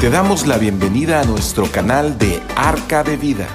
Te 0.00 0.08
damos 0.08 0.46
la 0.46 0.56
bienvenida 0.56 1.20
a 1.20 1.24
nuestro 1.24 1.70
canal 1.70 2.16
de 2.16 2.40
Arca 2.56 3.04
de 3.04 3.18
Vida. 3.18 3.46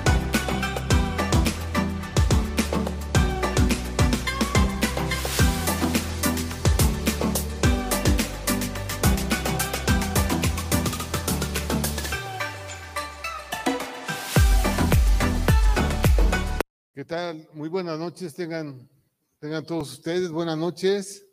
¿Qué 16.93 17.03
tal? 17.05 17.49
Muy 17.53 17.69
buenas 17.69 17.97
noches, 17.97 18.35
tengan, 18.35 18.87
tengan 19.39 19.65
todos 19.65 19.93
ustedes, 19.93 20.29
buenas 20.29 20.59
noches. 20.59 21.24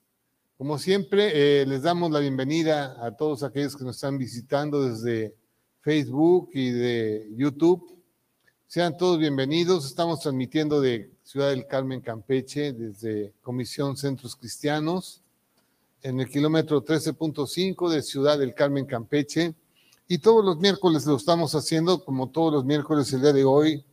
Como 0.58 0.78
siempre, 0.78 1.62
eh, 1.62 1.66
les 1.66 1.82
damos 1.82 2.12
la 2.12 2.20
bienvenida 2.20 3.04
a 3.04 3.16
todos 3.16 3.42
aquellos 3.42 3.74
que 3.74 3.84
nos 3.84 3.96
están 3.96 4.18
visitando 4.18 4.86
desde 4.86 5.34
Facebook 5.80 6.50
y 6.52 6.70
de 6.70 7.28
YouTube. 7.34 7.98
Sean 8.68 8.96
todos 8.96 9.18
bienvenidos. 9.18 9.86
Estamos 9.86 10.20
transmitiendo 10.20 10.80
de 10.80 11.10
Ciudad 11.24 11.50
del 11.50 11.66
Carmen, 11.66 12.00
Campeche, 12.00 12.74
desde 12.74 13.32
Comisión 13.42 13.96
Centros 13.96 14.36
Cristianos, 14.36 15.22
en 16.02 16.20
el 16.20 16.28
kilómetro 16.28 16.84
13.5 16.84 17.88
de 17.88 18.02
Ciudad 18.02 18.38
del 18.38 18.54
Carmen, 18.54 18.84
Campeche. 18.84 19.54
Y 20.06 20.18
todos 20.18 20.44
los 20.44 20.58
miércoles 20.58 21.06
lo 21.06 21.16
estamos 21.16 21.54
haciendo, 21.54 22.04
como 22.04 22.28
todos 22.28 22.52
los 22.52 22.64
miércoles 22.64 23.12
el 23.12 23.22
día 23.22 23.32
de 23.32 23.44
hoy, 23.44 23.84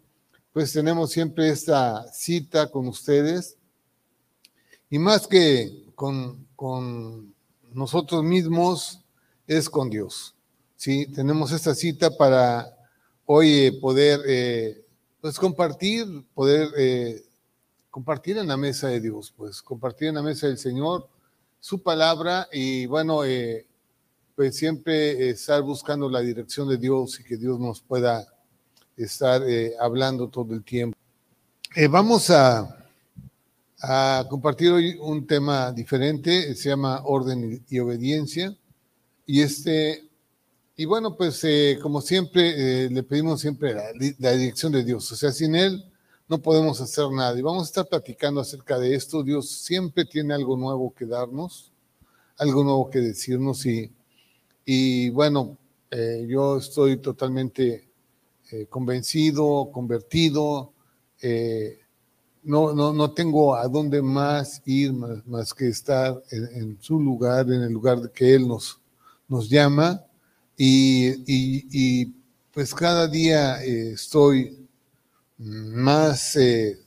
pues 0.51 0.73
tenemos 0.73 1.11
siempre 1.11 1.49
esta 1.49 2.05
cita 2.11 2.69
con 2.69 2.87
ustedes. 2.87 3.57
Y 4.89 4.99
más 4.99 5.25
que 5.25 5.85
con, 5.95 6.48
con 6.59 7.33
nosotros 7.71 8.21
mismos, 8.21 8.99
es 9.47 9.69
con 9.69 9.89
Dios. 9.89 10.35
Sí, 10.75 11.07
tenemos 11.07 11.53
esta 11.53 11.73
cita 11.73 12.09
para 12.17 12.67
hoy 13.25 13.49
eh, 13.49 13.79
poder 13.79 14.19
eh, 14.27 14.85
pues 15.21 15.39
compartir, 15.39 16.05
poder 16.33 16.67
eh, 16.77 17.23
compartir 17.89 18.39
en 18.39 18.47
la 18.49 18.57
mesa 18.57 18.89
de 18.89 18.99
Dios, 18.99 19.33
pues 19.37 19.61
compartir 19.61 20.09
en 20.09 20.15
la 20.15 20.21
mesa 20.21 20.47
del 20.47 20.57
Señor 20.57 21.07
su 21.61 21.81
palabra 21.81 22.49
y 22.51 22.87
bueno, 22.87 23.21
pues 24.35 24.57
siempre 24.57 25.29
estar 25.29 25.61
buscando 25.61 26.09
la 26.09 26.19
dirección 26.19 26.67
de 26.67 26.75
Dios 26.75 27.21
y 27.21 27.23
que 27.23 27.37
Dios 27.37 27.57
nos 27.57 27.79
pueda 27.79 28.27
estar 28.97 29.41
hablando 29.79 30.27
todo 30.27 30.53
el 30.53 30.65
tiempo. 30.65 30.97
vamos 31.89 32.29
a, 32.31 32.78
a 33.81 34.25
compartir 34.29 34.71
hoy 34.71 34.97
un 34.99 35.25
tema 35.25 35.71
diferente, 35.71 36.53
se 36.55 36.69
llama 36.69 37.01
orden 37.05 37.63
y 37.69 37.79
obediencia. 37.79 38.55
Y 39.25 39.41
este, 39.41 40.09
y 40.75 40.85
bueno, 40.85 41.15
pues 41.15 41.43
eh, 41.43 41.79
como 41.81 42.01
siempre, 42.01 42.85
eh, 42.85 42.89
le 42.89 43.03
pedimos 43.03 43.41
siempre 43.41 43.73
la, 43.73 43.83
la, 44.19 44.31
dirección 44.33 44.71
de 44.71 44.83
Dios. 44.83 45.11
O 45.11 45.15
sea, 45.15 45.31
sin 45.31 45.55
Él 45.55 45.85
no 46.27 46.41
podemos 46.41 46.81
hacer 46.81 47.09
nada. 47.11 47.37
Y 47.37 47.41
vamos 47.41 47.63
a 47.63 47.65
estar 47.65 47.87
platicando 47.87 48.41
acerca 48.41 48.77
de 48.77 48.95
esto. 48.95 49.23
Dios 49.23 49.49
siempre 49.49 50.05
tiene 50.05 50.33
algo 50.33 50.57
nuevo 50.57 50.93
que 50.93 51.05
darnos, 51.05 51.71
algo 52.37 52.63
nuevo 52.63 52.89
que 52.89 52.99
decirnos. 52.99 53.65
Y, 53.65 53.91
y 54.65 55.09
bueno, 55.09 55.57
eh, 55.91 56.25
yo 56.27 56.57
estoy 56.57 56.97
totalmente 56.97 57.87
convencido, 58.69 59.69
convertido. 59.71 60.73
No, 62.43 62.73
no, 62.73 62.93
no 62.93 63.11
tengo 63.11 63.55
a 63.55 63.67
dónde 63.67 64.01
más 64.01 64.61
ir 64.65 64.93
más, 64.93 65.53
que 65.53 65.67
estar 65.67 66.21
en, 66.31 66.77
su 66.81 66.99
lugar, 66.99 67.51
en 67.51 67.63
el 67.63 67.73
lugar 67.73 68.11
que 68.11 68.33
Él 68.33 68.47
nos, 68.47 68.79
nos 69.27 69.49
llama 69.49 70.03
y, 70.57 72.05
pues 72.51 72.73
cada 72.73 73.07
día 73.07 73.63
eh, 73.63 73.91
estoy 73.91 74.67
más 75.37 76.35
eh, 76.35 76.77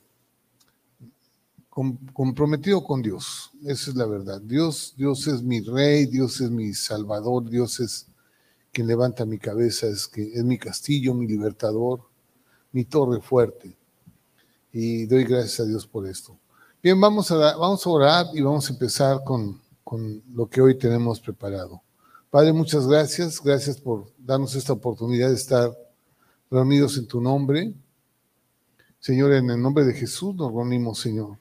com, 1.71 1.97
comprometido 2.13 2.85
con 2.85 3.01
Dios. 3.01 3.51
Esa 3.65 3.91
es 3.91 3.97
la 3.97 4.07
verdad. 4.07 4.41
Dios, 4.43 4.93
Dios 4.97 5.27
es 5.29 5.43
mi 5.43 5.61
rey, 5.61 6.05
Dios 6.07 6.41
es 6.41 6.51
mi 6.51 6.75
salvador, 6.75 7.49
Dios 7.49 7.81
es 7.81 8.07
quien 8.73 8.87
levanta 8.87 9.25
mi 9.25 9.39
cabeza, 9.39 9.87
es, 9.87 10.09
que, 10.09 10.23
es 10.23 10.45
mi 10.45 10.59
castillo, 10.59 11.15
mi 11.15 11.27
libertador, 11.27 12.01
mi 12.73 12.85
torre 12.85 13.21
fuerte. 13.21 13.77
Y 14.73 15.07
doy 15.07 15.25
gracias 15.25 15.61
a 15.61 15.65
Dios 15.65 15.87
por 15.87 16.07
esto. 16.07 16.39
Bien, 16.83 16.99
vamos 17.01 17.31
a, 17.31 17.37
vamos 17.57 17.87
a 17.87 17.91
orar 17.91 18.27
y 18.33 18.41
vamos 18.41 18.69
a 18.69 18.73
empezar 18.73 19.23
con, 19.23 19.61
con 19.85 20.23
lo 20.35 20.49
que 20.49 20.61
hoy 20.61 20.77
tenemos 20.79 21.21
preparado. 21.21 21.83
Padre, 22.31 22.53
muchas 22.55 22.87
gracias. 22.87 23.43
Gracias 23.43 23.79
por 23.79 24.11
darnos 24.19 24.55
esta 24.55 24.73
oportunidad 24.73 25.29
de 25.29 25.35
estar 25.35 25.71
reunidos 26.51 26.97
en 26.97 27.07
tu 27.07 27.21
nombre. 27.21 27.75
Señor, 28.99 29.33
en 29.35 29.51
el 29.51 29.61
nombre 29.61 29.85
de 29.85 29.93
Jesús 29.93 30.35
nos 30.35 30.51
reunimos, 30.51 30.99
Señor. 30.99 31.37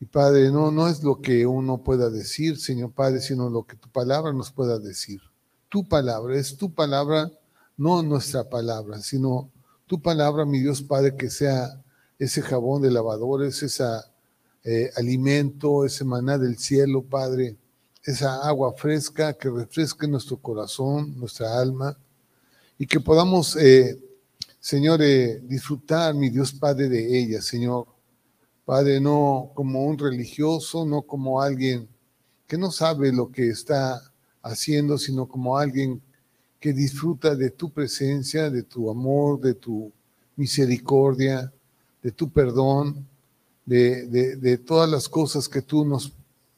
Y 0.00 0.06
Padre, 0.06 0.50
no, 0.50 0.70
no 0.70 0.88
es 0.88 1.02
lo 1.02 1.20
que 1.20 1.44
uno 1.44 1.82
pueda 1.82 2.08
decir, 2.08 2.58
Señor 2.58 2.92
Padre, 2.92 3.20
sino 3.20 3.50
lo 3.50 3.64
que 3.64 3.76
tu 3.76 3.90
palabra 3.90 4.32
nos 4.32 4.50
pueda 4.50 4.78
decir. 4.78 5.20
Tu 5.68 5.86
palabra, 5.86 6.36
es 6.36 6.56
tu 6.56 6.72
palabra, 6.72 7.30
no 7.76 8.02
nuestra 8.02 8.48
palabra, 8.48 9.00
sino 9.00 9.50
tu 9.86 10.00
palabra, 10.00 10.44
mi 10.44 10.60
Dios 10.60 10.82
Padre, 10.82 11.16
que 11.16 11.30
sea 11.30 11.82
ese 12.18 12.42
jabón 12.42 12.82
de 12.82 12.90
lavadores, 12.90 13.62
ese 13.62 13.84
eh, 14.64 14.90
alimento, 14.96 15.84
ese 15.84 16.04
maná 16.04 16.38
del 16.38 16.58
cielo, 16.58 17.02
Padre 17.02 17.56
esa 18.08 18.48
agua 18.48 18.72
fresca 18.72 19.34
que 19.34 19.50
refresque 19.50 20.08
nuestro 20.08 20.38
corazón, 20.38 21.14
nuestra 21.18 21.60
alma, 21.60 21.94
y 22.78 22.86
que 22.86 23.00
podamos, 23.00 23.54
eh, 23.56 23.98
Señor, 24.60 25.02
eh, 25.02 25.40
disfrutar, 25.42 26.14
mi 26.14 26.30
Dios 26.30 26.54
Padre, 26.54 26.88
de 26.88 27.18
ella, 27.18 27.42
Señor. 27.42 27.86
Padre, 28.64 28.98
no 28.98 29.50
como 29.54 29.84
un 29.84 29.98
religioso, 29.98 30.86
no 30.86 31.02
como 31.02 31.42
alguien 31.42 31.86
que 32.46 32.56
no 32.56 32.70
sabe 32.70 33.12
lo 33.12 33.30
que 33.30 33.48
está 33.50 34.00
haciendo, 34.42 34.96
sino 34.96 35.28
como 35.28 35.58
alguien 35.58 36.00
que 36.58 36.72
disfruta 36.72 37.36
de 37.36 37.50
tu 37.50 37.70
presencia, 37.70 38.48
de 38.48 38.62
tu 38.62 38.90
amor, 38.90 39.38
de 39.38 39.52
tu 39.52 39.92
misericordia, 40.34 41.52
de 42.02 42.12
tu 42.12 42.30
perdón, 42.30 43.06
de, 43.64 44.06
de, 44.36 44.58
todas 44.58 44.88
las 44.88 45.08
cosas 45.08 45.48
que 45.48 45.60
tú 45.60 45.84
nos 45.84 46.12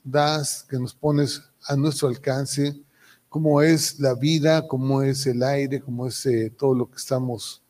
das, 0.04 0.64
que 0.68 0.78
nos 0.78 0.94
pones 0.94 1.42
a 1.64 1.74
nuestro 1.74 2.08
alcance, 2.08 2.80
cómo 3.28 3.62
es 3.62 3.98
la 3.98 4.14
vida, 4.14 4.66
cómo 4.68 5.02
es 5.02 5.26
el 5.26 5.42
aire, 5.42 5.80
cómo 5.80 6.06
es 6.06 6.24
eh, 6.26 6.52
todo 6.56 6.74
lo 6.74 6.88
que 6.88 6.96
estamos 6.96 7.62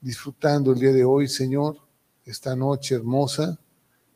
disfrutando 0.00 0.72
el 0.72 0.78
día 0.78 0.92
de 0.92 1.04
hoy, 1.04 1.26
Señor, 1.26 1.76
esta 2.24 2.54
noche 2.54 2.94
hermosa. 2.94 3.58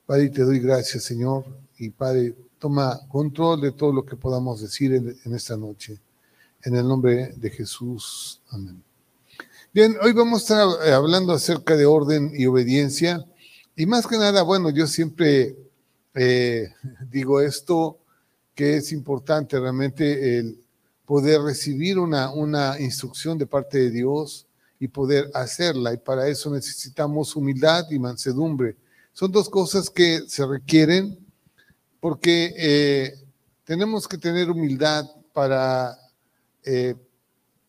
Padre, 0.07 0.31
te 0.31 0.43
doy 0.43 0.61
gracias, 0.61 1.03
Señor, 1.05 1.45
y 1.79 1.91
Padre, 1.91 2.37
toma 2.59 3.01
control 3.09 3.61
de 3.61 3.73
todo 3.73 3.93
lo 3.93 4.05
que 4.05 4.15
podamos 4.15 4.61
decir 4.61 4.95
en, 4.95 5.17
en 5.25 5.35
esta 5.35 5.57
noche. 5.57 5.99
En 6.63 6.77
el 6.77 6.87
nombre 6.87 7.35
de 7.37 7.51
Jesús. 7.51 8.41
Amén. 8.51 8.92
Bien, 9.75 9.97
hoy 10.03 10.13
vamos 10.13 10.51
a 10.51 10.69
estar 10.77 10.87
eh, 10.87 10.93
hablando 10.93 11.33
acerca 11.33 11.75
de 11.79 11.87
orden 11.87 12.31
y 12.37 12.45
obediencia. 12.45 13.25
Y 13.75 13.87
más 13.87 14.07
que 14.07 14.19
nada, 14.19 14.43
bueno, 14.43 14.69
yo 14.69 14.87
siempre 14.87 15.57
eh, 16.13 16.75
digo 17.11 17.41
esto, 17.41 17.97
que 18.55 18.77
es 18.77 18.93
importante 18.93 19.59
realmente 19.59 20.39
el 20.39 20.59
poder 21.07 21.41
recibir 21.41 21.99
una, 21.99 22.31
una 22.33 22.79
instrucción 22.81 23.39
de 23.39 23.47
parte 23.47 23.79
de 23.79 23.91
Dios 23.91 24.47
y 24.79 24.89
poder 24.89 25.31
hacerla. 25.33 25.95
Y 25.95 25.97
para 25.97 26.29
eso 26.29 26.51
necesitamos 26.51 27.35
humildad 27.35 27.87
y 27.91 27.99
mansedumbre. 27.99 28.77
Son 29.15 29.33
dos 29.33 29.49
cosas 29.49 29.89
que 29.89 30.21
se 30.29 30.47
requieren 30.47 31.19
porque 31.99 32.53
eh, 32.59 33.15
tenemos 33.65 34.07
que 34.07 34.19
tener 34.19 34.51
humildad 34.51 35.07
para 35.33 35.99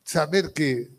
saber 0.03 0.51
que 0.51 0.91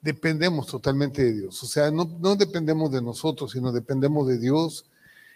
dependemos 0.00 0.66
totalmente 0.66 1.22
de 1.24 1.32
Dios. 1.32 1.62
O 1.62 1.66
sea, 1.66 1.90
no, 1.90 2.04
dependemos 2.36 2.90
de 2.90 3.02
nosotros, 3.02 3.52
sino 3.52 3.72
dependemos 3.72 4.26
de 4.26 4.38
Dios 4.38 4.86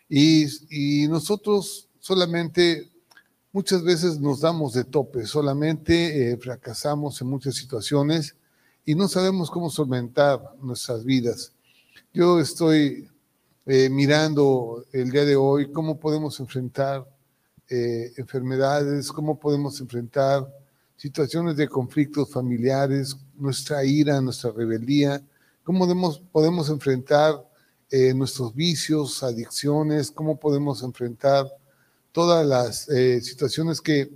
y, 0.08 0.46
y 0.70 1.08
nosotros 1.08 1.88
solamente 2.00 2.90
muchas 3.52 3.84
veces 3.84 4.18
nos 4.20 4.40
damos 4.40 4.72
de 4.72 4.84
tope, 4.84 5.26
solamente 5.26 6.32
eh, 6.32 6.36
fracasamos 6.36 7.20
en 7.20 7.28
muchas 7.28 7.54
situaciones 7.54 8.34
y 8.84 8.94
no 8.94 9.06
sabemos 9.06 9.50
cómo 9.50 9.70
solventar 9.70 10.40
nuestras 10.60 11.04
vidas. 11.04 11.52
Yo 12.12 12.40
estoy 12.40 13.08
eh, 13.66 13.88
mirando 13.88 14.84
el 14.92 15.10
día 15.10 15.24
de 15.24 15.36
hoy 15.36 15.70
cómo 15.72 15.98
podemos 15.98 16.38
enfrentar 16.40 17.06
eh, 17.70 18.12
enfermedades, 18.16 19.10
cómo 19.10 19.38
podemos 19.38 19.80
enfrentar 19.80 20.46
situaciones 20.96 21.56
de 21.56 21.68
conflictos 21.68 22.30
familiares, 22.30 23.16
nuestra 23.36 23.84
ira, 23.84 24.20
nuestra 24.20 24.50
rebeldía, 24.50 25.22
cómo 25.62 25.80
podemos, 25.80 26.22
podemos 26.32 26.68
enfrentar 26.68 27.44
eh, 27.90 28.12
nuestros 28.14 28.54
vicios, 28.54 29.22
adicciones, 29.22 30.10
cómo 30.10 30.38
podemos 30.38 30.82
enfrentar 30.82 31.46
todas 32.14 32.46
las 32.46 32.88
eh, 32.90 33.20
situaciones 33.20 33.80
que, 33.80 34.08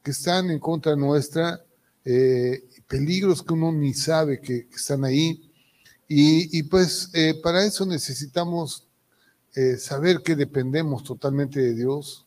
que, 0.00 0.12
están 0.12 0.48
en 0.50 0.60
contra 0.60 0.94
nuestra, 0.94 1.60
eh, 2.04 2.62
peligros 2.86 3.42
que 3.42 3.52
uno 3.52 3.72
ni 3.72 3.94
sabe 3.94 4.40
que, 4.40 4.68
están 4.72 5.04
ahí. 5.04 5.50
Y, 6.06 6.62
pues 6.64 7.10
eh, 7.14 7.34
para 7.42 7.64
eso 7.64 7.84
necesitamos 7.84 8.86
saber 9.78 10.22
que 10.22 10.36
dependemos 10.36 11.04
totalmente 11.04 11.60
de 11.60 11.74
Dios, 11.74 12.26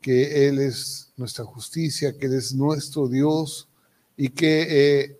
que 0.00 0.48
Él 0.48 0.58
es 0.58 1.12
nuestra 1.16 1.44
justicia, 1.44 2.16
que 2.16 2.26
Él 2.26 2.34
es 2.34 2.54
nuestro 2.54 3.06
Dios 3.06 3.68
y 4.16 4.30
que 4.30 5.17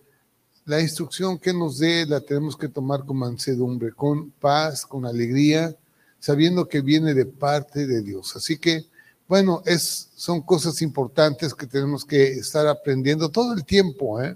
la 0.69 0.79
instrucción 0.79 1.39
que 1.39 1.51
nos 1.51 1.79
dé 1.79 2.05
la 2.05 2.21
tenemos 2.21 2.55
que 2.55 2.67
tomar 2.67 3.03
con 3.03 3.17
mansedumbre, 3.17 3.91
con 3.91 4.29
paz, 4.29 4.85
con 4.85 5.03
alegría, 5.03 5.75
sabiendo 6.19 6.67
que 6.67 6.81
viene 6.81 7.15
de 7.15 7.25
parte 7.25 7.87
de 7.87 8.03
Dios. 8.03 8.35
Así 8.35 8.55
que, 8.59 8.85
bueno, 9.27 9.63
es, 9.65 10.11
son 10.15 10.43
cosas 10.43 10.83
importantes 10.83 11.55
que 11.55 11.65
tenemos 11.65 12.05
que 12.05 12.33
estar 12.33 12.67
aprendiendo 12.67 13.29
todo 13.29 13.53
el 13.53 13.65
tiempo, 13.65 14.21
¿eh? 14.21 14.35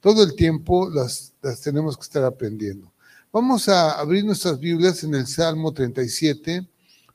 Todo 0.00 0.22
el 0.22 0.36
tiempo 0.36 0.88
las, 0.88 1.32
las 1.42 1.60
tenemos 1.60 1.96
que 1.96 2.04
estar 2.04 2.22
aprendiendo. 2.22 2.92
Vamos 3.32 3.68
a 3.68 3.98
abrir 3.98 4.24
nuestras 4.24 4.60
Biblias 4.60 5.02
en 5.02 5.16
el 5.16 5.26
Salmo 5.26 5.72
37. 5.72 6.64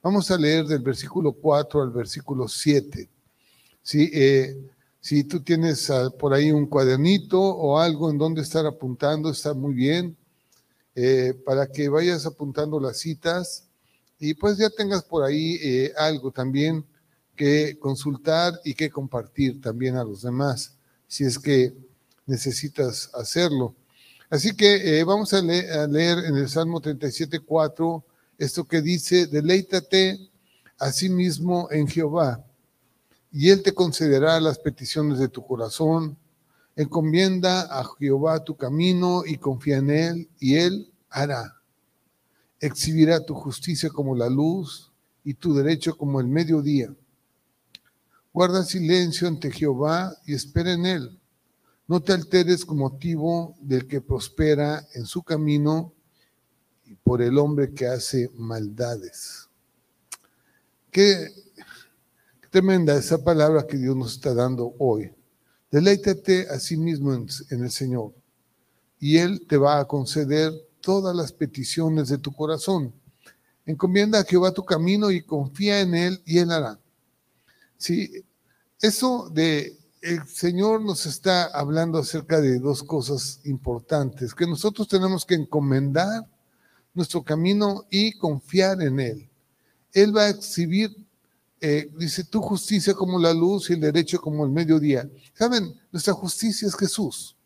Vamos 0.03 0.29
a 0.29 0.37
leer 0.37 0.65
del 0.65 0.81
versículo 0.81 1.31
4 1.31 1.83
al 1.83 1.91
versículo 1.91 2.49
7. 2.49 3.07
Si, 3.81 4.11
eh, 4.13 4.57
si 5.01 5.23
tú 5.23 5.41
tienes 5.41 5.89
ah, 5.89 6.09
por 6.17 6.33
ahí 6.33 6.51
un 6.51 6.67
cuadernito 6.67 7.41
o 7.41 7.79
algo 7.79 8.09
en 8.11 8.19
donde 8.19 8.41
estar 8.41 8.65
apuntando, 8.65 9.31
está 9.31 9.53
muy 9.53 9.73
bien, 9.73 10.15
eh, 10.95 11.33
para 11.45 11.67
que 11.67 11.89
vayas 11.89 12.25
apuntando 12.25 12.79
las 12.79 12.99
citas 12.99 13.67
y 14.19 14.35
pues 14.35 14.57
ya 14.57 14.69
tengas 14.69 15.03
por 15.03 15.23
ahí 15.23 15.57
eh, 15.61 15.91
algo 15.97 16.31
también 16.31 16.85
que 17.35 17.79
consultar 17.79 18.53
y 18.63 18.75
que 18.75 18.91
compartir 18.91 19.59
también 19.59 19.95
a 19.97 20.03
los 20.03 20.21
demás, 20.21 20.75
si 21.07 21.23
es 21.23 21.39
que 21.39 21.73
necesitas 22.27 23.09
hacerlo. 23.13 23.73
Así 24.29 24.55
que 24.55 24.99
eh, 24.99 25.03
vamos 25.03 25.33
a, 25.33 25.41
leer 25.41 26.19
en 26.25 26.37
el 26.37 26.47
Salmo 26.47 26.79
37, 26.79 27.39
4 27.39 28.05
esto 28.37 28.65
que 28.65 28.81
dice, 28.81 29.27
deleítate 29.27 30.29
a 30.77 30.91
sí 30.91 31.09
mismo 31.09 31.67
en 31.71 31.87
Jehová, 31.87 32.45
y 33.31 33.49
él 33.49 33.63
te 33.63 33.73
concederá 33.73 34.39
las 34.39 34.59
peticiones 34.59 35.19
de 35.19 35.29
tu 35.29 35.45
corazón. 35.45 36.17
Encomienda 36.75 37.61
a 37.61 37.85
Jehová 37.97 38.43
tu 38.43 38.55
camino 38.55 39.23
y 39.25 39.37
confía 39.37 39.77
en 39.77 39.89
él, 39.89 40.29
y 40.39 40.55
él 40.55 40.91
hará. 41.09 41.61
Exhibirá 42.59 43.25
tu 43.25 43.33
justicia 43.33 43.89
como 43.89 44.15
la 44.15 44.29
luz 44.29 44.91
y 45.23 45.33
tu 45.33 45.53
derecho 45.53 45.97
como 45.97 46.19
el 46.19 46.27
mediodía. 46.27 46.93
Guarda 48.33 48.63
silencio 48.63 49.27
ante 49.27 49.51
Jehová 49.51 50.15
y 50.25 50.33
espera 50.33 50.73
en 50.73 50.85
él 50.85 51.21
no 51.91 52.01
te 52.01 52.13
alteres 52.13 52.63
con 52.63 52.77
motivo 52.77 53.57
del 53.59 53.85
que 53.85 53.99
prospera 53.99 54.87
en 54.93 55.05
su 55.05 55.23
camino 55.23 55.93
y 56.85 56.95
por 56.95 57.21
el 57.21 57.37
hombre 57.37 57.73
que 57.73 57.85
hace 57.85 58.29
maldades. 58.33 59.49
Qué, 60.89 61.27
tremenda 62.51 62.95
esa 62.95 63.23
palabra 63.23 63.65
que 63.65 63.77
Dios 63.77 63.95
nos 63.95 64.13
está 64.13 64.35
dando 64.35 64.75
hoy. 64.77 65.11
Deleítate 65.71 66.47
a 66.49 66.59
sí 66.59 66.77
mismo 66.77 67.13
en, 67.13 67.27
en 67.49 67.63
el 67.63 67.71
Señor 67.71 68.13
y 68.99 69.17
Él 69.17 69.47
te 69.47 69.57
va 69.57 69.79
a 69.79 69.85
conceder 69.85 70.53
todas 70.79 71.15
las 71.15 71.31
peticiones 71.31 72.09
de 72.09 72.19
tu 72.19 72.31
corazón. 72.31 72.93
Encomienda 73.65 74.19
a 74.19 74.23
Jehová 74.23 74.51
tu 74.51 74.63
camino 74.63 75.09
y 75.09 75.23
confía 75.23 75.81
en 75.81 75.95
Él 75.95 76.21
y 76.25 76.37
Él 76.37 76.51
hará. 76.51 76.79
Sí, 77.77 78.23
eso 78.79 79.29
de 79.29 79.81
el 80.01 80.27
Señor 80.27 80.81
nos 80.81 81.05
está 81.05 81.45
hablando 81.45 81.99
acerca 81.99 82.41
de 82.41 82.59
dos 82.59 82.83
cosas 82.83 83.39
importantes, 83.45 84.33
que 84.33 84.47
nosotros 84.47 84.87
tenemos 84.87 85.25
que 85.25 85.35
encomendar 85.35 86.27
nuestro 86.93 87.23
camino 87.23 87.85
y 87.89 88.17
confiar 88.17 88.81
en 88.81 88.99
Él. 88.99 89.29
Él 89.93 90.15
va 90.15 90.23
a 90.23 90.29
exhibir, 90.29 90.95
eh, 91.61 91.89
dice, 91.97 92.23
tu 92.23 92.41
justicia 92.41 92.93
como 92.93 93.19
la 93.19 93.33
luz 93.33 93.69
y 93.69 93.73
el 93.73 93.79
derecho 93.79 94.19
como 94.19 94.43
el 94.43 94.51
mediodía. 94.51 95.09
Saben, 95.33 95.73
nuestra 95.91 96.13
justicia 96.13 96.67
es 96.67 96.75
Jesús. 96.75 97.37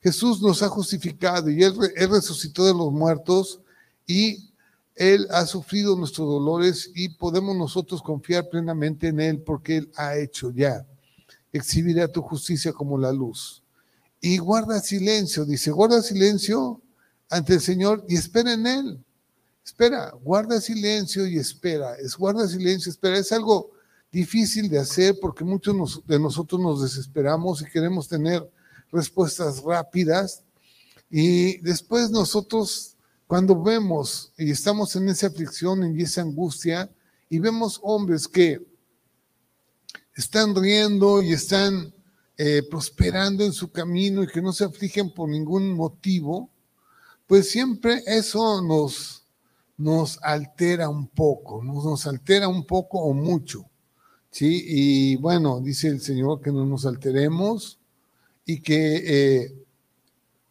Jesús 0.00 0.40
nos 0.40 0.62
ha 0.62 0.68
justificado 0.68 1.50
y 1.50 1.62
él, 1.62 1.74
él 1.96 2.10
resucitó 2.10 2.64
de 2.64 2.72
los 2.72 2.90
muertos 2.90 3.60
y 4.06 4.50
Él 4.94 5.26
ha 5.30 5.44
sufrido 5.46 5.94
nuestros 5.94 6.26
dolores 6.26 6.90
y 6.94 7.10
podemos 7.10 7.54
nosotros 7.54 8.02
confiar 8.02 8.48
plenamente 8.48 9.08
en 9.08 9.20
Él 9.20 9.42
porque 9.42 9.76
Él 9.76 9.90
ha 9.96 10.16
hecho 10.16 10.50
ya 10.50 10.86
exhibirá 11.52 12.08
tu 12.08 12.22
justicia 12.22 12.72
como 12.72 12.98
la 12.98 13.12
luz. 13.12 13.62
Y 14.20 14.38
guarda 14.38 14.80
silencio, 14.80 15.44
dice, 15.44 15.70
guarda 15.70 16.02
silencio 16.02 16.80
ante 17.28 17.54
el 17.54 17.60
Señor 17.60 18.04
y 18.08 18.16
espera 18.16 18.52
en 18.52 18.66
Él. 18.66 19.04
Espera, 19.70 20.12
guarda 20.20 20.60
silencio 20.60 21.28
y 21.28 21.38
espera. 21.38 21.94
Es 21.94 22.16
guarda 22.16 22.48
silencio, 22.48 22.90
espera. 22.90 23.16
Es 23.16 23.30
algo 23.30 23.70
difícil 24.10 24.68
de 24.68 24.80
hacer 24.80 25.16
porque 25.20 25.44
muchos 25.44 26.04
de 26.08 26.18
nosotros 26.18 26.60
nos 26.60 26.82
desesperamos 26.82 27.62
y 27.62 27.66
queremos 27.66 28.08
tener 28.08 28.50
respuestas 28.90 29.62
rápidas. 29.62 30.42
Y 31.08 31.58
después 31.58 32.10
nosotros, 32.10 32.96
cuando 33.28 33.62
vemos 33.62 34.32
y 34.36 34.50
estamos 34.50 34.96
en 34.96 35.08
esa 35.08 35.28
aflicción 35.28 35.96
y 35.96 36.02
esa 36.02 36.22
angustia, 36.22 36.90
y 37.28 37.38
vemos 37.38 37.78
hombres 37.84 38.26
que 38.26 38.60
están 40.16 40.52
riendo 40.52 41.22
y 41.22 41.32
están 41.32 41.94
eh, 42.36 42.64
prosperando 42.68 43.44
en 43.44 43.52
su 43.52 43.70
camino 43.70 44.24
y 44.24 44.26
que 44.26 44.42
no 44.42 44.52
se 44.52 44.64
afligen 44.64 45.14
por 45.14 45.28
ningún 45.28 45.72
motivo, 45.74 46.50
pues 47.28 47.48
siempre 47.48 48.02
eso 48.06 48.60
nos, 48.62 49.19
nos 49.80 50.18
altera 50.22 50.88
un 50.88 51.08
poco, 51.08 51.64
nos, 51.64 51.84
nos 51.84 52.06
altera 52.06 52.48
un 52.48 52.64
poco 52.66 53.00
o 53.00 53.14
mucho. 53.14 53.64
¿sí? 54.30 54.64
Y 54.66 55.16
bueno, 55.16 55.60
dice 55.60 55.88
el 55.88 56.00
Señor 56.00 56.40
que 56.40 56.52
no 56.52 56.66
nos 56.66 56.84
alteremos 56.84 57.78
y 58.44 58.60
que 58.60 59.02
eh, 59.42 59.54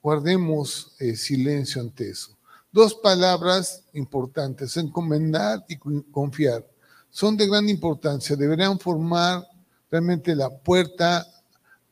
guardemos 0.01 0.95
eh, 0.99 1.15
silencio 1.15 1.81
ante 1.81 2.09
eso. 2.09 2.35
Dos 2.71 2.95
palabras 2.95 3.83
importantes, 3.93 4.77
encomendar 4.77 5.63
y 5.67 5.77
confiar 6.11 6.65
son 7.09 7.35
de 7.37 7.47
gran 7.47 7.67
importancia, 7.69 8.35
deberían 8.35 8.79
formar 8.79 9.47
realmente 9.89 10.35
la 10.35 10.49
puerta 10.49 11.25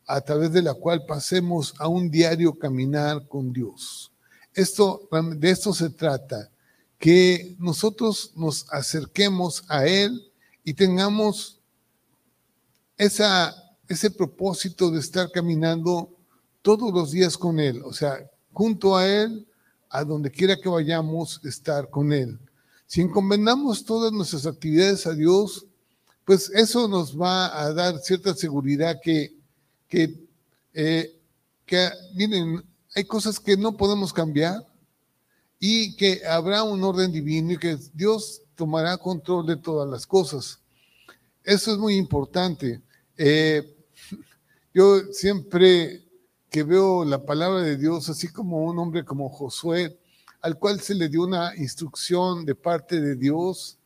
a 0.06 0.22
través 0.22 0.52
de 0.52 0.62
la 0.62 0.74
cual 0.74 1.06
pasemos 1.06 1.74
a 1.80 1.88
un 1.88 2.10
diario 2.10 2.58
caminar 2.58 3.28
con 3.28 3.52
Dios. 3.52 4.12
Esto, 4.54 5.08
de 5.36 5.50
esto 5.50 5.74
se 5.74 5.90
trata, 5.90 6.50
que 7.00 7.56
nosotros 7.60 8.32
nos 8.36 8.66
acerquemos 8.72 9.64
a 9.68 9.86
Él 9.86 10.32
y 10.64 10.74
tengamos 10.74 11.60
esa, 12.98 13.56
ese 13.88 14.10
propósito 14.10 14.90
de 14.90 15.00
estar 15.00 15.32
caminando 15.32 16.12
todos 16.62 16.92
los 16.92 17.12
días 17.12 17.38
con 17.38 17.60
Él, 17.60 17.82
o 17.84 17.94
sea, 17.94 18.30
junto 18.52 18.98
a 18.98 19.08
Él, 19.08 19.48
a 19.90 20.04
donde 20.04 20.32
quiera 20.32 20.58
que 20.58 20.68
vayamos, 20.68 21.40
estar 21.44 21.90
con 21.90 22.12
Él. 22.12 22.38
Si 22.88 23.02
encomendamos 23.02 23.86
todas 23.86 24.12
nuestras 24.12 24.46
actividades 24.46 25.06
a 25.08 25.14
Dios, 25.14 25.66
pues 26.26 26.50
eso 26.50 26.88
nos 26.88 27.18
va 27.20 27.62
a 27.62 27.72
dar 27.74 28.00
cierta 28.00 28.34
seguridad 28.34 29.00
que, 29.02 29.34
que, 29.88 30.28
eh, 30.74 31.18
que, 31.66 31.90
miren, 32.16 32.64
hay 32.96 33.06
cosas 33.06 33.40
que 33.40 33.56
no 33.56 33.78
podemos 33.78 34.12
cambiar 34.12 34.66
y 35.60 35.96
que 35.96 36.22
habrá 36.26 36.64
un 36.64 36.84
orden 36.84 37.12
divino 37.12 37.54
y 37.54 37.58
que 37.58 37.78
Dios 37.94 38.42
tomará 38.56 38.98
control 38.98 39.46
de 39.46 39.58
todas 39.58 39.90
las 39.90 40.06
cosas. 40.06 40.60
Eso 41.44 41.72
es 41.72 41.78
muy 41.78 41.96
importante. 41.96 42.82
Eh, 43.18 43.76
yo 44.74 45.00
siempre 45.12 46.04
que 46.50 46.64
veo 46.64 47.04
la 47.04 47.24
palabra 47.24 47.62
de 47.62 47.78
Dios, 47.78 48.10
así 48.10 48.30
como 48.30 48.64
un 48.66 48.80
hombre 48.80 49.04
como 49.04 49.30
Josué, 49.30 49.98
al 50.42 50.58
cual 50.58 50.80
se 50.80 50.96
le 50.96 51.10
dio 51.10 51.24
una 51.24 51.56
instrucción 51.56 52.46
de 52.46 52.56
parte 52.56 53.02
de 53.02 53.16
Dios. 53.16 53.78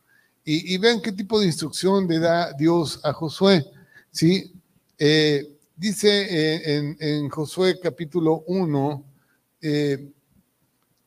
Y, 0.44 0.76
vean 0.78 1.00
qué 1.00 1.12
tipo 1.12 1.38
de 1.38 1.46
instrucción 1.46 2.08
le 2.08 2.18
da 2.18 2.52
Dios 2.52 3.00
a 3.04 3.12
Josué. 3.12 3.64
¿sí? 4.10 4.52
Eh, 4.98 5.56
dice 5.76 6.08
eh, 6.08 6.96
en, 6.98 7.28
Josué 7.28 7.78
capítulo 7.80 8.42
1, 8.46 9.04
eh, 9.62 10.12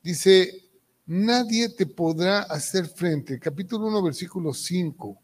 dice, 0.05 0.63
nadie 1.05 1.67
te 1.67 1.85
podrá 1.85 2.43
hacer 2.43 2.88
frente, 2.88 3.39
capítulo 3.39 3.88
1, 3.88 4.03
versículo 4.03 4.53
5, 4.53 5.19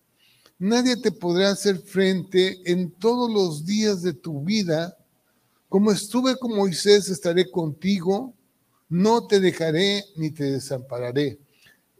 nadie 0.59 0.97
te 0.97 1.13
podrá 1.13 1.51
hacer 1.51 1.77
frente 1.77 2.59
en 2.69 2.91
todos 2.91 3.31
los 3.31 3.65
días 3.65 4.01
de 4.01 4.13
tu 4.13 4.43
vida. 4.43 4.97
Como 5.69 5.91
estuve 5.91 6.35
con 6.35 6.53
Moisés, 6.53 7.07
estaré 7.07 7.49
contigo 7.49 8.33
no 8.91 9.25
te 9.25 9.39
dejaré 9.39 10.03
ni 10.17 10.31
te 10.31 10.43
desampararé. 10.43 11.39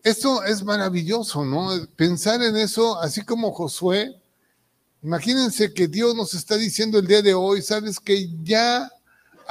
Esto 0.03 0.43
es 0.43 0.61
maravilloso, 0.61 1.45
¿no? 1.45 1.69
Pensar 1.95 2.41
en 2.43 2.57
eso, 2.57 2.99
así 2.99 3.21
como 3.21 3.53
Josué, 3.53 4.13
imagínense 5.01 5.73
que 5.73 5.87
Dios 5.87 6.13
nos 6.15 6.33
está 6.33 6.57
diciendo 6.57 6.99
el 6.99 7.07
día 7.07 7.21
de 7.21 7.33
hoy, 7.33 7.61
sabes 7.61 7.97
que 7.97 8.29
ya 8.43 8.91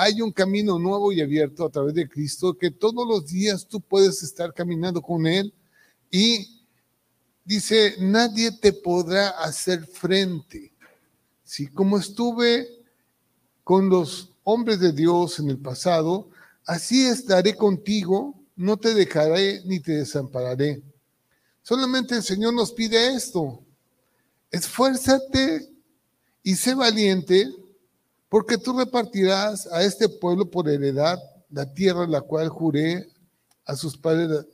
hay 0.00 0.22
un 0.22 0.32
camino 0.32 0.78
nuevo 0.78 1.12
y 1.12 1.20
abierto 1.20 1.62
a 1.62 1.68
través 1.68 1.92
de 1.92 2.08
Cristo 2.08 2.56
que 2.56 2.70
todos 2.70 3.06
los 3.06 3.26
días 3.26 3.66
tú 3.66 3.82
puedes 3.82 4.22
estar 4.22 4.54
caminando 4.54 5.02
con 5.02 5.26
Él 5.26 5.52
y 6.10 6.62
dice, 7.44 7.96
nadie 7.98 8.50
te 8.50 8.72
podrá 8.72 9.28
hacer 9.28 9.84
frente. 9.86 10.72
Si 11.44 11.66
como 11.66 11.98
estuve 11.98 12.66
con 13.62 13.90
los 13.90 14.30
hombres 14.42 14.80
de 14.80 14.92
Dios 14.92 15.38
en 15.38 15.50
el 15.50 15.58
pasado, 15.58 16.30
así 16.64 17.04
estaré 17.04 17.54
contigo, 17.54 18.34
no 18.56 18.78
te 18.78 18.94
dejaré 18.94 19.62
ni 19.66 19.80
te 19.80 19.92
desampararé. 19.92 20.82
Solamente 21.62 22.14
el 22.14 22.22
Señor 22.22 22.54
nos 22.54 22.72
pide 22.72 23.14
esto. 23.14 23.62
Esfuérzate 24.50 25.68
y 26.42 26.54
sé 26.54 26.74
valiente, 26.74 27.52
porque 28.30 28.56
tú 28.56 28.78
repartirás 28.78 29.66
a 29.66 29.82
este 29.82 30.08
pueblo 30.08 30.48
por 30.48 30.68
heredad 30.68 31.18
la 31.50 31.66
tierra 31.74 32.06
la 32.06 32.22
cual 32.22 32.48
juré 32.48 33.08
a 33.66 33.76
sus 33.76 33.98
padres, 33.98 34.46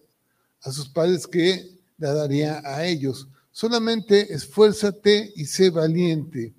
a 0.62 0.72
sus 0.72 0.88
padres 0.88 1.26
que 1.26 1.78
la 1.98 2.14
daría 2.14 2.62
a 2.64 2.84
ellos. 2.86 3.28
Solamente 3.52 4.32
esfuérzate 4.32 5.30
y 5.36 5.44
sé 5.44 5.68
valiente. 5.68 6.54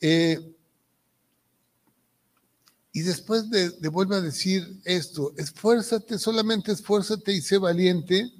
Eh, 0.00 0.54
y 2.92 3.02
después 3.02 3.48
de, 3.50 3.88
vuelve 3.90 4.16
a 4.16 4.22
decir 4.22 4.80
esto, 4.84 5.34
esfuérzate, 5.36 6.18
solamente 6.18 6.72
esfuérzate 6.72 7.32
y 7.32 7.42
sé 7.42 7.58
valiente 7.58 8.32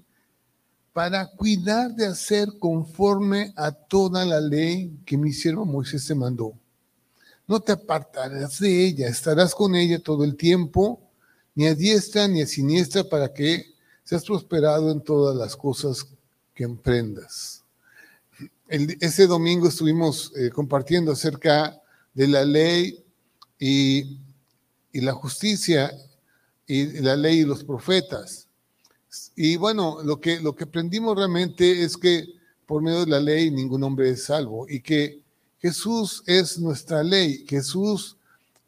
para 0.94 1.26
cuidar 1.26 1.94
de 1.94 2.06
hacer 2.06 2.48
conforme 2.58 3.52
a 3.54 3.70
toda 3.70 4.24
la 4.24 4.40
ley 4.40 4.98
que 5.04 5.18
mi 5.18 5.32
siervo 5.34 5.66
Moisés 5.66 6.06
te 6.06 6.14
mandó. 6.14 6.54
No 7.48 7.60
te 7.60 7.72
apartarás 7.72 8.60
de 8.60 8.86
ella, 8.86 9.08
estarás 9.08 9.54
con 9.54 9.74
ella 9.74 9.98
todo 9.98 10.22
el 10.22 10.36
tiempo, 10.36 11.00
ni 11.54 11.66
a 11.66 11.74
diestra 11.74 12.28
ni 12.28 12.42
a 12.42 12.46
siniestra, 12.46 13.04
para 13.04 13.32
que 13.32 13.74
seas 14.04 14.22
prosperado 14.24 14.90
en 14.90 15.00
todas 15.00 15.34
las 15.34 15.56
cosas 15.56 16.06
que 16.54 16.64
emprendas. 16.64 17.64
ese 18.68 19.26
domingo 19.26 19.66
estuvimos 19.66 20.30
eh, 20.36 20.50
compartiendo 20.50 21.12
acerca 21.12 21.80
de 22.12 22.28
la 22.28 22.44
ley 22.44 23.02
y, 23.58 24.18
la 24.92 25.12
justicia 25.12 25.90
y 26.66 27.00
la 27.00 27.16
ley 27.16 27.40
y 27.40 27.44
los 27.44 27.64
profetas. 27.64 28.46
Y 29.36 29.56
bueno, 29.56 30.02
lo 30.02 30.20
que, 30.20 30.40
lo 30.40 30.54
que 30.54 30.64
aprendimos 30.64 31.16
realmente 31.16 31.82
es 31.82 31.96
que 31.96 32.26
por 32.66 32.82
medio 32.82 33.06
de 33.06 33.10
la 33.10 33.20
ley 33.20 33.50
ningún 33.50 33.84
hombre 33.84 34.10
es 34.10 34.24
salvo 34.24 34.66
y 34.68 34.80
que 34.80 35.22
Jesús 35.60 36.22
es 36.26 36.58
nuestra 36.58 37.02
ley. 37.02 37.44
Jesús 37.48 38.16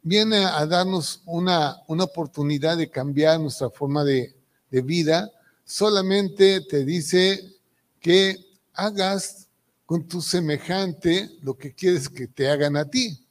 viene 0.01 0.45
a 0.45 0.65
darnos 0.65 1.21
una, 1.25 1.77
una 1.87 2.03
oportunidad 2.03 2.77
de 2.77 2.89
cambiar 2.89 3.39
nuestra 3.39 3.69
forma 3.69 4.03
de, 4.03 4.35
de 4.69 4.81
vida. 4.81 5.31
Solamente 5.65 6.61
te 6.61 6.83
dice 6.83 7.55
que 7.99 8.37
hagas 8.73 9.47
con 9.85 10.07
tu 10.07 10.21
semejante 10.21 11.29
lo 11.41 11.57
que 11.57 11.73
quieres 11.73 12.09
que 12.09 12.27
te 12.27 12.49
hagan 12.49 12.75
a 12.77 12.89
ti. 12.89 13.25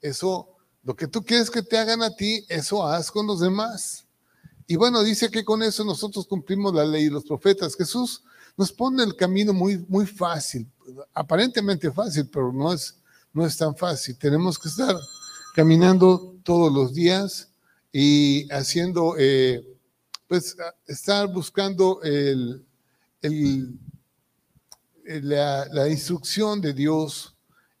Eso, 0.00 0.48
lo 0.82 0.94
que 0.94 1.06
tú 1.06 1.22
quieres 1.22 1.50
que 1.50 1.62
te 1.62 1.76
hagan 1.76 2.02
a 2.02 2.14
ti, 2.14 2.44
eso 2.48 2.86
haz 2.86 3.10
con 3.10 3.26
los 3.26 3.40
demás. 3.40 4.04
Y 4.66 4.76
bueno, 4.76 5.02
dice 5.02 5.30
que 5.30 5.44
con 5.44 5.62
eso 5.62 5.84
nosotros 5.84 6.26
cumplimos 6.26 6.74
la 6.74 6.84
ley 6.84 7.04
y 7.04 7.10
los 7.10 7.24
profetas. 7.24 7.74
Jesús 7.74 8.22
nos 8.60 8.70
pone 8.70 9.02
el 9.02 9.16
camino 9.16 9.54
muy, 9.54 9.78
muy 9.88 10.04
fácil, 10.04 10.70
aparentemente 11.14 11.90
fácil, 11.90 12.28
pero 12.30 12.52
no 12.52 12.74
es, 12.74 12.94
no 13.32 13.46
es 13.46 13.56
tan 13.56 13.74
fácil. 13.74 14.18
Tenemos 14.18 14.58
que 14.58 14.68
estar 14.68 14.94
caminando 15.54 16.36
todos 16.42 16.70
los 16.70 16.92
días 16.92 17.48
y 17.90 18.46
haciendo, 18.52 19.14
eh, 19.18 19.66
pues, 20.28 20.54
estar 20.86 21.32
buscando 21.32 22.02
el, 22.02 22.62
el, 23.22 23.78
la, 25.06 25.64
la 25.72 25.88
instrucción 25.88 26.60
de 26.60 26.74
Dios 26.74 27.34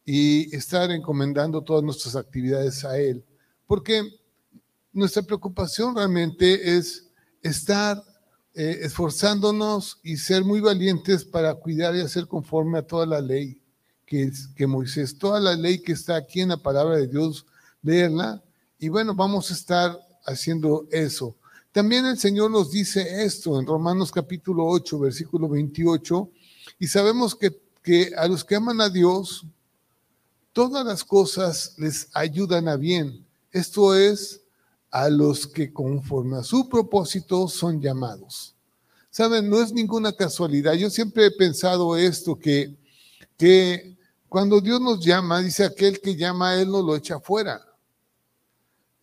y 0.06 0.56
estar 0.56 0.90
encomendando 0.90 1.62
todas 1.62 1.84
nuestras 1.84 2.16
actividades 2.16 2.86
a 2.86 2.96
Él. 2.96 3.22
Porque 3.66 4.02
nuestra 4.94 5.20
preocupación 5.20 5.94
realmente 5.94 6.74
es 6.74 7.06
estar 7.42 8.02
eh, 8.54 8.80
esforzándonos 8.82 10.00
y 10.02 10.16
ser 10.16 10.44
muy 10.44 10.60
valientes 10.60 11.24
para 11.24 11.54
cuidar 11.54 11.94
y 11.94 12.00
hacer 12.00 12.26
conforme 12.26 12.78
a 12.78 12.86
toda 12.86 13.06
la 13.06 13.20
ley 13.20 13.60
que, 14.04 14.24
es, 14.24 14.48
que 14.56 14.66
Moisés, 14.66 15.16
toda 15.16 15.38
la 15.38 15.54
ley 15.54 15.78
que 15.78 15.92
está 15.92 16.16
aquí 16.16 16.40
en 16.40 16.48
la 16.48 16.56
palabra 16.56 16.96
de 16.96 17.06
Dios, 17.06 17.46
leerla. 17.80 18.42
Y 18.78 18.88
bueno, 18.88 19.14
vamos 19.14 19.50
a 19.50 19.54
estar 19.54 19.96
haciendo 20.26 20.88
eso. 20.90 21.36
También 21.70 22.04
el 22.06 22.18
Señor 22.18 22.50
nos 22.50 22.72
dice 22.72 23.24
esto 23.24 23.60
en 23.60 23.66
Romanos 23.66 24.10
capítulo 24.10 24.66
8, 24.66 24.98
versículo 24.98 25.48
28, 25.48 26.28
y 26.80 26.88
sabemos 26.88 27.36
que, 27.36 27.56
que 27.84 28.12
a 28.16 28.26
los 28.26 28.44
que 28.44 28.56
aman 28.56 28.80
a 28.80 28.88
Dios, 28.88 29.46
todas 30.52 30.84
las 30.84 31.04
cosas 31.04 31.74
les 31.78 32.08
ayudan 32.14 32.66
a 32.66 32.76
bien. 32.76 33.24
Esto 33.52 33.94
es 33.94 34.39
a 34.90 35.08
los 35.08 35.46
que 35.46 35.72
conforme 35.72 36.38
a 36.38 36.42
su 36.42 36.68
propósito 36.68 37.46
son 37.48 37.80
llamados. 37.80 38.54
Saben, 39.10 39.48
no 39.48 39.60
es 39.60 39.72
ninguna 39.72 40.12
casualidad. 40.12 40.74
Yo 40.74 40.88
siempre 40.90 41.26
he 41.26 41.30
pensado 41.30 41.96
esto, 41.96 42.38
que, 42.38 42.76
que 43.36 43.96
cuando 44.28 44.60
Dios 44.60 44.80
nos 44.80 45.04
llama, 45.04 45.40
dice 45.40 45.64
aquel 45.64 46.00
que 46.00 46.14
llama 46.14 46.50
a 46.50 46.60
Él 46.60 46.70
no 46.70 46.82
lo 46.82 46.94
echa 46.94 47.18
fuera. 47.18 47.60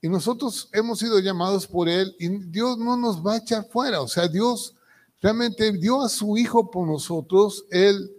Y 0.01 0.09
nosotros 0.09 0.69
hemos 0.71 0.99
sido 0.99 1.19
llamados 1.19 1.67
por 1.67 1.89
Él 1.89 2.15
y 2.19 2.29
Dios 2.29 2.77
no 2.77 2.95
nos 2.95 3.25
va 3.25 3.33
a 3.33 3.37
echar 3.37 3.67
fuera. 3.67 4.01
O 4.01 4.07
sea, 4.07 4.27
Dios 4.27 4.75
realmente 5.21 5.71
dio 5.73 6.01
a 6.01 6.09
su 6.09 6.37
Hijo 6.37 6.69
por 6.69 6.87
nosotros. 6.87 7.65
Él 7.71 8.11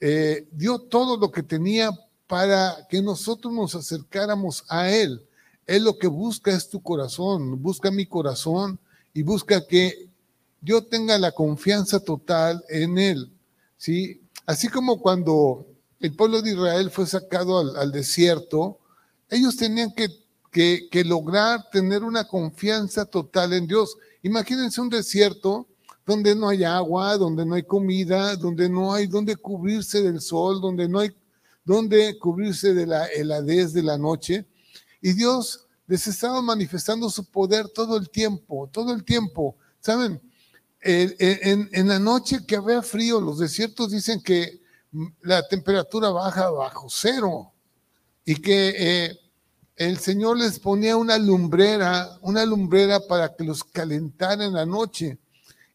eh, 0.00 0.46
dio 0.50 0.78
todo 0.80 1.16
lo 1.16 1.30
que 1.30 1.42
tenía 1.42 1.90
para 2.26 2.86
que 2.88 3.00
nosotros 3.00 3.52
nos 3.52 3.74
acercáramos 3.74 4.64
a 4.68 4.90
Él. 4.90 5.24
Él 5.66 5.84
lo 5.84 5.98
que 5.98 6.08
busca 6.08 6.52
es 6.52 6.68
tu 6.68 6.82
corazón, 6.82 7.62
busca 7.62 7.90
mi 7.90 8.06
corazón 8.06 8.78
y 9.14 9.22
busca 9.22 9.66
que 9.66 10.08
yo 10.60 10.84
tenga 10.84 11.18
la 11.18 11.32
confianza 11.32 12.00
total 12.00 12.64
en 12.68 12.98
Él. 12.98 13.30
¿sí? 13.76 14.20
Así 14.46 14.68
como 14.68 15.00
cuando 15.00 15.66
el 16.00 16.14
pueblo 16.14 16.42
de 16.42 16.52
Israel 16.52 16.90
fue 16.90 17.06
sacado 17.06 17.58
al, 17.58 17.92
desierto, 17.92 18.78
ellos 19.30 19.56
tenían 19.56 19.92
que, 19.92 20.08
que, 20.50 21.04
lograr 21.04 21.70
tener 21.70 22.02
una 22.02 22.26
confianza 22.26 23.04
total 23.04 23.52
en 23.52 23.66
Dios. 23.66 23.96
Imagínense 24.22 24.80
un 24.80 24.88
desierto 24.88 25.68
donde 26.04 26.34
no 26.34 26.48
hay 26.48 26.64
agua, 26.64 27.16
donde 27.16 27.46
no 27.46 27.54
hay 27.54 27.62
comida, 27.62 28.34
donde 28.36 28.68
no 28.68 28.92
hay 28.92 29.06
donde 29.06 29.36
cubrirse 29.36 30.02
del 30.02 30.20
sol, 30.20 30.60
donde 30.60 30.88
no 30.88 30.98
hay 30.98 31.12
donde 31.64 32.18
cubrirse 32.18 32.74
de 32.74 32.86
la 32.86 33.06
heladez 33.06 33.72
de 33.72 33.84
la 33.84 33.96
noche. 33.96 34.44
Y 35.02 35.12
Dios 35.12 35.66
les 35.86 36.06
estaba 36.06 36.40
manifestando 36.40 37.10
su 37.10 37.24
poder 37.24 37.68
todo 37.68 37.98
el 37.98 38.08
tiempo, 38.08 38.70
todo 38.72 38.94
el 38.94 39.04
tiempo. 39.04 39.56
¿Saben? 39.80 40.22
En, 40.80 41.88
la 41.88 41.98
noche 41.98 42.46
que 42.46 42.56
había 42.56 42.80
frío, 42.82 43.20
los 43.20 43.38
desiertos 43.38 43.90
dicen 43.90 44.22
que 44.22 44.62
la 45.20 45.46
temperatura 45.46 46.10
baja 46.10 46.50
bajo 46.50 46.88
cero 46.88 47.52
y 48.24 48.36
que 48.36 48.74
eh, 48.76 49.18
el 49.76 49.98
Señor 49.98 50.38
les 50.38 50.58
ponía 50.58 50.96
una 50.96 51.18
lumbrera, 51.18 52.18
una 52.20 52.44
lumbrera 52.46 53.00
para 53.00 53.34
que 53.34 53.44
los 53.44 53.64
calentara 53.64 54.44
en 54.44 54.54
la 54.54 54.66
noche. 54.66 55.18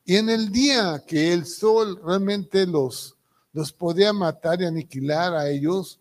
Y 0.06 0.16
en 0.16 0.30
el 0.30 0.52
día 0.52 1.04
que 1.06 1.34
el 1.34 1.46
sol 1.46 2.00
realmente 2.04 2.66
los, 2.66 3.16
los 3.52 3.74
podía 3.74 4.14
matar 4.14 4.62
y 4.62 4.66
aniquilar 4.66 5.34
a 5.36 5.50
ellos, 5.50 6.00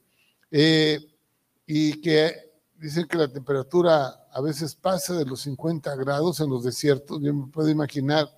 eh, 0.50 1.00
y 1.66 2.00
que 2.00 2.45
dicen 2.86 3.06
que 3.08 3.18
la 3.18 3.26
temperatura 3.26 4.28
a 4.30 4.40
veces 4.40 4.74
pasa 4.74 5.14
de 5.14 5.24
los 5.24 5.40
50 5.40 5.94
grados 5.96 6.38
en 6.38 6.50
los 6.50 6.62
desiertos. 6.62 7.20
Yo 7.20 7.34
me 7.34 7.48
puedo 7.48 7.68
imaginar 7.68 8.28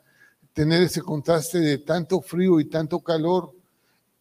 tener 0.55 0.83
ese 0.83 1.03
contraste 1.03 1.61
de 1.61 1.77
tanto 1.77 2.23
frío 2.23 2.59
y 2.59 2.65
tanto 2.65 2.99
calor, 3.01 3.55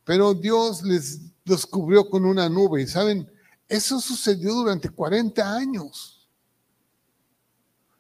pero 0.04 0.34
Dios 0.34 0.84
les 0.84 1.22
los 1.46 1.66
cubrió 1.66 2.10
con 2.10 2.26
una 2.26 2.50
nube. 2.50 2.82
Y 2.82 2.88
saben, 2.88 3.32
eso 3.70 4.02
sucedió 4.02 4.54
durante 4.54 4.90
40 4.90 5.56
años. 5.56 6.28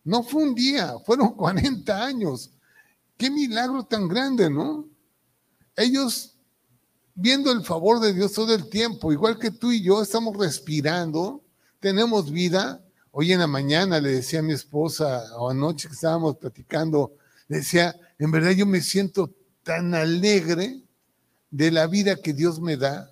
No 0.03 0.22
fue 0.22 0.43
un 0.43 0.53
día, 0.53 0.96
fueron 1.05 1.34
40 1.34 2.05
años. 2.05 2.51
Qué 3.15 3.31
milagro 3.31 3.84
tan 3.84 4.10
grande, 4.10 4.50
¿no? 4.50 4.86
Ellos 5.77 6.36
viendo 7.15 7.53
el 7.53 7.63
favor 7.63 8.01
de 8.01 8.13
Dios 8.13 8.34
todo 8.34 8.53
el 8.53 8.69
tiempo, 8.69 9.13
igual 9.13 9.39
que 9.39 9.50
tú 9.50 9.72
y 9.72 9.81
yo 9.81 10.01
estamos 10.01 10.36
respirando, 10.36 11.41
tenemos 11.88 12.29
vida. 12.29 12.82
Hoy 13.12 13.32
en 13.32 13.39
la 13.39 13.48
mañana 13.48 14.01
le 14.01 14.12
decía 14.12 14.39
a 14.39 14.41
mi 14.41 14.51
esposa, 14.51 15.24
o 15.38 15.50
anoche 15.50 15.88
que 15.88 15.94
estábamos 15.94 16.36
platicando, 16.36 17.13
le 17.48 17.60
decía, 17.60 17.96
en 18.20 18.29
verdad 18.29 18.51
yo 18.51 18.65
me 18.65 18.82
siento 18.82 19.32
tan 19.63 19.96
alegre 19.96 20.82
de 21.50 21.72
la 21.72 21.88
vida 21.88 22.17
que 22.17 22.34
Dios 22.34 22.60
me 22.60 22.75
da, 22.75 23.10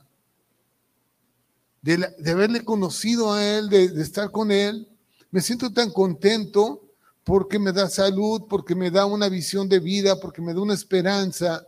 de, 1.81 2.29
haberle 2.29 2.65
conocido 2.65 3.31
a 3.31 3.45
Él, 3.45 3.69
de, 3.69 3.85
estar 4.01 4.29
con 4.29 4.51
Él. 4.51 4.89
Me 5.31 5.39
siento 5.39 5.71
tan 5.71 5.89
contento 5.89 6.81
porque 7.23 7.57
me 7.57 7.71
da 7.71 7.87
salud, 7.87 8.41
porque 8.49 8.75
me 8.75 8.91
da 8.91 9.05
una 9.05 9.29
visión 9.29 9.69
de 9.69 9.79
vida, 9.79 10.19
porque 10.19 10.41
me 10.41 10.53
da 10.53 10.59
una 10.59 10.73
esperanza. 10.73 11.65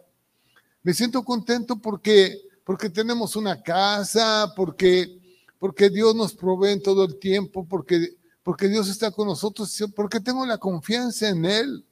Me 0.83 0.93
siento 0.93 1.23
contento 1.23 1.77
porque, 1.77 2.41
porque 2.65 2.89
tenemos 2.89 3.37
una 3.37 3.63
casa, 3.63 4.51
porque, 4.57 5.16
porque 5.59 5.89
Dios 5.89 6.15
nos 6.15 6.33
provee 6.33 6.71
en 6.71 6.81
todo 6.81 7.05
el 7.05 7.17
tiempo, 7.17 7.65
porque, 7.67 8.15
porque 8.43 8.67
Dios 8.67 8.89
está 8.89 9.11
con 9.11 9.27
nosotros, 9.27 9.83
porque 9.95 10.19
tengo 10.19 10.45
la 10.45 10.57
confianza 10.57 11.29
en 11.29 11.45
Él. 11.45 11.85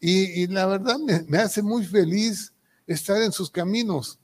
Y, 0.00 0.46
la 0.46 0.66
verdad 0.66 0.98
me, 0.98 1.38
hace 1.38 1.60
muy 1.60 1.84
feliz 1.84 2.52
estar 2.86 3.20
en 3.20 3.32
sus 3.32 3.50
caminos. 3.50 4.18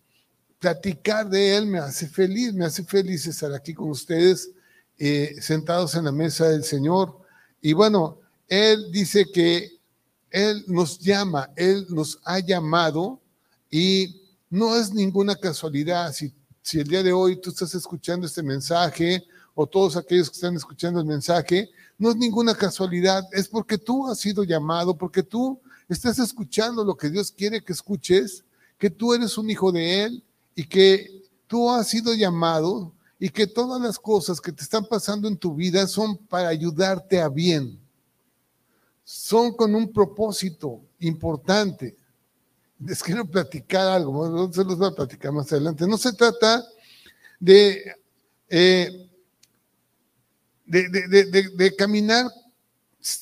Platicar 0.58 1.28
de 1.28 1.56
Él 1.56 1.66
me 1.66 1.78
hace 1.78 2.06
feliz, 2.08 2.54
me 2.54 2.64
hace 2.64 2.84
feliz 2.84 3.26
estar 3.26 3.52
aquí 3.52 3.74
con 3.74 3.90
ustedes, 3.90 4.50
eh, 4.98 5.34
sentados 5.40 5.94
en 5.96 6.04
la 6.04 6.12
mesa 6.12 6.48
del 6.48 6.64
Señor. 6.64 7.18
Y 7.60 7.72
bueno, 7.72 8.20
él 8.48 8.90
dice 8.92 9.26
que 9.32 9.80
Él 10.30 10.64
nos 10.66 10.98
llama, 10.98 11.50
Él 11.56 11.86
nos 11.88 12.20
ha 12.24 12.38
llamado 12.38 13.20
y 13.70 14.22
no 14.50 14.76
es 14.76 14.92
ninguna 14.92 15.34
casualidad. 15.34 16.12
Si, 16.12 16.32
si 16.64 16.80
el 16.80 16.88
día 16.88 17.02
de 17.02 17.12
hoy 17.12 17.36
tú 17.36 17.50
estás 17.50 17.74
escuchando 17.74 18.26
este 18.26 18.42
mensaje 18.42 19.22
o 19.54 19.66
todos 19.66 19.98
aquellos 19.98 20.30
que 20.30 20.36
están 20.36 20.56
escuchando 20.56 20.98
el 20.98 21.04
mensaje, 21.04 21.68
no 21.98 22.08
es 22.08 22.16
ninguna 22.16 22.54
casualidad, 22.54 23.22
es 23.32 23.46
porque 23.46 23.76
tú 23.76 24.08
has 24.08 24.18
sido 24.18 24.44
llamado, 24.44 24.96
porque 24.96 25.22
tú 25.22 25.60
estás 25.90 26.18
escuchando 26.18 26.82
lo 26.82 26.96
que 26.96 27.10
Dios 27.10 27.30
quiere 27.30 27.62
que 27.62 27.74
escuches, 27.74 28.44
que 28.78 28.88
tú 28.88 29.12
eres 29.12 29.36
un 29.36 29.50
hijo 29.50 29.70
de 29.72 30.04
Él 30.04 30.24
y 30.54 30.64
que 30.64 31.22
tú 31.46 31.70
has 31.70 31.86
sido 31.88 32.14
llamado 32.14 32.94
y 33.18 33.28
que 33.28 33.46
todas 33.46 33.78
las 33.78 33.98
cosas 33.98 34.40
que 34.40 34.50
te 34.50 34.62
están 34.62 34.86
pasando 34.86 35.28
en 35.28 35.36
tu 35.36 35.54
vida 35.54 35.86
son 35.86 36.16
para 36.16 36.48
ayudarte 36.48 37.20
a 37.20 37.28
bien 37.28 37.78
son 39.04 39.52
con 39.52 39.74
un 39.74 39.92
propósito 39.92 40.80
importante. 41.00 41.94
Les 42.80 43.02
quiero 43.02 43.24
platicar 43.24 43.86
algo, 43.88 44.52
se 44.52 44.64
los 44.64 44.76
voy 44.76 44.88
a 44.88 44.94
platicar 44.94 45.32
más 45.32 45.52
adelante. 45.52 45.86
No 45.86 45.96
se 45.96 46.12
trata 46.12 46.64
de, 47.38 47.94
eh, 48.48 49.08
de, 50.66 51.74
caminar 51.76 52.30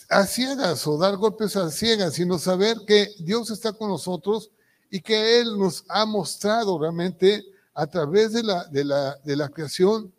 a 0.08 0.26
ciegas 0.26 0.86
o 0.86 0.96
dar 0.96 1.16
golpes 1.16 1.56
a 1.56 1.70
ciegas, 1.70 2.14
sino 2.14 2.38
saber 2.38 2.78
que 2.86 3.08
Dios 3.18 3.50
está 3.50 3.72
con 3.72 3.88
nosotros 3.88 4.50
y 4.90 5.00
que 5.00 5.40
Él 5.40 5.58
nos 5.58 5.84
ha 5.88 6.06
mostrado 6.06 6.78
realmente 6.78 7.44
a 7.74 7.86
través 7.86 8.32
de 8.32 8.42
la, 8.42 8.64
de 8.66 8.84
la, 8.84 9.16
de 9.24 9.36
la 9.36 9.48
creación, 9.48 10.12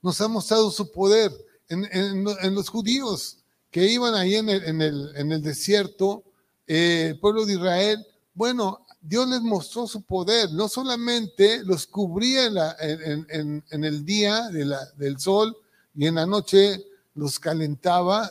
nos 0.00 0.20
ha 0.20 0.28
mostrado 0.28 0.70
su 0.70 0.90
poder. 0.90 1.32
En, 1.68 1.86
en 1.90 2.54
los 2.54 2.68
judíos 2.68 3.42
que 3.72 3.86
iban 3.86 4.14
ahí 4.14 4.36
en 4.36 4.50
el, 4.50 4.62
en 4.64 4.82
el, 4.82 5.16
el 5.16 5.42
desierto, 5.42 6.22
eh, 6.66 7.08
el 7.12 7.18
pueblo 7.18 7.46
de 7.46 7.54
Israel, 7.54 8.06
bueno, 8.34 8.86
Dios 9.00 9.28
les 9.28 9.40
mostró 9.42 9.86
su 9.86 10.02
poder, 10.02 10.50
no 10.52 10.68
solamente 10.68 11.62
los 11.64 11.86
cubría 11.86 12.46
en, 12.80 13.62
el 13.70 14.04
día 14.04 14.48
del 14.48 15.18
sol 15.18 15.56
y 15.94 16.06
en 16.06 16.14
la 16.14 16.26
noche 16.26 16.84
los 17.14 17.38
calentaba 17.38 18.30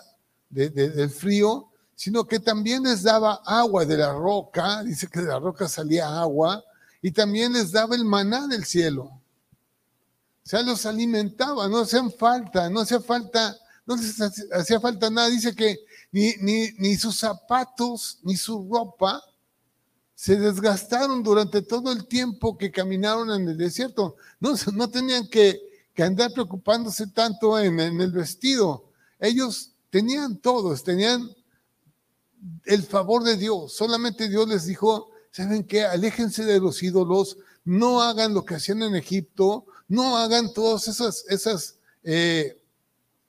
de, 0.49 0.69
del 0.69 1.09
frío, 1.09 1.69
sino 1.95 2.25
que 2.25 2.39
también 2.39 2.83
les 2.83 3.03
daba 3.03 3.41
agua 3.45 3.85
de 3.85 3.97
la 3.97 4.13
roca, 4.13 4.83
dice 4.83 5.07
que 5.07 5.21
de 5.21 5.27
la 5.27 5.39
roca 5.39 5.67
salía 5.67 6.19
agua, 6.19 6.63
y 7.01 7.11
también 7.11 7.53
les 7.53 7.71
daba 7.71 7.95
el 7.95 8.05
maná 8.05 8.47
del 8.47 8.65
cielo. 8.65 9.03
O 9.03 10.49
sea, 10.49 10.61
los 10.63 10.85
alimentaba, 10.85 11.67
no 11.67 11.79
hacían 11.79 12.11
falta, 12.11 12.69
no 12.69 12.81
hacía 12.81 12.99
falta 12.99 13.57
no 13.85 13.95
les 13.95 14.21
hacía 14.51 14.79
falta 14.79 15.09
nada. 15.09 15.29
Dice 15.29 15.55
que 15.55 15.77
ni, 16.11 16.33
ni 16.77 16.95
sus 16.95 17.17
zapatos 17.17 18.19
ni 18.23 18.35
su 18.35 18.67
ropa 18.71 19.21
se 20.21 20.35
desgastaron 20.35 21.23
durante 21.23 21.63
todo 21.63 21.91
el 21.91 22.05
tiempo 22.05 22.55
que 22.55 22.69
caminaron 22.69 23.31
en 23.31 23.49
el 23.49 23.57
desierto. 23.57 24.17
No, 24.39 24.53
no 24.73 24.87
tenían 24.87 25.27
que, 25.27 25.59
que 25.95 26.03
andar 26.03 26.31
preocupándose 26.31 27.07
tanto 27.07 27.57
en, 27.57 27.79
en, 27.79 27.99
el 27.99 28.11
vestido. 28.11 28.91
Ellos 29.19 29.71
tenían 29.89 30.37
todos, 30.37 30.83
tenían 30.83 31.27
el 32.65 32.83
favor 32.83 33.23
de 33.23 33.35
Dios. 33.35 33.73
Solamente 33.73 34.29
Dios 34.29 34.47
les 34.47 34.67
dijo, 34.67 35.09
¿saben 35.31 35.63
qué? 35.63 35.85
Aléjense 35.85 36.45
de 36.45 36.59
los 36.59 36.83
ídolos, 36.83 37.39
no 37.65 38.03
hagan 38.03 38.35
lo 38.35 38.45
que 38.45 38.53
hacían 38.53 38.83
en 38.83 38.95
Egipto, 38.95 39.65
no 39.87 40.17
hagan 40.17 40.53
todas 40.53 40.87
esas, 40.87 41.25
esas 41.29 41.79
eh, 42.03 42.61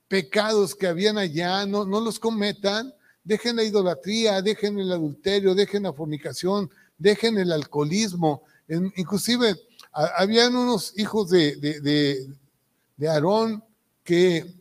pecados 0.08 0.74
que 0.74 0.88
habían 0.88 1.16
allá, 1.16 1.64
no, 1.64 1.86
no 1.86 2.02
los 2.02 2.18
cometan, 2.18 2.92
dejen 3.24 3.56
la 3.56 3.64
idolatría, 3.64 4.42
dejen 4.42 4.78
el 4.78 4.92
adulterio, 4.92 5.54
dejen 5.54 5.84
la 5.84 5.94
fornicación, 5.94 6.70
dejen 7.02 7.36
el 7.38 7.52
alcoholismo. 7.52 8.42
inclusive, 8.96 9.56
habían 9.92 10.56
unos 10.56 10.94
hijos 10.96 11.28
de, 11.28 11.56
de, 11.56 12.26
de, 12.96 13.08
Aarón 13.08 13.62
que, 14.04 14.54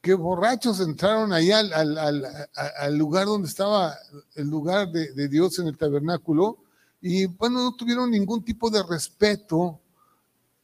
que, 0.00 0.14
borrachos 0.14 0.80
entraron 0.80 1.32
ahí 1.32 1.50
al, 1.50 1.72
al, 1.72 2.24
al, 2.54 2.96
lugar 2.96 3.26
donde 3.26 3.48
estaba 3.48 3.94
el 4.36 4.48
lugar 4.48 4.90
de, 4.90 5.28
Dios 5.28 5.58
en 5.58 5.66
el 5.66 5.76
tabernáculo 5.76 6.58
y 7.02 7.26
bueno, 7.26 7.62
no 7.62 7.74
tuvieron 7.74 8.10
ningún 8.10 8.44
tipo 8.44 8.70
de 8.70 8.82
respeto 8.82 9.80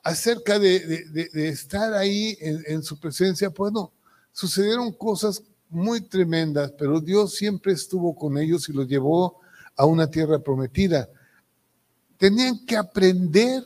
acerca 0.03 0.59
de, 0.59 1.05
estar 1.51 1.93
ahí 1.93 2.37
en, 2.41 2.63
en, 2.67 2.83
su 2.83 2.99
presencia. 2.99 3.51
Pues 3.51 3.73
no, 3.73 3.93
sucedieron 4.33 4.93
cosas 4.93 5.43
muy 5.69 6.01
tremendas, 6.01 6.73
pero 6.79 7.01
Dios 7.01 7.35
siempre 7.35 7.73
estuvo 7.73 8.15
con 8.15 8.39
ellos 8.39 8.69
y 8.69 8.73
los 8.73 8.87
llevó 8.87 9.41
a 9.77 9.85
una 9.85 10.09
tierra 10.09 10.39
prometida. 10.39 11.09
Tenían 12.19 12.65
que 12.65 12.77
aprender 12.77 13.63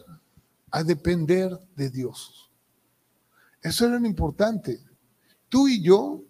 a 0.71 0.83
depender 0.83 1.59
de 1.77 1.91
Dios. 1.91 2.51
Eso 3.63 3.87
era 3.87 3.99
lo 3.99 4.07
importante. 4.07 4.81
Tú 5.49 5.69
y 5.69 5.83
yo, 5.83 6.23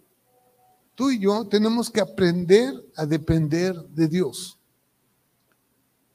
tú 0.95 1.11
y 1.11 1.19
yo 1.19 1.47
tenemos 1.47 1.89
que 1.89 2.01
aprender 2.01 2.73
a 2.95 3.05
depender 3.05 3.75
de 3.89 4.07
Dios. 4.07 4.57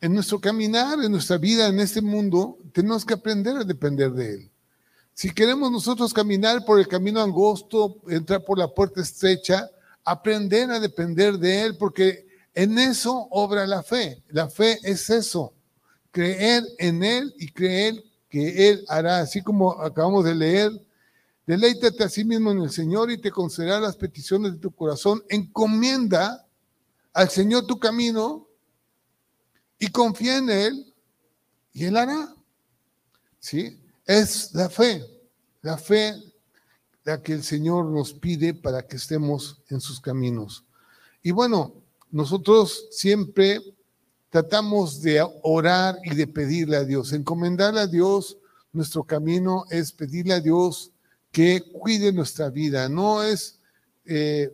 En 0.00 0.12
nuestro 0.12 0.40
caminar, 0.40 1.02
en 1.02 1.10
nuestra 1.10 1.38
vida, 1.38 1.68
en 1.68 1.80
este 1.80 2.02
mundo, 2.02 2.58
tenemos 2.72 3.04
que 3.04 3.14
aprender 3.14 3.56
a 3.56 3.64
depender 3.64 4.12
de 4.12 4.34
Él. 4.34 4.50
Si 5.14 5.30
queremos 5.30 5.72
nosotros 5.72 6.12
caminar 6.12 6.64
por 6.66 6.78
el 6.78 6.86
camino 6.86 7.22
angosto, 7.22 8.02
entrar 8.08 8.44
por 8.44 8.58
la 8.58 8.68
puerta 8.68 9.00
estrecha, 9.00 9.70
aprender 10.04 10.70
a 10.70 10.78
depender 10.78 11.38
de 11.38 11.62
Él, 11.62 11.76
porque 11.78 12.26
en 12.54 12.78
eso 12.78 13.26
obra 13.30 13.66
la 13.66 13.82
fe. 13.82 14.22
La 14.28 14.50
fe 14.50 14.78
es 14.82 15.08
eso, 15.08 15.54
creer 16.16 16.64
en 16.78 17.04
Él 17.04 17.34
y 17.36 17.52
creer 17.52 18.02
que 18.30 18.70
Él 18.70 18.86
hará, 18.88 19.18
así 19.18 19.42
como 19.42 19.72
acabamos 19.82 20.24
de 20.24 20.34
leer, 20.34 20.72
deleítate 21.46 22.04
a 22.04 22.08
sí 22.08 22.24
mismo 22.24 22.52
en 22.52 22.62
el 22.62 22.70
Señor 22.70 23.10
y 23.10 23.18
te 23.18 23.30
concederá 23.30 23.78
las 23.80 23.96
peticiones 23.96 24.52
de 24.52 24.58
tu 24.58 24.70
corazón. 24.70 25.22
Encomienda 25.28 26.48
al 27.12 27.28
Señor 27.28 27.66
tu 27.66 27.78
camino 27.78 28.48
y 29.78 29.88
confía 29.88 30.38
en 30.38 30.48
Él 30.48 30.94
y 31.74 31.84
Él 31.84 31.98
hará. 31.98 32.34
¿Sí? 33.38 33.78
Es 34.06 34.54
la 34.54 34.70
fe, 34.70 35.04
la 35.60 35.76
fe 35.76 36.14
la 37.04 37.22
que 37.22 37.34
el 37.34 37.42
Señor 37.42 37.84
nos 37.84 38.14
pide 38.14 38.54
para 38.54 38.86
que 38.86 38.96
estemos 38.96 39.60
en 39.68 39.82
sus 39.82 40.00
caminos. 40.00 40.64
Y 41.22 41.30
bueno, 41.30 41.74
nosotros 42.10 42.88
siempre 42.90 43.60
tratamos 44.30 45.02
de 45.02 45.26
orar 45.42 45.98
y 46.04 46.14
de 46.14 46.26
pedirle 46.26 46.76
a 46.76 46.84
Dios, 46.84 47.12
encomendarle 47.12 47.80
a 47.80 47.86
Dios 47.86 48.38
nuestro 48.72 49.04
camino 49.04 49.64
es 49.70 49.92
pedirle 49.92 50.34
a 50.34 50.40
Dios 50.40 50.92
que 51.32 51.62
cuide 51.72 52.12
nuestra 52.12 52.50
vida, 52.50 52.88
no 52.88 53.22
es, 53.22 53.58
eh, 54.04 54.52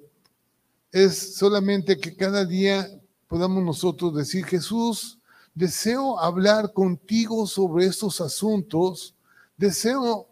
es 0.91 1.37
solamente 1.37 1.99
que 1.99 2.15
cada 2.15 2.45
día 2.45 2.89
podamos 3.33 3.65
nosotros 3.65 4.15
decir, 4.15 4.45
Jesús, 4.45 5.19
deseo 5.55 6.19
hablar 6.19 6.73
contigo 6.73 7.47
sobre 7.47 7.87
estos 7.87 8.21
asuntos. 8.21 9.15
Deseo, 9.57 10.29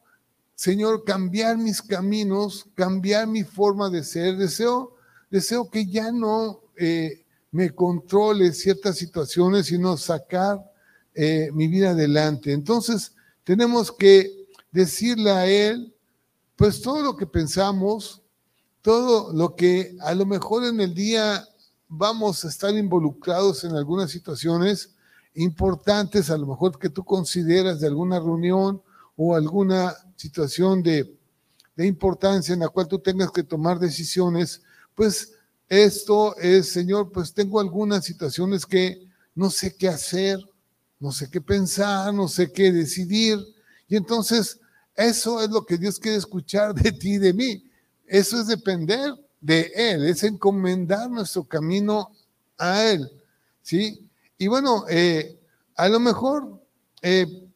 Señor, 0.54 1.04
cambiar 1.04 1.56
mis 1.56 1.80
caminos, 1.80 2.66
cambiar 2.74 3.26
mi 3.26 3.42
forma 3.42 3.88
de 3.88 4.04
ser. 4.04 4.36
Deseo, 4.36 4.96
deseo 5.30 5.70
que 5.70 5.86
ya 5.86 6.12
no 6.12 6.60
eh, 6.76 7.19
me 7.50 7.70
controle 7.70 8.52
ciertas 8.52 8.96
situaciones, 8.96 9.66
sino 9.66 9.96
sacar 9.96 10.62
eh, 11.14 11.50
mi 11.52 11.66
vida 11.68 11.90
adelante. 11.90 12.52
Entonces, 12.52 13.14
tenemos 13.44 13.90
que 13.90 14.46
decirle 14.70 15.30
a 15.30 15.46
Él, 15.46 15.94
pues 16.56 16.80
todo 16.80 17.02
lo 17.02 17.16
que 17.16 17.26
pensamos, 17.26 18.22
todo 18.82 19.32
lo 19.32 19.56
que 19.56 19.96
a 20.00 20.14
lo 20.14 20.26
mejor 20.26 20.64
en 20.64 20.80
el 20.80 20.94
día 20.94 21.46
vamos 21.88 22.44
a 22.44 22.48
estar 22.48 22.74
involucrados 22.74 23.64
en 23.64 23.74
algunas 23.74 24.10
situaciones 24.10 24.94
importantes, 25.34 26.30
a 26.30 26.38
lo 26.38 26.46
mejor 26.46 26.78
que 26.78 26.88
tú 26.88 27.04
consideras 27.04 27.80
de 27.80 27.88
alguna 27.88 28.18
reunión 28.18 28.80
o 29.16 29.34
alguna 29.34 29.94
situación 30.16 30.82
de, 30.82 31.18
de 31.76 31.86
importancia 31.86 32.52
en 32.52 32.60
la 32.60 32.68
cual 32.68 32.86
tú 32.86 32.98
tengas 32.98 33.30
que 33.32 33.42
tomar 33.42 33.78
decisiones, 33.78 34.62
pues 34.94 35.34
esto 35.70 36.36
es, 36.36 36.72
Señor, 36.72 37.12
pues 37.12 37.32
tengo 37.32 37.60
algunas 37.60 38.04
situaciones 38.04 38.66
que 38.66 39.06
no 39.36 39.50
sé 39.50 39.76
qué 39.76 39.88
hacer, 39.88 40.38
no 40.98 41.12
sé 41.12 41.30
qué 41.30 41.40
pensar, 41.40 42.12
no 42.12 42.26
sé 42.26 42.52
qué 42.52 42.72
decidir. 42.72 43.38
Y 43.86 43.94
entonces 43.96 44.58
eso 44.96 45.40
es 45.40 45.48
lo 45.48 45.64
que 45.64 45.78
Dios 45.78 46.00
quiere 46.00 46.18
escuchar 46.18 46.74
de 46.74 46.90
ti 46.90 47.12
y 47.14 47.18
de 47.18 47.32
mí. 47.32 47.64
Eso 48.04 48.40
es 48.40 48.48
depender 48.48 49.14
de 49.40 49.70
Él, 49.76 50.04
es 50.06 50.24
encomendar 50.24 51.08
nuestro 51.08 51.44
camino 51.44 52.10
a 52.58 52.82
Él. 52.86 53.08
¿Sí? 53.62 54.10
Y 54.38 54.48
bueno, 54.48 54.86
eh, 54.88 55.38
a 55.76 55.88
lo 55.88 56.00
mejor 56.00 56.60
eh, 57.00 57.48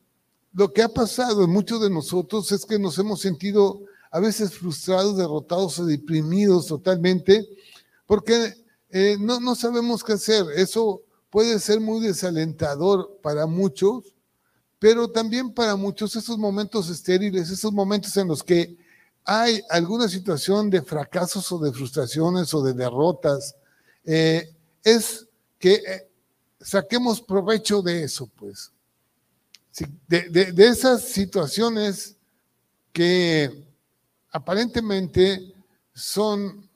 lo 0.52 0.72
que 0.72 0.82
ha 0.82 0.88
pasado 0.88 1.42
en 1.42 1.50
muchos 1.50 1.82
de 1.82 1.90
nosotros 1.90 2.52
es 2.52 2.64
que 2.64 2.78
nos 2.78 2.96
hemos 2.98 3.20
sentido 3.20 3.82
a 4.12 4.20
veces 4.20 4.54
frustrados, 4.54 5.16
derrotados 5.16 5.80
o 5.80 5.84
deprimidos 5.84 6.68
totalmente, 6.68 7.48
porque 8.06 8.54
eh, 8.90 9.16
no, 9.18 9.40
no 9.40 9.54
sabemos 9.54 10.04
qué 10.04 10.14
hacer. 10.14 10.44
Eso 10.56 11.02
puede 11.30 11.58
ser 11.58 11.80
muy 11.80 12.00
desalentador 12.00 13.18
para 13.22 13.46
muchos, 13.46 14.14
pero 14.78 15.08
también 15.10 15.52
para 15.52 15.76
muchos 15.76 16.14
esos 16.14 16.38
momentos 16.38 16.88
estériles, 16.88 17.50
esos 17.50 17.72
momentos 17.72 18.16
en 18.16 18.28
los 18.28 18.42
que 18.42 18.76
hay 19.24 19.62
alguna 19.70 20.08
situación 20.08 20.70
de 20.70 20.82
fracasos 20.82 21.50
o 21.50 21.58
de 21.58 21.72
frustraciones 21.72 22.52
o 22.52 22.62
de 22.62 22.74
derrotas, 22.74 23.56
eh, 24.04 24.54
es 24.82 25.26
que 25.58 25.74
eh, 25.74 26.08
saquemos 26.60 27.20
provecho 27.20 27.82
de 27.82 28.04
eso, 28.04 28.30
pues. 28.36 28.70
De, 30.06 30.52
de 30.52 30.66
esas 30.68 31.02
situaciones 31.02 32.16
que 32.92 33.64
aparentemente 34.30 35.52
son 35.92 36.70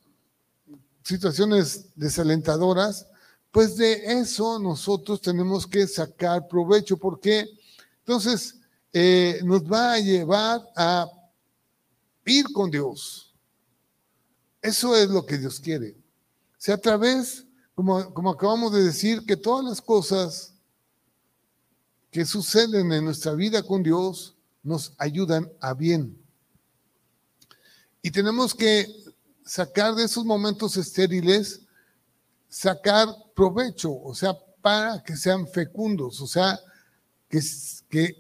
situaciones 1.09 1.87
desalentadoras, 1.95 3.07
pues 3.51 3.79
de 3.79 4.21
eso 4.21 4.59
nosotros 4.59 5.23
tenemos 5.23 5.67
que 5.67 5.87
sacar 5.87 6.47
provecho, 6.47 6.99
porque 6.99 7.49
entonces 8.01 8.57
eh, 8.93 9.41
nos 9.43 9.63
va 9.63 9.95
a 9.95 10.01
llevar 10.01 10.61
a 10.77 11.11
ir 12.27 12.45
con 12.53 12.71
Dios. 12.71 13.35
Eso 14.61 14.95
es 14.95 15.09
lo 15.09 15.25
que 15.25 15.39
Dios 15.39 15.59
quiere. 15.59 15.93
O 15.93 16.61
sea, 16.61 16.75
a 16.75 16.79
través, 16.79 17.47
como, 17.75 18.13
como 18.13 18.31
acabamos 18.31 18.73
de 18.75 18.85
decir, 18.85 19.25
que 19.25 19.37
todas 19.37 19.65
las 19.65 19.81
cosas 19.81 20.53
que 22.11 22.27
suceden 22.27 22.93
en 22.93 23.05
nuestra 23.07 23.33
vida 23.33 23.63
con 23.63 23.83
Dios 23.83 24.35
nos 24.63 24.93
ayudan 24.99 25.51
a 25.61 25.73
bien. 25.73 26.19
Y 28.03 28.11
tenemos 28.11 28.55
que 28.55 29.08
sacar 29.49 29.95
de 29.95 30.05
esos 30.05 30.27
momentos 30.27 30.77
estériles, 30.77 31.63
sacar 32.51 33.09
provecho, 33.35 33.91
o 33.91 34.15
sea, 34.15 34.37
para 34.61 35.03
que 35.03 35.17
sean 35.17 35.49
fecundos, 35.49 36.21
o 36.21 36.27
sea, 36.27 36.61
que, 37.31 37.41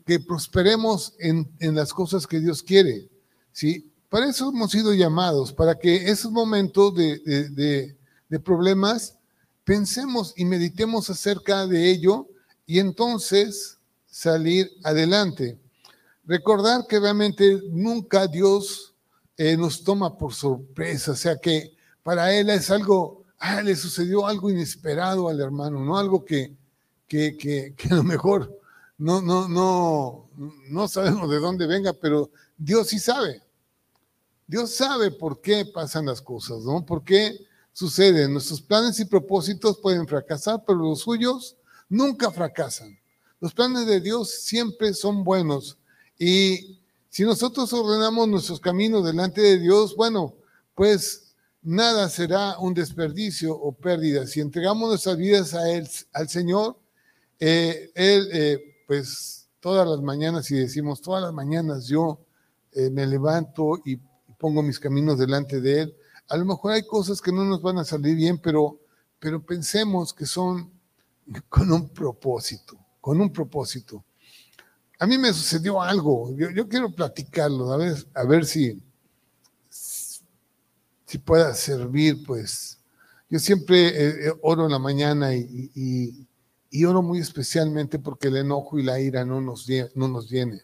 que, 0.06 0.20
prosperemos 0.20 1.14
en, 1.18 1.46
las 1.60 1.92
cosas 1.92 2.26
que 2.26 2.40
Dios 2.40 2.62
quiere. 2.62 3.10
¿sí? 3.52 3.92
Para 4.08 4.26
eso 4.26 4.48
hemos 4.48 4.70
sido 4.70 4.94
llamados, 4.94 5.52
para 5.52 5.78
que 5.78 6.10
esos 6.10 6.32
momentos 6.32 6.94
de, 6.94 7.94
de 8.28 8.40
problemas 8.40 9.18
pensemos 9.64 10.32
y 10.34 10.46
meditemos 10.46 11.10
acerca 11.10 11.66
de 11.66 11.90
ello 11.90 12.26
y 12.64 12.78
entonces 12.78 13.78
salir 14.06 14.70
adelante. 14.82 15.58
Recordar 16.24 16.86
que 16.86 16.98
realmente 16.98 17.60
nunca 17.70 18.26
Dios 18.26 18.94
eh, 19.38 19.56
nos 19.56 19.84
toma 19.84 20.18
por 20.18 20.34
sorpresa, 20.34 21.12
o 21.12 21.16
sea 21.16 21.36
que 21.36 21.76
para 22.02 22.34
él 22.34 22.50
es 22.50 22.70
algo, 22.70 23.24
ah, 23.38 23.62
le 23.62 23.76
sucedió 23.76 24.26
algo 24.26 24.50
inesperado 24.50 25.28
al 25.28 25.40
hermano, 25.40 25.84
no 25.84 25.96
algo 25.96 26.24
que, 26.24 26.56
que, 27.06 27.36
que, 27.36 27.88
a 27.90 27.94
lo 27.94 28.02
mejor 28.02 28.58
no, 28.98 29.22
no, 29.22 29.48
no, 29.48 30.28
no 30.68 30.88
sabemos 30.88 31.30
de 31.30 31.38
dónde 31.38 31.68
venga, 31.68 31.92
pero 31.92 32.30
Dios 32.56 32.88
sí 32.88 32.98
sabe. 32.98 33.40
Dios 34.44 34.74
sabe 34.74 35.12
por 35.12 35.40
qué 35.40 35.64
pasan 35.66 36.06
las 36.06 36.20
cosas, 36.20 36.64
¿no? 36.64 36.84
¿Por 36.84 37.04
qué 37.04 37.46
suceden? 37.72 38.32
Nuestros 38.32 38.60
planes 38.60 38.98
y 38.98 39.04
propósitos 39.04 39.78
pueden 39.78 40.08
fracasar, 40.08 40.64
pero 40.66 40.78
los 40.78 41.00
suyos 41.00 41.56
nunca 41.88 42.32
fracasan. 42.32 42.98
Los 43.40 43.54
planes 43.54 43.86
de 43.86 44.00
Dios 44.00 44.30
siempre 44.30 44.94
son 44.94 45.22
buenos 45.22 45.78
y 46.18 46.77
si 47.08 47.24
nosotros 47.24 47.72
ordenamos 47.72 48.28
nuestros 48.28 48.60
caminos 48.60 49.04
delante 49.04 49.40
de 49.40 49.58
Dios, 49.58 49.96
bueno, 49.96 50.34
pues 50.74 51.34
nada 51.62 52.08
será 52.08 52.58
un 52.58 52.74
desperdicio 52.74 53.54
o 53.54 53.72
pérdida. 53.72 54.26
Si 54.26 54.40
entregamos 54.40 54.90
nuestras 54.90 55.16
vidas 55.16 55.54
a 55.54 55.70
Él, 55.70 55.88
al 56.12 56.28
Señor, 56.28 56.78
eh, 57.40 57.90
Él, 57.94 58.28
eh, 58.32 58.58
pues 58.86 59.48
todas 59.60 59.88
las 59.88 60.00
mañanas, 60.00 60.50
y 60.50 60.56
decimos 60.56 61.00
todas 61.00 61.22
las 61.22 61.32
mañanas 61.32 61.86
yo 61.86 62.20
eh, 62.72 62.90
me 62.90 63.06
levanto 63.06 63.80
y 63.84 63.98
pongo 64.38 64.62
mis 64.62 64.78
caminos 64.78 65.18
delante 65.18 65.60
de 65.60 65.82
Él, 65.82 65.96
a 66.28 66.36
lo 66.36 66.44
mejor 66.44 66.72
hay 66.72 66.86
cosas 66.86 67.22
que 67.22 67.32
no 67.32 67.44
nos 67.44 67.62
van 67.62 67.78
a 67.78 67.84
salir 67.84 68.14
bien, 68.14 68.38
pero, 68.38 68.78
pero 69.18 69.44
pensemos 69.44 70.12
que 70.12 70.26
son 70.26 70.70
con 71.48 71.72
un 71.72 71.88
propósito, 71.88 72.78
con 73.00 73.20
un 73.20 73.32
propósito 73.32 74.04
a 74.98 75.06
mí 75.06 75.16
me 75.16 75.32
sucedió 75.32 75.80
algo, 75.80 76.34
yo, 76.36 76.68
quiero 76.68 76.90
platicarlo, 76.90 77.72
a 77.72 77.76
ver, 77.76 78.06
a 78.14 78.24
ver 78.24 78.44
si, 78.44 78.82
si 79.70 81.18
pueda 81.18 81.54
servir, 81.54 82.24
pues. 82.26 82.78
Yo 83.30 83.38
siempre 83.38 83.88
eh, 83.88 84.28
eh, 84.28 84.32
oro 84.42 84.64
en 84.64 84.72
la 84.72 84.78
mañana 84.78 85.34
y, 85.34 86.26
oro 86.86 87.02
muy 87.02 87.18
especialmente 87.18 87.98
porque 87.98 88.28
el 88.28 88.38
enojo 88.38 88.78
y 88.78 88.82
la 88.82 89.00
ira 89.00 89.24
no 89.24 89.40
nos, 89.40 89.66
no 89.94 90.08
nos 90.08 90.30
no 90.30 90.58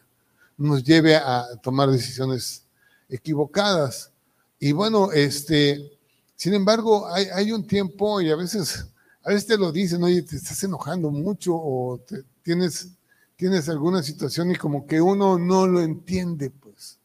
nos 0.57 0.83
lleve 0.83 1.15
a 1.15 1.45
tomar 1.61 1.89
decisiones 1.89 2.65
equivocadas. 3.09 4.11
Y 4.59 4.71
bueno, 4.71 5.11
este, 5.11 5.91
sin 6.35 6.53
embargo, 6.53 7.07
hay, 7.11 7.25
hay 7.33 7.51
un 7.51 7.65
tiempo 7.65 8.19
y 8.21 8.31
a 8.31 8.35
veces, 8.35 8.87
a 9.23 9.29
veces 9.29 9.45
te 9.45 9.57
lo 9.57 9.71
dicen, 9.71 10.03
oye, 10.03 10.21
te 10.23 10.35
estás 10.35 10.63
enojando 10.63 11.11
mucho 11.11 11.53
o 11.55 11.99
te, 11.99 12.23
tienes 12.41 12.89
tienes 13.35 13.67
alguna 13.69 14.01
situación 14.01 14.51
y 14.51 14.55
como 14.55 14.87
que 14.87 15.01
uno 15.01 15.37
no 15.37 15.67
lo 15.67 15.81
entiende, 15.81 16.49
pues. 16.49 16.99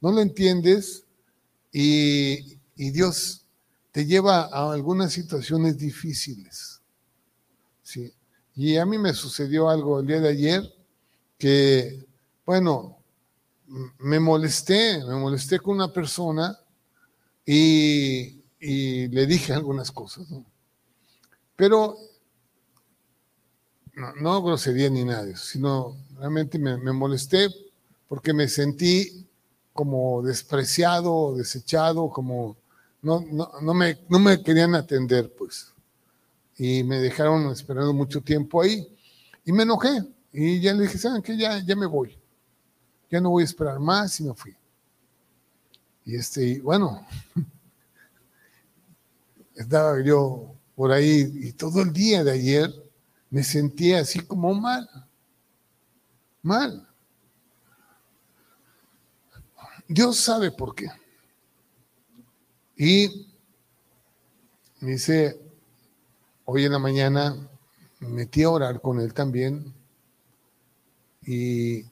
No 0.00 0.12
lo 0.12 0.20
entiendes 0.20 1.04
y, 1.72 2.58
Dios 2.76 3.44
te 3.92 4.06
lleva 4.06 4.44
a 4.44 4.72
algunas 4.72 5.12
situaciones 5.12 5.76
difíciles. 5.76 6.80
Sí. 7.82 8.10
Y 8.54 8.78
a 8.78 8.86
mí 8.86 8.96
me 8.96 9.12
sucedió 9.12 9.68
algo 9.68 10.00
el 10.00 10.06
día 10.06 10.20
de 10.20 10.28
ayer 10.30 10.74
que, 11.36 12.06
bueno, 12.46 12.98
me 13.98 14.18
molesté, 14.18 15.04
me 15.04 15.14
molesté 15.16 15.58
con 15.58 15.74
una 15.74 15.92
persona 15.92 16.58
y, 17.44 18.42
y 18.58 19.08
le 19.08 19.26
dije 19.26 19.52
algunas 19.52 19.90
cosas, 19.90 20.30
¿no? 20.30 20.46
Pero 21.54 21.98
no, 23.94 24.42
grosería 24.42 24.90
ni 24.90 25.04
nada, 25.04 25.36
sino 25.36 25.96
realmente 26.18 26.58
me, 26.58 26.76
molesté 26.92 27.48
porque 28.08 28.32
me 28.32 28.48
sentí 28.48 29.26
como 29.72 30.22
despreciado, 30.22 31.36
desechado, 31.36 32.10
como 32.10 32.56
no, 33.02 33.24
no, 33.62 33.74
me, 33.74 33.98
no 34.08 34.18
me 34.18 34.42
querían 34.42 34.74
atender, 34.74 35.32
pues. 35.36 35.72
Y 36.58 36.84
me 36.84 36.98
dejaron 36.98 37.50
esperando 37.50 37.92
mucho 37.92 38.20
tiempo 38.20 38.60
ahí. 38.60 38.86
Y 39.44 39.52
me 39.52 39.62
enojé. 39.62 40.02
Y 40.32 40.60
ya 40.60 40.74
le 40.74 40.82
dije, 40.82 40.98
¿saben 40.98 41.22
qué? 41.22 41.36
Ya, 41.36 41.64
ya 41.64 41.74
me 41.74 41.86
voy. 41.86 42.18
Ya 43.10 43.20
no 43.20 43.30
voy 43.30 43.42
a 43.42 43.46
esperar 43.46 43.80
más 43.80 44.20
y 44.20 44.24
me 44.24 44.34
fui. 44.34 44.54
Y 46.04 46.16
este, 46.16 46.60
bueno, 46.60 47.06
estaba 49.54 50.02
yo 50.02 50.54
por 50.74 50.92
ahí 50.92 51.32
y 51.42 51.52
todo 51.52 51.82
el 51.82 51.92
día 51.92 52.22
de 52.22 52.32
ayer 52.32 52.89
me 53.30 53.44
sentía 53.44 54.00
así 54.00 54.20
como 54.20 54.52
mal, 54.54 54.88
mal. 56.42 56.86
Dios 59.86 60.16
sabe 60.16 60.50
por 60.50 60.74
qué. 60.74 60.88
Y 62.76 63.28
me 64.80 64.92
dice, 64.92 65.40
hoy 66.44 66.64
en 66.64 66.72
la 66.72 66.78
mañana 66.78 67.36
me 68.00 68.08
metí 68.08 68.42
a 68.42 68.50
orar 68.50 68.80
con 68.80 68.98
él 69.00 69.12
también 69.12 69.74
y 71.22 71.84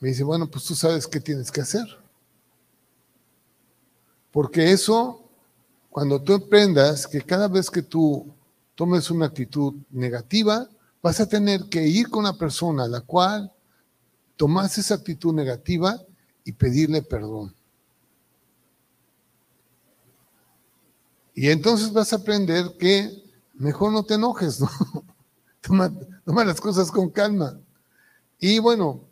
me 0.00 0.08
dice, 0.08 0.22
bueno, 0.22 0.50
pues 0.50 0.64
tú 0.64 0.74
sabes 0.74 1.06
qué 1.06 1.20
tienes 1.20 1.50
que 1.50 1.60
hacer. 1.60 1.86
Porque 4.30 4.70
eso, 4.70 5.28
cuando 5.90 6.22
tú 6.22 6.34
emprendas 6.34 7.06
que 7.06 7.20
cada 7.20 7.48
vez 7.48 7.70
que 7.70 7.82
tú 7.82 8.34
tomes 8.74 9.10
una 9.10 9.26
actitud 9.26 9.74
negativa, 9.90 10.68
vas 11.02 11.20
a 11.20 11.28
tener 11.28 11.64
que 11.68 11.86
ir 11.86 12.08
con 12.08 12.24
la 12.24 12.36
persona 12.36 12.84
a 12.84 12.88
la 12.88 13.00
cual 13.00 13.52
tomas 14.36 14.78
esa 14.78 14.94
actitud 14.94 15.32
negativa 15.32 16.00
y 16.44 16.52
pedirle 16.52 17.02
perdón. 17.02 17.54
Y 21.34 21.50
entonces 21.50 21.92
vas 21.92 22.12
a 22.12 22.16
aprender 22.16 22.76
que 22.78 23.22
mejor 23.54 23.92
no 23.92 24.04
te 24.04 24.14
enojes, 24.14 24.60
¿no? 24.60 24.70
toma, 25.60 25.92
toma 26.24 26.44
las 26.44 26.60
cosas 26.60 26.90
con 26.90 27.10
calma. 27.10 27.58
Y 28.38 28.58
bueno, 28.58 29.02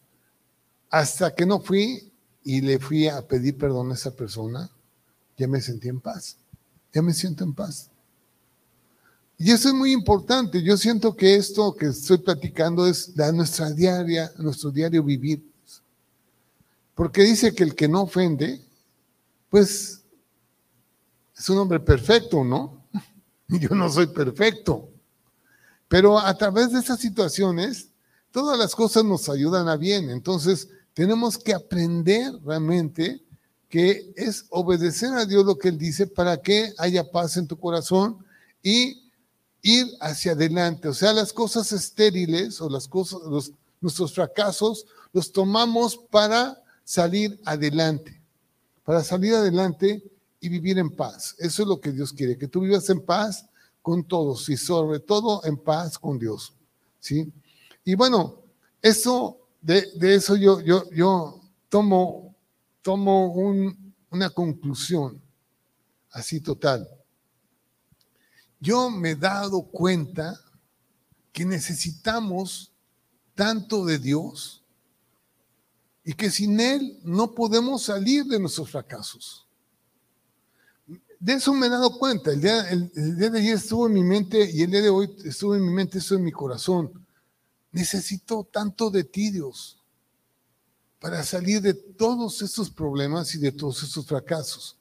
hasta 0.91 1.35
que 1.35 1.47
no 1.47 1.61
fui 1.61 2.13
y 2.45 2.61
le 2.61 2.79
fui 2.79 3.09
a 3.09 3.27
pedir 3.27 3.57
perdón 3.59 3.91
a 3.91 3.95
esa 3.95 4.15
persona, 4.15 4.71
ya 5.37 5.49
me 5.49 5.61
sentí 5.61 5.89
en 5.89 6.01
paz. 6.01 6.37
Ya 6.93 7.03
me 7.03 7.15
siento 7.15 7.45
en 7.45 7.55
paz. 7.55 7.92
Y 9.45 9.51
eso 9.51 9.71
es 9.71 9.75
muy 9.75 9.91
importante. 9.91 10.63
Yo 10.63 10.77
siento 10.77 11.17
que 11.17 11.35
esto 11.35 11.75
que 11.75 11.87
estoy 11.87 12.19
platicando 12.19 12.87
es 12.87 13.11
la 13.17 13.33
nuestra 13.33 13.73
diaria, 13.73 14.31
nuestro 14.39 14.71
diario 14.71 15.03
vivir. 15.03 15.43
Porque 16.95 17.25
dice 17.25 17.53
que 17.53 17.65
el 17.65 17.75
que 17.75 17.89
no 17.89 18.03
ofende, 18.03 18.65
pues 19.51 20.01
es 21.37 21.49
un 21.49 21.59
hombre 21.59 21.81
perfecto, 21.81 22.45
¿no? 22.45 22.85
Yo 23.49 23.71
no 23.71 23.91
soy 23.91 24.07
perfecto. 24.07 24.89
Pero 25.89 26.21
a 26.21 26.39
través 26.39 26.71
de 26.71 26.79
esas 26.79 27.01
situaciones, 27.01 27.89
todas 28.31 28.57
las 28.57 28.77
cosas 28.77 29.05
nos 29.05 29.29
ayudan 29.29 29.69
a 29.69 29.77
bien. 29.77 30.09
Entonces, 30.11 30.69
tenemos 30.95 31.37
que 31.37 31.53
aprender 31.53 32.33
realmente 32.45 33.21
que 33.69 34.13
es 34.15 34.45
obedecer 34.51 35.13
a 35.15 35.27
Dios 35.27 35.45
lo 35.45 35.59
que 35.59 35.71
Él 35.71 35.79
dice 35.79 36.07
para 36.07 36.37
que 36.37 36.73
haya 36.79 37.11
paz 37.11 37.37
en 37.37 37.49
tu 37.49 37.59
corazón 37.59 38.25
y 38.63 39.02
ir 39.63 39.87
hacia 40.01 40.33
adelante. 40.33 40.89
O 40.89 40.95
sea, 40.95 41.13
las 41.13 41.33
cosas 41.33 41.73
estériles 41.73 42.61
o 42.61 42.69
las 42.69 42.89
cosas, 42.89 43.21
nuestros 43.81 44.13
fracasos, 44.13 44.87
los 45.13 45.33
tomamos 45.33 45.97
para 45.97 46.61
salir 46.85 47.41
adelante, 47.45 48.21
para 48.85 49.03
salir 49.05 49.35
adelante 49.35 50.03
y 50.41 50.49
vivir 50.49 50.79
en 50.79 50.91
paz. 50.91 51.37
Eso 51.39 51.63
es 51.63 51.69
lo 51.69 51.81
que 51.81 51.93
Dios 51.93 52.13
quiere, 52.13 52.37
que 52.37 52.49
tú 52.49 52.61
vivas 52.61 52.91
en 52.91 53.01
paz 53.01 53.47
con 53.81 54.05
todos 54.05 54.49
y 54.49 54.57
sobre 54.57 55.01
todo 55.01 55.45
en 55.45 55.57
paz 55.57 55.99
con 55.99 56.19
Dios. 56.19 56.53
¿sí? 56.99 57.33
Y 57.85 57.95
bueno, 57.95 58.43
eso, 58.81 59.39
de, 59.61 59.87
eso 60.01 60.37
yo, 60.37 60.61
yo, 60.61 60.91
yo 60.91 61.41
tomo, 61.69 62.35
tomo 62.83 63.33
una 64.11 64.31
conclusión 64.31 65.21
así 66.11 66.41
total. 66.41 66.89
Yo 68.63 68.91
me 68.91 69.11
he 69.11 69.17
dado 69.17 69.63
cuenta 69.63 70.41
que 71.33 71.45
necesitamos 71.45 72.71
tanto 73.35 73.85
de 73.85 73.99
Dios 73.99 74.63
y 76.05 76.13
que 76.13 76.31
sin 76.31 76.61
Él 76.61 76.97
no 77.03 77.35
podemos 77.35 77.83
salir 77.83 78.25
de 78.25 78.39
nuestros 78.39 78.71
fracasos. 78.71 79.49
De 81.19 81.33
eso 81.33 81.53
me 81.55 81.67
he 81.67 81.71
dado 81.71 81.99
cuenta. 81.99 82.31
El 82.31 82.41
día, 82.41 82.63
de 82.63 83.39
ayer 83.39 83.57
estuvo 83.57 83.89
en 83.89 83.95
mi 83.95 84.05
mente 84.05 84.49
y 84.49 84.63
el 84.63 84.71
día 84.71 84.83
de 84.83 84.91
hoy 84.91 85.13
estuvo 85.25 85.57
en 85.57 85.67
mi 85.67 85.73
mente, 85.73 85.99
eso 85.99 86.15
en 86.15 86.23
mi 86.23 86.31
corazón. 86.31 87.05
Necesito 87.73 88.45
tanto 88.45 88.91
de 88.91 89.03
ti, 89.03 89.33
Dios, 89.33 89.83
para 91.01 91.25
salir 91.25 91.61
de 91.63 91.75
todos 91.75 92.41
estos 92.43 92.71
problemas 92.71 93.35
y 93.35 93.39
de 93.39 93.51
todos 93.51 93.83
estos 93.83 94.07
fracasos. 94.07 94.79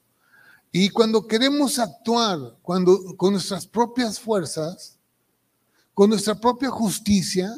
Y 0.72 0.88
cuando 0.88 1.26
queremos 1.26 1.78
actuar 1.78 2.56
cuando, 2.62 3.14
con 3.16 3.32
nuestras 3.32 3.66
propias 3.66 4.18
fuerzas, 4.18 4.98
con 5.92 6.08
nuestra 6.08 6.34
propia 6.34 6.70
justicia, 6.70 7.54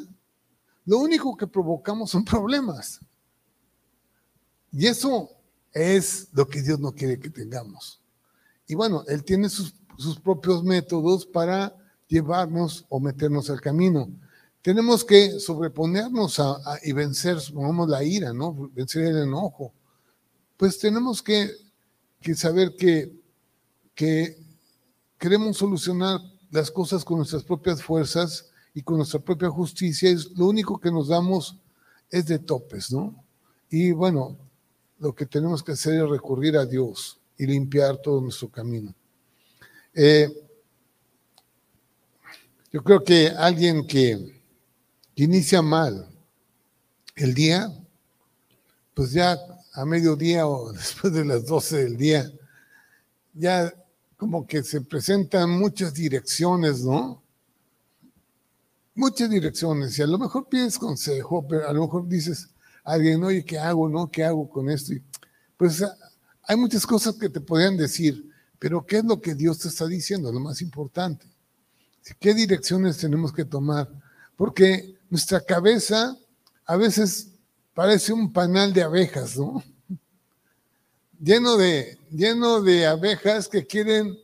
lo 0.85 0.99
único 0.99 1.35
que 1.35 1.47
provocamos 1.47 2.11
son 2.11 2.25
problemas. 2.25 2.99
Y 4.71 4.85
eso 4.87 5.29
es 5.71 6.27
lo 6.33 6.47
que 6.47 6.61
Dios 6.61 6.79
no 6.79 6.91
quiere 6.93 7.17
que 7.17 7.29
tengamos. 7.29 8.01
Y 8.67 8.75
bueno, 8.75 9.03
Él 9.07 9.23
tiene 9.23 9.47
sus, 9.49 9.73
propios 10.21 10.61
métodos 10.63 11.25
para 11.25 11.73
llevarnos 12.07 12.85
o 12.89 12.99
meternos 12.99 13.49
al 13.49 13.61
camino. 13.61 14.09
Tenemos 14.61 15.05
que 15.05 15.39
sobreponernos 15.39 16.39
a, 16.39 16.57
y 16.83 16.91
vencer, 16.91 17.39
supongamos, 17.39 17.87
la 17.87 18.03
ira, 18.03 18.33
¿no? 18.33 18.69
Vencer 18.73 19.05
el 19.05 19.23
enojo. 19.23 19.73
Pues 20.57 20.77
tenemos 20.79 21.21
que, 21.21 21.51
saber 22.33 22.75
que, 22.75 23.13
que 23.93 24.37
queremos 25.19 25.57
solucionar 25.57 26.19
las 26.49 26.71
cosas 26.71 27.05
con 27.05 27.17
nuestras 27.17 27.43
propias 27.43 27.83
fuerzas 27.83 28.49
y 28.73 28.81
con 28.81 28.97
nuestra 28.97 29.19
propia 29.19 29.49
justicia. 29.49 30.09
Es, 30.09 30.31
lo 30.31 30.47
único 30.47 30.79
que 30.79 30.91
nos 30.91 31.09
damos 31.09 31.57
es 32.09 32.25
de 32.25 32.39
topes, 32.39 32.91
¿no? 32.91 33.23
Y 33.69 33.91
bueno, 33.91 34.37
lo 34.99 35.13
que 35.13 35.25
tenemos 35.25 35.61
que 35.61 35.73
hacer 35.73 36.03
es 36.03 36.09
recurrir 36.09 36.57
a 36.57 36.65
Dios 36.65 37.19
y 37.37 37.45
limpiar 37.45 37.97
todo 37.97 38.21
nuestro 38.21 38.49
camino. 38.49 38.95
Eh, 39.93 40.29
yo 42.71 42.83
creo 42.83 43.03
que 43.03 43.29
alguien 43.29 43.85
que, 43.85 44.35
inicia 45.15 45.61
mal 45.61 46.09
el 47.15 47.33
día, 47.33 47.71
pues 48.93 49.13
ya 49.13 49.37
a 49.75 49.85
mediodía 49.85 50.47
o 50.47 50.71
después 50.73 51.13
de 51.13 51.25
las 51.25 51.45
12 51.45 51.83
del 51.83 51.97
día, 51.97 52.31
ya 53.33 53.73
como 54.17 54.47
que 54.47 54.63
se 54.63 54.81
presentan 54.81 55.49
muchas 55.49 55.93
direcciones, 55.93 56.81
¿no? 56.83 57.21
Muchas 58.95 59.29
direcciones. 59.29 59.99
Y 59.99 60.01
a 60.01 60.07
lo 60.07 60.17
mejor 60.17 60.47
pides 60.47 60.77
consejo, 60.79 61.45
pero 61.47 61.67
a 61.67 61.73
lo 61.73 61.81
mejor 61.81 62.07
dices, 62.07 62.49
alguien, 62.83 63.21
oye, 63.23 63.43
¿qué 63.43 63.59
hago, 63.59 63.89
no? 63.89 64.09
¿Qué 64.09 64.23
hago 64.23 64.49
con 64.49 64.69
esto? 64.69 64.93
Pues 65.57 65.83
hay 66.43 66.55
muchas 66.55 66.85
cosas 66.85 67.15
que 67.15 67.29
te 67.29 67.41
podrían 67.41 67.75
decir, 67.75 68.29
pero 68.57 68.85
¿qué 68.85 68.97
es 68.97 69.03
lo 69.03 69.19
que 69.19 69.35
Dios 69.35 69.59
te 69.59 69.67
está 69.67 69.85
diciendo? 69.85 70.31
Lo 70.31 70.39
más 70.39 70.61
importante. 70.61 71.27
¿Qué 72.19 72.33
direcciones 72.33 72.97
tenemos 72.97 73.33
que 73.33 73.43
tomar? 73.43 73.89
Porque 74.37 74.95
nuestra 75.09 75.41
cabeza 75.41 76.17
a 76.65 76.77
veces 76.77 77.34
parece 77.75 78.13
un 78.13 78.31
panal 78.31 78.73
de 78.73 78.81
abejas, 78.81 79.37
¿no? 79.37 79.61
Lleno 81.21 81.57
de, 81.57 81.99
lleno 82.09 82.61
de 82.61 82.87
abejas 82.87 83.47
que 83.47 83.67
quieren 83.67 84.17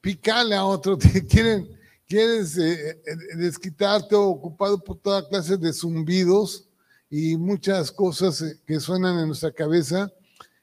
picarle 0.00 0.56
a 0.56 0.64
otro, 0.64 0.98
que 0.98 1.24
quieren, 1.24 1.70
quieres 2.06 2.58
eh, 2.58 2.90
eh, 2.90 3.36
desquitarte 3.36 4.14
ocupado 4.16 4.82
por 4.82 4.98
toda 4.98 5.26
clase 5.28 5.56
de 5.56 5.72
zumbidos 5.72 6.68
y 7.08 7.36
muchas 7.36 7.90
cosas 7.92 8.42
eh, 8.42 8.60
que 8.66 8.80
suenan 8.80 9.18
en 9.20 9.28
nuestra 9.28 9.52
cabeza. 9.52 10.12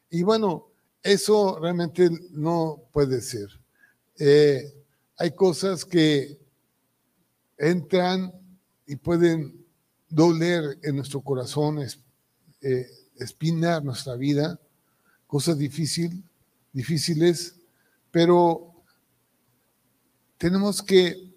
Y 0.10 0.24
bueno, 0.24 0.68
eso 1.02 1.60
realmente 1.62 2.10
no 2.32 2.84
puede 2.92 3.22
ser. 3.22 3.48
Hay 5.20 5.32
cosas 5.32 5.86
que 5.86 6.40
entran 7.58 8.34
y 8.86 8.96
pueden 8.96 9.67
doler 10.10 10.78
en 10.84 10.96
nuestro 10.96 11.22
corazón, 11.22 11.80
eh, 11.80 12.88
espinar 13.16 13.84
nuestra 13.84 14.16
vida, 14.16 14.60
cosas 15.26 15.58
difícil, 15.58 16.24
difíciles, 16.72 17.56
pero 18.12 18.74
tenemos 20.38 20.82
que 20.82 21.34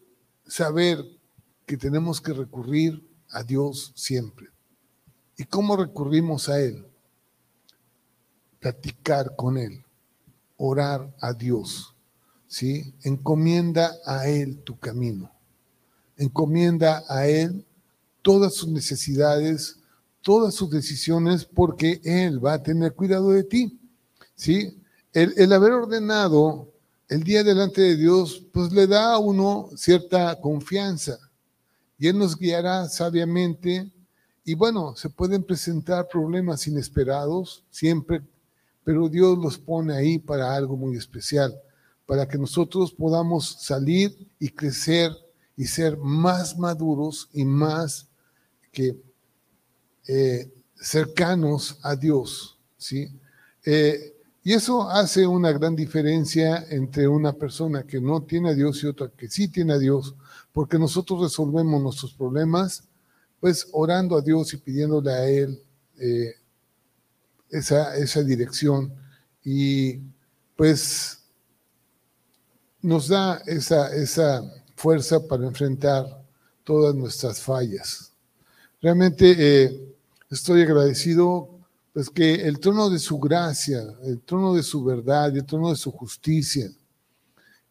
saber 0.46 1.04
que 1.66 1.76
tenemos 1.76 2.20
que 2.20 2.32
recurrir 2.32 3.06
a 3.30 3.42
Dios 3.42 3.92
siempre. 3.94 4.48
¿Y 5.36 5.44
cómo 5.44 5.76
recurrimos 5.76 6.48
a 6.48 6.60
Él? 6.60 6.86
Platicar 8.58 9.36
con 9.36 9.56
Él, 9.56 9.84
orar 10.56 11.14
a 11.20 11.32
Dios, 11.32 11.94
¿sí? 12.46 12.94
Encomienda 13.02 13.96
a 14.04 14.28
Él 14.28 14.62
tu 14.62 14.78
camino. 14.78 15.32
Encomienda 16.16 17.04
a 17.08 17.26
Él 17.26 17.64
todas 18.22 18.54
sus 18.54 18.68
necesidades, 18.68 19.78
todas 20.22 20.54
sus 20.54 20.70
decisiones, 20.70 21.44
porque 21.44 22.00
Él 22.04 22.44
va 22.44 22.54
a 22.54 22.62
tener 22.62 22.94
cuidado 22.94 23.30
de 23.30 23.44
ti, 23.44 23.78
¿sí? 24.34 24.80
El, 25.12 25.34
el 25.36 25.52
haber 25.52 25.72
ordenado 25.72 26.72
el 27.08 27.24
día 27.24 27.42
delante 27.42 27.80
de 27.80 27.96
Dios, 27.96 28.46
pues 28.52 28.70
le 28.70 28.86
da 28.86 29.14
a 29.14 29.18
uno 29.18 29.68
cierta 29.74 30.40
confianza 30.40 31.18
y 31.98 32.06
Él 32.06 32.16
nos 32.16 32.36
guiará 32.36 32.88
sabiamente 32.88 33.90
y 34.44 34.54
bueno, 34.54 34.94
se 34.96 35.10
pueden 35.10 35.42
presentar 35.42 36.08
problemas 36.08 36.66
inesperados 36.66 37.64
siempre, 37.70 38.22
pero 38.84 39.08
Dios 39.08 39.38
los 39.38 39.58
pone 39.58 39.94
ahí 39.94 40.18
para 40.18 40.54
algo 40.54 40.76
muy 40.76 40.96
especial, 40.96 41.54
para 42.06 42.26
que 42.26 42.38
nosotros 42.38 42.92
podamos 42.92 43.56
salir 43.60 44.28
y 44.38 44.48
crecer 44.48 45.12
y 45.56 45.66
ser 45.66 45.98
más 45.98 46.58
maduros 46.58 47.28
y 47.32 47.44
más 47.44 48.08
que 48.72 48.96
eh, 50.06 50.52
cercanos 50.74 51.78
a 51.82 51.96
Dios, 51.96 52.58
¿sí? 52.76 53.08
Eh, 53.64 54.14
y 54.42 54.54
eso 54.54 54.88
hace 54.88 55.26
una 55.26 55.52
gran 55.52 55.76
diferencia 55.76 56.64
entre 56.70 57.06
una 57.06 57.34
persona 57.34 57.82
que 57.82 58.00
no 58.00 58.22
tiene 58.22 58.50
a 58.50 58.54
Dios 58.54 58.82
y 58.82 58.86
otra 58.86 59.10
que 59.14 59.28
sí 59.28 59.48
tiene 59.48 59.74
a 59.74 59.78
Dios, 59.78 60.14
porque 60.52 60.78
nosotros 60.78 61.20
resolvemos 61.20 61.82
nuestros 61.82 62.14
problemas 62.14 62.84
pues 63.38 63.68
orando 63.72 64.16
a 64.16 64.20
Dios 64.20 64.52
y 64.52 64.58
pidiéndole 64.58 65.10
a 65.10 65.28
Él 65.28 65.62
eh, 65.98 66.34
esa, 67.50 67.96
esa 67.96 68.22
dirección. 68.22 68.92
Y 69.42 69.98
pues 70.56 71.22
nos 72.82 73.08
da 73.08 73.42
esa, 73.46 73.94
esa 73.94 74.42
fuerza 74.76 75.26
para 75.26 75.46
enfrentar 75.46 76.22
todas 76.64 76.94
nuestras 76.94 77.40
fallas. 77.40 78.09
Realmente 78.82 79.34
eh, 79.36 79.94
estoy 80.30 80.62
agradecido 80.62 81.50
pues 81.92 82.08
que 82.08 82.34
el 82.34 82.58
trono 82.60 82.88
de 82.88 82.98
su 82.98 83.18
gracia, 83.18 83.82
el 84.04 84.20
trono 84.20 84.54
de 84.54 84.62
su 84.62 84.82
verdad 84.82 85.36
el 85.36 85.44
trono 85.44 85.70
de 85.70 85.76
su 85.76 85.90
justicia 85.90 86.70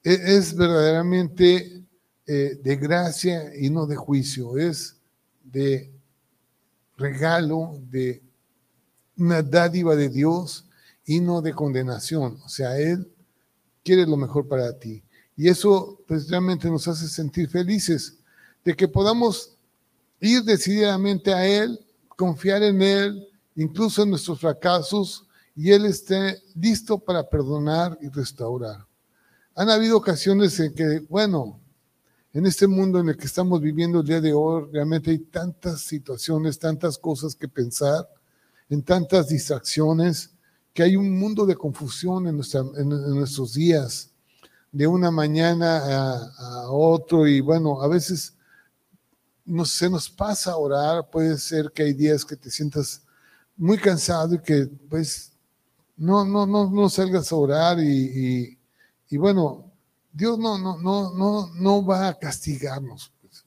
e, 0.03 0.13
es, 0.13 0.55
verdaderamente 0.55 1.83
eh, 2.27 2.59
de 2.61 2.75
gracia 2.75 3.55
y 3.55 3.71
no 3.71 3.87
de 3.87 3.95
juicio, 3.95 4.57
es 4.57 4.97
de 5.43 5.91
regalo, 6.95 7.81
de 7.89 8.21
una 9.17 9.41
dádiva 9.41 9.95
de 9.95 10.09
Dios 10.09 10.65
y 11.05 11.21
no 11.21 11.41
de 11.41 11.53
condenación. 11.53 12.37
O 12.45 12.49
sea, 12.49 12.77
Él 12.77 13.11
quiere 13.83 14.05
lo 14.05 14.15
mejor 14.15 14.47
para 14.47 14.77
ti. 14.77 15.01
Y 15.35 15.47
eso 15.47 16.01
pues 16.07 16.29
realmente 16.29 16.69
nos 16.69 16.87
hace 16.87 17.07
sentir 17.07 17.49
felices 17.49 18.19
de 18.63 18.75
que 18.75 18.87
podamos 18.87 19.57
ir 20.19 20.43
decididamente 20.43 21.33
a 21.33 21.45
Él, 21.45 21.79
confiar 22.15 22.63
en 22.63 22.81
Él, 22.81 23.27
incluso 23.55 24.03
en 24.03 24.09
nuestros 24.09 24.39
fracasos, 24.39 25.25
y 25.55 25.71
Él 25.71 25.85
esté 25.85 26.41
listo 26.55 26.97
para 26.97 27.27
perdonar 27.27 27.97
y 28.01 28.09
restaurar. 28.09 28.85
Han 29.55 29.69
habido 29.69 29.97
ocasiones 29.97 30.59
en 30.59 30.73
que, 30.73 30.99
bueno, 31.09 31.59
en 32.31 32.45
este 32.45 32.67
mundo 32.67 32.99
en 32.99 33.09
el 33.09 33.17
que 33.17 33.25
estamos 33.25 33.59
viviendo 33.59 33.99
el 33.99 34.07
día 34.07 34.21
de 34.21 34.33
hoy, 34.33 34.69
realmente 34.71 35.11
hay 35.11 35.19
tantas 35.19 35.81
situaciones, 35.81 36.59
tantas 36.59 36.97
cosas 36.97 37.35
que 37.35 37.47
pensar, 37.47 38.07
en 38.69 38.83
tantas 38.83 39.29
distracciones, 39.29 40.31
que 40.73 40.83
hay 40.83 40.95
un 40.95 41.17
mundo 41.17 41.45
de 41.45 41.55
confusión 41.55 42.27
en, 42.27 42.37
nuestros 42.37 43.53
días, 43.53 44.11
de 44.71 44.85
una 44.85 45.09
mañana 45.09 45.77
a, 45.77 46.31
a 46.37 46.71
otro, 46.71 47.27
y 47.27 47.41
bueno, 47.41 47.81
a 47.81 47.87
veces 47.87 48.35
no, 49.49 49.65
se 49.65 49.89
nos 49.89 50.09
pasa 50.09 50.51
a 50.51 50.57
orar, 50.57 51.09
puede 51.09 51.37
ser 51.37 51.71
que 51.71 51.83
hay 51.83 51.93
días 51.93 52.23
que 52.23 52.35
te 52.35 52.49
sientas 52.49 53.01
muy 53.57 53.77
cansado 53.77 54.35
y 54.35 54.39
que 54.39 54.67
pues 54.89 55.33
no, 55.97 56.23
no, 56.23 56.45
no, 56.45 56.69
no 56.69 56.89
salgas 56.89 57.31
a 57.31 57.35
orar 57.35 57.79
y, 57.79 58.57
y, 59.09 59.17
bueno, 59.17 59.71
Dios 60.13 60.37
no, 60.37 60.57
no, 60.57 60.77
no, 60.77 61.13
no, 61.13 61.53
no 61.55 61.85
va 61.85 62.07
a 62.07 62.17
castigarnos. 62.17 63.11
Pues. 63.21 63.43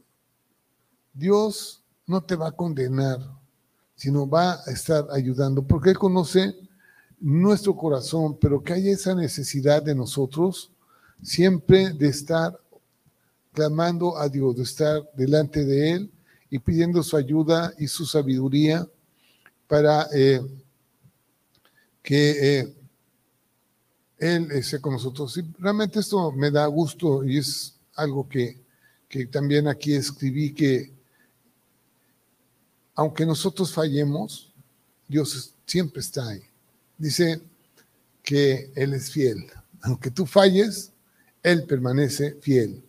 Dios 1.15 1.83
no 2.07 2.23
te 2.23 2.37
va 2.37 2.49
a 2.49 2.53
condenar, 2.53 3.21
sino 3.95 4.29
va 4.29 4.61
a 4.67 4.71
estar 4.71 5.07
ayudando, 5.13 5.63
porque 5.63 5.91
Él 5.91 5.99
conoce 5.99 6.55
nuestro 7.21 7.77
corazón, 7.77 8.37
pero 8.41 8.63
que 8.63 8.73
hay 8.73 8.91
esa 8.91 9.15
necesidad 9.15 9.83
de 9.83 9.95
nosotros 9.95 10.73
siempre 11.23 11.91
de 11.93 12.09
estar 12.09 12.59
clamando 13.53 14.17
a 14.19 14.29
Dios, 14.29 14.57
de 14.57 14.63
estar 14.63 15.03
delante 15.15 15.65
de 15.65 15.93
Él 15.93 16.11
y 16.51 16.59
pidiendo 16.59 17.03
su 17.03 17.17
ayuda 17.17 17.73
y 17.79 17.87
su 17.87 18.05
sabiduría 18.07 18.87
para 19.67 20.09
eh, 20.13 20.41
que 22.03 22.59
eh, 22.59 22.75
Él 24.19 24.51
esté 24.53 24.81
con 24.81 24.93
nosotros. 24.93 25.37
Y 25.39 25.45
realmente 25.59 26.01
esto 26.01 26.33
me 26.33 26.51
da 26.51 26.67
gusto 26.67 27.25
y 27.25 27.39
es 27.39 27.75
algo 27.95 28.29
que, 28.29 28.61
que 29.09 29.27
también 29.27 29.69
aquí 29.69 29.95
escribí, 29.95 30.53
que 30.53 30.93
aunque 32.95 33.25
nosotros 33.25 33.73
fallemos, 33.73 34.53
Dios 35.09 35.55
siempre 35.67 36.01
está 36.01 36.29
ahí. 36.29 36.43
Dice 36.99 37.41
que 38.23 38.71
Él 38.75 38.95
es 38.95 39.11
fiel. 39.11 39.47
Aunque 39.83 40.11
tú 40.11 40.27
falles, 40.27 40.93
Él 41.43 41.65
permanece 41.65 42.37
fiel. 42.41 42.83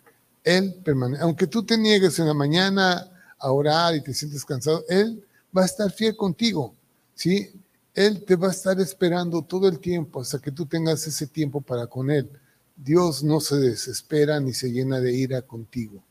Él 0.43 0.75
permanece. 0.84 1.23
Aunque 1.23 1.47
tú 1.47 1.63
te 1.63 1.77
niegues 1.77 2.19
en 2.19 2.27
la 2.27 2.34
mañana 2.34 3.10
a 3.38 3.51
orar 3.51 3.95
y 3.95 4.01
te 4.01 4.13
sientes 4.13 4.43
cansado, 4.45 4.84
Él 4.89 5.23
va 5.56 5.63
a 5.63 5.65
estar 5.65 5.91
fiel 5.91 6.15
contigo. 6.15 6.73
¿sí? 7.15 7.51
Él 7.93 8.23
te 8.25 8.36
va 8.36 8.47
a 8.47 8.51
estar 8.51 8.79
esperando 8.79 9.41
todo 9.41 9.67
el 9.67 9.79
tiempo 9.79 10.21
hasta 10.21 10.39
que 10.39 10.51
tú 10.51 10.65
tengas 10.65 11.06
ese 11.08 11.27
tiempo 11.27 11.62
para 11.62 11.88
con 11.88 12.10
Él. 12.10 12.29
Dios 12.75 13.23
no 13.23 13.39
se 13.39 13.58
desespera 13.58 14.39
ni 14.39 14.53
se 14.53 14.71
llena 14.71 14.99
de 14.99 15.13
ira 15.13 15.41
contigo. 15.41 16.03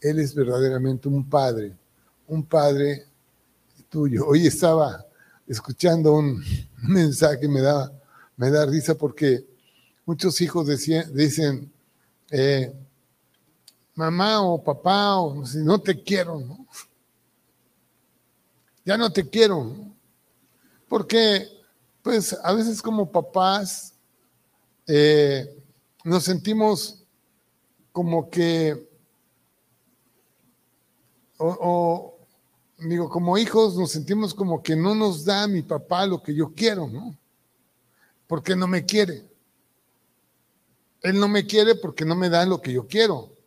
Él 0.00 0.18
es 0.18 0.34
verdaderamente 0.34 1.08
un 1.08 1.28
padre, 1.28 1.76
un 2.28 2.44
padre 2.44 3.06
tuyo. 3.88 4.26
Hoy 4.26 4.46
estaba 4.46 5.04
escuchando 5.46 6.14
un 6.14 6.42
mensaje, 6.82 7.48
me 7.48 7.60
da, 7.60 7.92
me 8.36 8.50
da 8.50 8.66
risa 8.66 8.94
porque 8.94 9.44
muchos 10.04 10.40
hijos 10.40 10.68
dicen, 11.12 11.72
eh, 12.30 12.72
mamá 13.94 14.42
o 14.42 14.62
papá, 14.62 15.18
o 15.18 15.44
si 15.44 15.58
no 15.58 15.78
te 15.80 16.02
quiero, 16.02 16.40
¿no? 16.40 16.66
Ya 18.84 18.96
no 18.96 19.12
te 19.12 19.28
quiero, 19.28 19.72
Porque, 20.88 21.46
pues, 22.02 22.36
a 22.42 22.52
veces 22.52 22.82
como 22.82 23.12
papás 23.12 23.94
eh, 24.86 25.46
nos 26.02 26.24
sentimos 26.24 27.04
como 27.92 28.28
que, 28.28 28.88
o, 31.38 32.18
digo, 32.78 33.08
como 33.08 33.38
hijos 33.38 33.76
nos 33.76 33.92
sentimos 33.92 34.34
como 34.34 34.62
que 34.62 34.74
no 34.74 34.94
nos 34.94 35.24
da 35.24 35.46
mi 35.46 35.62
papá 35.62 36.06
lo 36.06 36.22
que 36.22 36.34
yo 36.34 36.52
quiero, 36.54 36.88
¿no? 36.88 37.16
Porque 38.26 38.56
no 38.56 38.66
me 38.66 38.84
quiere. 38.84 39.28
Él 41.02 41.18
no 41.18 41.28
me 41.28 41.46
quiere 41.46 41.74
porque 41.74 42.04
no 42.04 42.14
me 42.14 42.28
da 42.28 42.44
lo 42.44 42.60
que 42.60 42.72
yo 42.72 42.86
quiero. 42.86 43.39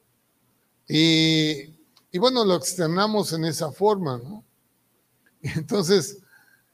Y, 0.87 1.73
bueno, 2.17 2.45
lo 2.45 2.55
externamos 2.55 3.33
en 3.33 3.45
esa 3.45 3.71
forma, 3.71 4.17
¿no? 4.17 4.43
Entonces, 5.41 6.19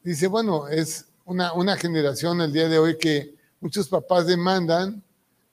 dice, 0.04 0.28
bueno, 0.28 0.68
es 0.68 1.06
una, 1.26 1.54
una 1.54 1.78
generación 1.78 2.42
el 2.42 2.52
día 2.52 2.68
de 2.68 2.80
hoy 2.80 2.98
que 2.98 3.36
muchos 3.60 3.88
papás 3.88 4.28
demandan 4.28 5.04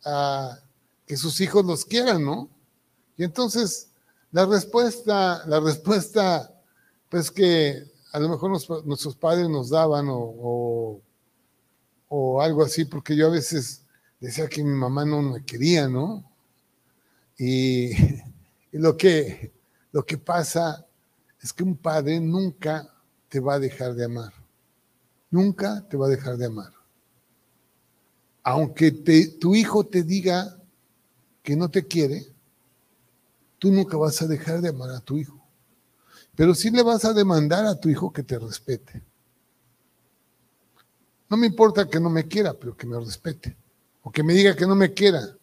a 0.05 0.59
que 1.07 1.17
sus 1.17 1.41
hijos 1.41 1.65
los 1.65 1.85
quieran, 1.85 2.25
¿no? 2.25 2.51
Y 3.17 3.25
entonces, 3.25 3.91
la 4.33 4.45
respuesta, 4.45 5.43
la 5.47 5.61
respuesta, 5.61 6.53
pues 7.09 7.31
que 7.31 7.85
a 8.13 8.19
lo 8.19 8.29
mejor 8.29 8.51
nuestros 8.85 9.17
padres 9.17 9.49
nos 9.49 9.71
daban 9.71 10.09
o, 10.09 11.01
o, 12.09 12.41
algo 12.41 12.63
así, 12.63 12.85
porque 12.85 13.17
yo 13.17 13.27
a 13.27 13.31
veces 13.31 13.83
decía 14.21 14.49
que 14.49 14.63
mi 14.63 14.75
mamá 14.75 15.05
no 15.05 15.23
me 15.23 15.45
quería, 15.45 15.89
¿no? 15.89 16.25
Y 17.39 17.93
y 18.77 18.79
lo 18.79 18.95
que, 18.95 19.55
lo 19.91 20.05
que 20.05 20.19
pasa 20.19 20.87
es 21.41 21.51
que 21.51 21.63
un 21.63 21.79
padre 21.79 22.21
nunca 22.21 22.87
te 23.27 23.41
va 23.41 23.55
a 23.55 23.59
dejar 23.59 23.95
de 23.95 24.05
amar. 24.05 24.35
Nunca 25.31 25.83
te 25.89 25.97
va 25.97 26.05
a 26.05 26.11
dejar 26.11 26.37
de 26.37 26.45
amar. 26.45 26.75
Aunque 28.43 28.93
tu 29.41 29.55
hijo 29.55 29.87
te 29.87 30.03
diga 30.03 30.59
que 31.43 31.57
no 31.57 31.71
te 31.71 31.87
quiere, 31.87 32.27
tú 33.59 33.73
nunca 33.73 33.97
vas 33.97 34.21
a 34.21 34.27
dejar 34.27 34.61
de 34.61 34.69
amar 34.69 34.91
a 34.91 35.01
tu 35.01 35.17
hijo. 35.17 35.43
Pero 36.35 36.55
sí 36.55 36.69
le 36.71 36.83
vas 36.83 37.07
a 37.07 37.15
demandar 37.15 37.65
a 37.65 37.81
tu 37.81 37.89
hijo 37.89 38.13
que 38.13 38.25
te 38.25 38.39
respete. 38.39 39.03
No 41.31 41.39
me 41.39 41.47
importa 41.47 41.89
que 41.89 41.99
no 41.99 42.11
me 42.11 42.29
quiera, 42.29 42.53
pero 42.53 42.77
que 42.77 42.87
me 42.87 43.01
respete. 43.01 43.57
O 44.03 44.13
que 44.13 44.23
me 44.23 44.35
diga 44.35 44.55
que 44.55 44.67
no 44.67 44.77
me 44.77 44.93
quiera. 44.93 45.35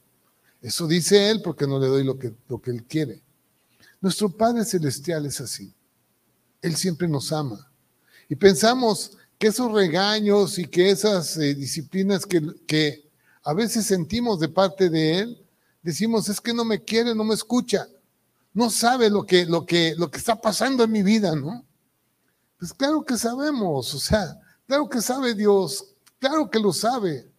Eso 0.64 0.88
dice 0.88 1.30
él 1.30 1.42
porque 1.42 1.68
no 1.68 1.78
le 1.78 1.88
doy 1.88 2.06
lo 2.06 2.18
que, 2.18 2.34
lo 2.48 2.60
que 2.62 2.72
él 2.72 2.86
quiere. 2.86 3.22
Nuestro 4.00 4.30
Padre 4.30 4.64
Celestial 4.64 5.26
es 5.26 5.42
así. 5.42 5.74
Él 6.62 6.78
siempre 6.78 7.06
nos 7.06 7.34
ama. 7.34 7.70
Y 8.30 8.36
pensamos 8.38 9.18
que 9.38 9.48
esos 9.48 9.70
regaños 9.74 10.58
y 10.58 10.66
que 10.66 10.90
esas 10.90 11.36
eh, 11.36 11.54
disciplinas 11.54 12.26
que, 12.26 12.42
que 12.66 13.12
a 13.44 13.54
veces 13.54 13.86
sentimos 13.86 14.40
de 14.40 14.48
parte 14.48 14.90
de 14.90 15.20
Él, 15.20 15.46
decimos, 15.82 16.30
es 16.30 16.40
que 16.40 16.54
no 16.54 16.64
me 16.64 16.82
quiere, 16.82 17.14
no 17.14 17.26
me 17.26 17.34
escucha, 17.34 17.86
no 18.54 18.70
sabe 18.70 19.10
lo 19.10 19.26
que, 19.26 19.46
lo 19.46 19.66
que, 19.66 19.96
lo 19.98 20.10
que 20.10 20.18
está 20.18 20.40
pasando 20.40 20.86
en 20.86 20.92
mi 20.94 21.04
vida, 21.04 21.36
¿no? 21.36 21.66
Pues 22.58 22.74
claro 22.74 23.04
que 23.04 23.18
sabemos, 23.18 23.94
o 23.94 24.00
sea, 24.00 24.40
claro 24.66 24.88
que 24.88 25.02
sabe 25.02 25.34
Dios, 25.34 25.94
claro 26.20 26.50
que 26.50 26.60
lo 26.60 26.72
sabe 26.72 27.33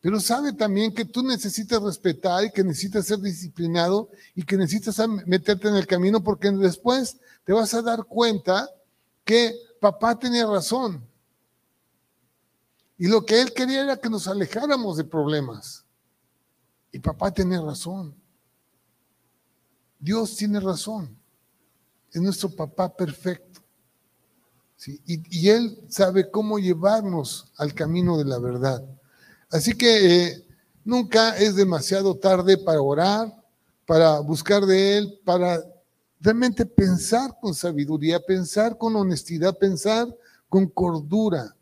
pero 0.00 0.20
sabe 0.20 0.52
también 0.52 0.94
que 0.94 1.04
tú 1.04 1.22
necesitas 1.22 1.82
respetar 1.82 2.44
y 2.44 2.50
que 2.50 2.62
necesitas 2.62 3.06
ser 3.06 3.18
disciplinado 3.18 4.08
y 4.34 4.44
que 4.44 4.56
necesitas 4.56 5.06
meterte 5.26 5.68
en 5.68 5.74
el 5.74 5.86
camino 5.86 6.22
porque 6.22 6.50
después 6.52 7.18
te 7.44 7.52
vas 7.52 7.74
a 7.74 7.82
dar 7.82 8.04
cuenta 8.04 8.70
que 9.24 9.54
papá 9.80 10.18
tenía 10.18 10.46
razón. 10.46 11.04
Y 12.96 13.08
lo 13.08 13.24
que 13.24 13.40
él 13.40 13.52
quería 13.52 13.82
era 13.82 13.96
que 13.96 14.10
nos 14.10 14.28
alejáramos 14.28 14.96
de 14.96 15.04
problemas. 15.04 15.84
Y 16.92 16.98
papá 17.00 17.32
tenía 17.32 17.60
razón. 17.60 18.14
Dios 19.98 20.36
tiene 20.36 20.60
razón. 20.60 21.16
Es 22.12 22.22
nuestro 22.22 22.50
papá 22.50 22.94
perfecto. 22.94 23.60
Y, 24.86 25.22
y 25.28 25.48
Él 25.48 25.78
sabe 25.88 26.30
cómo 26.30 26.58
llevarnos 26.58 27.52
al 27.56 27.74
camino 27.74 28.16
de 28.16 28.24
la 28.24 28.38
verdad. 28.38 28.84
Así 29.50 29.72
que 29.72 30.26
eh, 30.26 30.48
Nunca 30.88 31.36
es 31.36 31.54
demasiado 31.54 32.16
tarde 32.16 32.56
para 32.56 32.80
orar, 32.80 33.44
para 33.84 34.20
buscar 34.20 34.64
de 34.64 34.96
Él, 34.96 35.20
para 35.22 35.62
realmente 36.18 36.64
pensar 36.64 37.38
con 37.38 37.54
sabiduría, 37.54 38.18
pensar 38.18 38.78
con 38.78 38.96
honestidad, 38.96 39.58
pensar 39.58 40.08
con 40.48 40.66
cordura, 40.66 41.54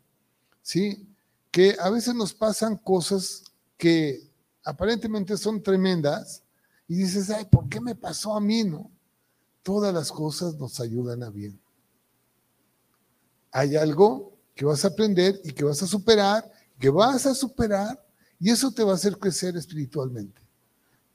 ¿sí? 0.61 1.05
Que 1.51 1.75
a 1.77 1.89
veces 1.89 2.15
nos 2.15 2.33
pasan 2.33 2.77
cosas 2.77 3.43
que 3.75 4.31
aparentemente 4.63 5.35
son 5.35 5.61
tremendas 5.61 6.41
y 6.87 6.95
dices, 6.95 7.29
ay, 7.29 7.43
¿por 7.51 7.67
qué 7.67 7.81
me 7.81 7.95
pasó 7.95 8.33
a 8.33 8.39
mí, 8.39 8.63
no? 8.63 8.89
Todas 9.61 9.93
las 9.93 10.09
cosas 10.09 10.55
nos 10.55 10.79
ayudan 10.79 11.21
a 11.23 11.29
bien. 11.29 11.59
Hay 13.51 13.75
algo 13.75 14.37
que 14.55 14.63
vas 14.63 14.85
a 14.85 14.87
aprender 14.87 15.37
y 15.43 15.51
que 15.51 15.65
vas 15.65 15.83
a 15.83 15.87
superar, 15.87 16.49
que 16.79 16.89
vas 16.89 17.25
a 17.25 17.35
superar 17.35 18.03
y 18.39 18.51
eso 18.51 18.71
te 18.71 18.83
va 18.83 18.91
a 18.91 18.95
hacer 18.95 19.17
crecer 19.17 19.55
espiritualmente. 19.57 20.41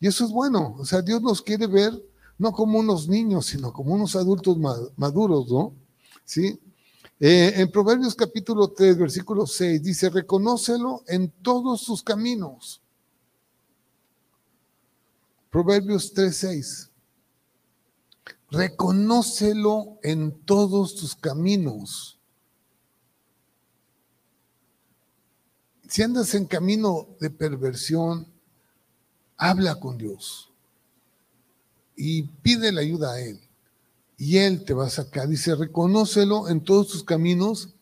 Y 0.01 0.09
eso 0.09 0.25
es 0.25 0.31
bueno. 0.31 0.75
O 0.79 0.85
sea, 0.85 1.03
Dios 1.03 1.23
nos 1.23 1.41
quiere 1.41 1.67
ver 1.67 1.93
no 2.39 2.53
como 2.53 2.81
unos 2.81 3.09
niños, 3.09 3.47
sino 3.47 3.73
como 3.73 3.95
unos 3.95 4.17
adultos 4.17 4.59
maduros, 4.97 5.49
¿no? 5.49 5.75
¿Sí? 6.25 6.59
Eh, 7.21 7.53
en 7.55 7.71
Proverbios 7.71 8.17
capítulo 8.17 8.73
3, 8.73 8.99
versículo 8.99 9.47
6, 9.47 9.81
dice, 9.81 10.11
reconócelo 10.11 11.05
en 11.07 11.31
todos 11.31 11.83
sus 11.83 12.03
caminos. 12.03 12.83
Proverbios 15.51 16.13
3, 16.13 16.37
6. 16.37 16.91
Reconócelo 18.51 19.99
en 20.03 20.33
todos 20.45 20.97
tus 20.97 21.15
caminos. 21.15 22.19
Si 25.93 26.01
andas 26.01 26.35
en 26.35 26.47
camino 26.47 27.07
de 27.21 27.29
perversión, 27.29 28.27
habla 29.37 29.75
con 29.79 29.99
Dios 29.99 30.51
y 31.95 32.23
pide 32.23 32.73
la 32.73 32.81
ayuda 32.81 33.13
a 33.13 33.21
Él. 33.21 33.39
Y 34.17 34.39
Él 34.39 34.65
te 34.65 34.73
va 34.73 34.87
a 34.87 34.89
sacar. 34.89 35.29
Dice, 35.29 35.55
reconócelo 35.55 36.49
en 36.49 36.65
todos 36.65 36.89
tus 36.89 37.05
caminos 37.05 37.75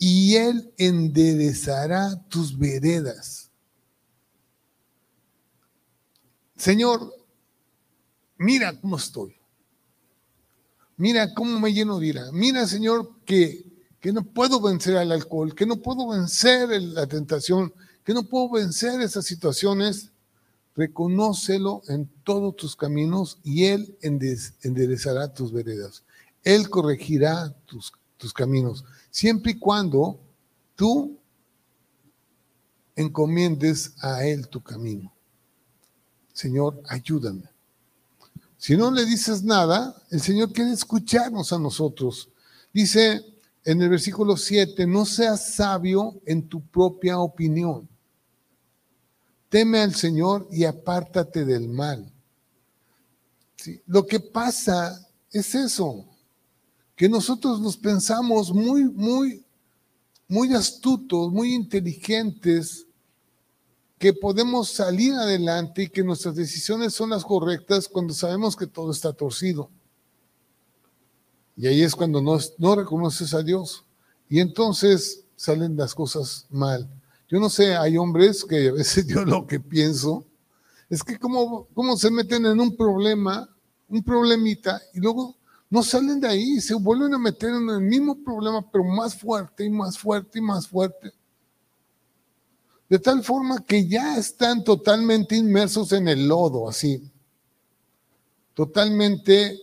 y 0.00 0.34
Él 0.34 0.72
enderezará 0.78 2.20
tus 2.28 2.58
veredas. 2.58 3.52
Señor, 6.56 7.14
mira 8.36 8.80
cómo 8.80 8.96
estoy. 8.96 9.36
Mira 10.96 11.32
cómo 11.32 11.60
me 11.60 11.72
lleno 11.72 12.00
de 12.00 12.06
ira. 12.08 12.32
Mira, 12.32 12.66
Señor, 12.66 13.12
que 13.24 13.73
que 14.04 14.12
no 14.12 14.22
puedo 14.22 14.60
vencer 14.60 14.98
al 14.98 15.12
alcohol, 15.12 15.54
que 15.54 15.64
no 15.64 15.76
puedo 15.76 16.06
vencer 16.08 16.68
la 16.82 17.06
tentación, 17.06 17.72
que 18.04 18.12
no 18.12 18.24
puedo 18.24 18.50
vencer 18.50 19.00
esas 19.00 19.24
situaciones, 19.24 20.10
reconócelo 20.76 21.80
en 21.88 22.06
todos 22.22 22.54
tus 22.54 22.76
caminos 22.76 23.38
y 23.42 23.64
Él 23.64 23.96
enderezará 24.02 25.32
tus 25.32 25.54
veredas. 25.54 26.02
Él 26.42 26.68
corregirá 26.68 27.56
tus, 27.64 27.94
tus 28.18 28.34
caminos, 28.34 28.84
siempre 29.10 29.52
y 29.52 29.58
cuando 29.58 30.20
tú 30.76 31.18
encomiendes 32.96 33.94
a 34.02 34.22
Él 34.26 34.48
tu 34.48 34.62
camino. 34.62 35.14
Señor, 36.34 36.82
ayúdame. 36.90 37.48
Si 38.58 38.76
no 38.76 38.90
le 38.90 39.06
dices 39.06 39.42
nada, 39.42 39.96
el 40.10 40.20
Señor 40.20 40.52
quiere 40.52 40.72
escucharnos 40.72 41.54
a 41.54 41.58
nosotros. 41.58 42.28
Dice 42.70 43.33
en 43.64 43.80
el 43.80 43.88
versículo 43.88 44.36
7, 44.36 44.86
no 44.86 45.06
seas 45.06 45.54
sabio 45.54 46.20
en 46.26 46.48
tu 46.48 46.60
propia 46.60 47.18
opinión. 47.18 47.88
Teme 49.48 49.80
al 49.80 49.94
Señor 49.94 50.48
y 50.50 50.64
apártate 50.64 51.44
del 51.44 51.68
mal. 51.68 52.12
Lo 53.86 54.06
que 54.06 54.20
pasa 54.20 55.08
es 55.30 55.54
eso, 55.54 56.04
que 56.94 57.08
nosotros 57.08 57.60
nos 57.60 57.76
pensamos 57.76 58.52
muy, 58.52 58.84
muy, 58.84 59.44
muy 60.28 60.52
astutos, 60.54 61.32
muy 61.32 61.54
inteligentes, 61.54 62.86
que 63.98 64.12
podemos 64.12 64.68
salir 64.70 65.14
adelante 65.14 65.84
y 65.84 65.88
que 65.88 66.04
nuestras 66.04 66.34
decisiones 66.34 66.92
son 66.92 67.10
las 67.10 67.24
correctas 67.24 67.88
cuando 67.88 68.12
sabemos 68.12 68.56
que 68.56 68.66
todo 68.66 68.90
está 68.90 69.12
torcido. 69.12 69.70
Y 71.56 71.66
ahí 71.66 71.82
es 71.82 71.94
cuando 71.94 72.20
no, 72.20 72.38
no 72.58 72.76
reconoces 72.76 73.32
a 73.34 73.42
Dios. 73.42 73.84
Y 74.28 74.40
entonces 74.40 75.24
salen 75.36 75.76
las 75.76 75.94
cosas 75.94 76.46
mal. 76.50 76.88
Yo 77.28 77.38
no 77.40 77.48
sé, 77.48 77.76
hay 77.76 77.96
hombres 77.96 78.44
que 78.44 78.68
a 78.68 78.72
veces 78.72 79.06
yo 79.08 79.24
lo 79.24 79.46
que 79.46 79.60
pienso 79.60 80.24
es 80.88 81.02
que 81.02 81.18
como, 81.18 81.66
como 81.74 81.96
se 81.96 82.10
meten 82.10 82.46
en 82.46 82.60
un 82.60 82.76
problema, 82.76 83.48
un 83.88 84.02
problemita, 84.02 84.80
y 84.92 85.00
luego 85.00 85.36
no 85.70 85.82
salen 85.82 86.20
de 86.20 86.28
ahí, 86.28 86.60
se 86.60 86.74
vuelven 86.74 87.14
a 87.14 87.18
meter 87.18 87.50
en 87.50 87.68
el 87.68 87.80
mismo 87.80 88.22
problema, 88.22 88.64
pero 88.70 88.84
más 88.84 89.14
fuerte 89.14 89.64
y 89.64 89.70
más 89.70 89.98
fuerte 89.98 90.38
y 90.38 90.42
más 90.42 90.68
fuerte. 90.68 91.12
De 92.88 92.98
tal 92.98 93.24
forma 93.24 93.64
que 93.64 93.88
ya 93.88 94.16
están 94.16 94.62
totalmente 94.62 95.34
inmersos 95.34 95.90
en 95.92 96.06
el 96.06 96.28
lodo, 96.28 96.68
así. 96.68 97.10
Totalmente 98.52 99.58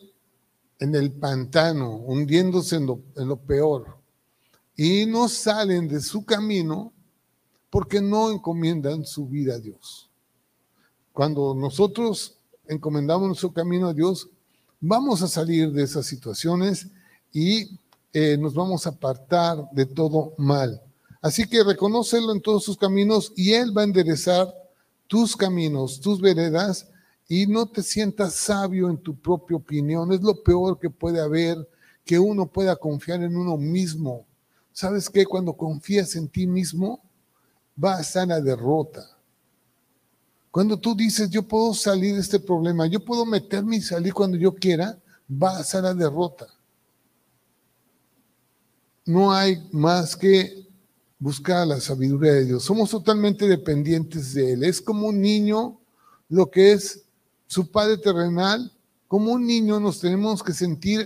en 0.82 0.96
el 0.96 1.12
pantano, 1.12 1.96
hundiéndose 1.96 2.76
en 2.76 2.88
lo, 2.88 3.38
peor, 3.38 3.98
y 4.76 5.06
no 5.06 5.30
salen 5.30 5.88
de 5.88 6.02
su 6.02 6.26
camino 6.26 6.92
porque 7.70 8.02
no 8.02 8.32
encomiendan 8.32 9.06
su 9.06 9.28
vida 9.28 9.56
a 9.56 9.60
Dios. 9.60 10.10
Cuando 11.14 11.54
nosotros 11.54 12.36
encomendamos 12.68 13.28
nuestro 13.28 13.54
camino 13.54 13.90
a 13.90 13.94
Dios, 13.94 14.28
vamos 14.80 15.22
a 15.22 15.28
salir 15.28 15.72
de 15.72 15.84
esas 15.84 16.08
situaciones 16.08 16.88
y 17.32 17.78
eh, 18.12 18.36
nos 18.40 18.56
vamos 18.56 18.88
a 18.88 18.90
apartar 18.90 19.70
de 19.72 19.86
todo 19.86 20.34
mal. 20.38 20.82
Así 21.22 21.48
que 21.48 21.64
reconócelo 21.64 22.32
en 22.32 22.42
todos 22.42 22.64
sus 22.64 22.76
caminos 22.76 23.32
y 23.36 23.54
Él 23.54 23.78
va 23.78 23.82
a 23.82 23.86
enderezar 23.86 24.52
tus 25.06 25.36
caminos, 25.36 26.02
tus 26.02 26.20
veredas, 26.20 26.88
y 27.34 27.48
no 27.48 27.66
te 27.66 27.82
sientas 27.82 28.36
sabio 28.36 28.90
en 28.90 28.98
tu 28.98 29.16
propia 29.16 29.56
opinión. 29.56 30.12
Es 30.12 30.22
lo 30.22 30.44
peor 30.44 30.78
que 30.78 30.90
puede 30.90 31.22
haber, 31.22 31.66
que 32.04 32.20
uno 32.20 32.46
pueda 32.46 32.76
confiar 32.76 33.24
en 33.24 33.38
uno 33.38 33.56
mismo. 33.56 34.26
¿Sabes 34.74 35.10
qué? 35.10 35.26
Cuando 35.26 35.54
confías 35.54 36.18
en 36.18 36.28
ti 36.28 36.46
mismo, 36.46 37.02
vas 37.74 38.18
a 38.18 38.26
la 38.26 38.42
derrota. 38.42 39.18
Cuando 40.52 40.78
tú 40.78 40.94
dices, 40.94 41.30
yo 41.30 41.44
puedo 41.44 41.74
salir 41.74 42.16
de 42.16 42.20
este 42.20 42.38
problema, 42.38 42.86
yo 42.88 43.00
puedo 43.00 43.26
meterme 43.26 43.78
y 43.78 43.82
salir 43.82 44.14
cuando 44.14 44.36
yo 44.36 44.54
quiera, 44.54 45.00
vas 45.26 45.74
a 45.74 45.80
la 45.82 45.94
derrota. 45.94 46.48
No 49.06 49.32
hay 49.32 49.70
más 49.72 50.18
que 50.18 50.68
buscar 51.18 51.66
la 51.66 51.80
sabiduría 51.80 52.34
de 52.34 52.44
Dios. 52.44 52.64
Somos 52.66 52.90
totalmente 52.90 53.48
dependientes 53.48 54.34
de 54.34 54.52
Él. 54.52 54.66
Es 54.66 54.82
como 54.82 55.08
un 55.08 55.22
niño 55.22 55.80
lo 56.28 56.52
que 56.52 56.74
es 56.74 57.06
su 57.52 57.70
Padre 57.70 57.98
terrenal, 57.98 58.72
como 59.10 59.34
un 59.34 59.46
niño 59.46 59.78
nos 59.78 60.00
tenemos 60.00 60.42
que 60.42 60.54
sentir 60.54 61.06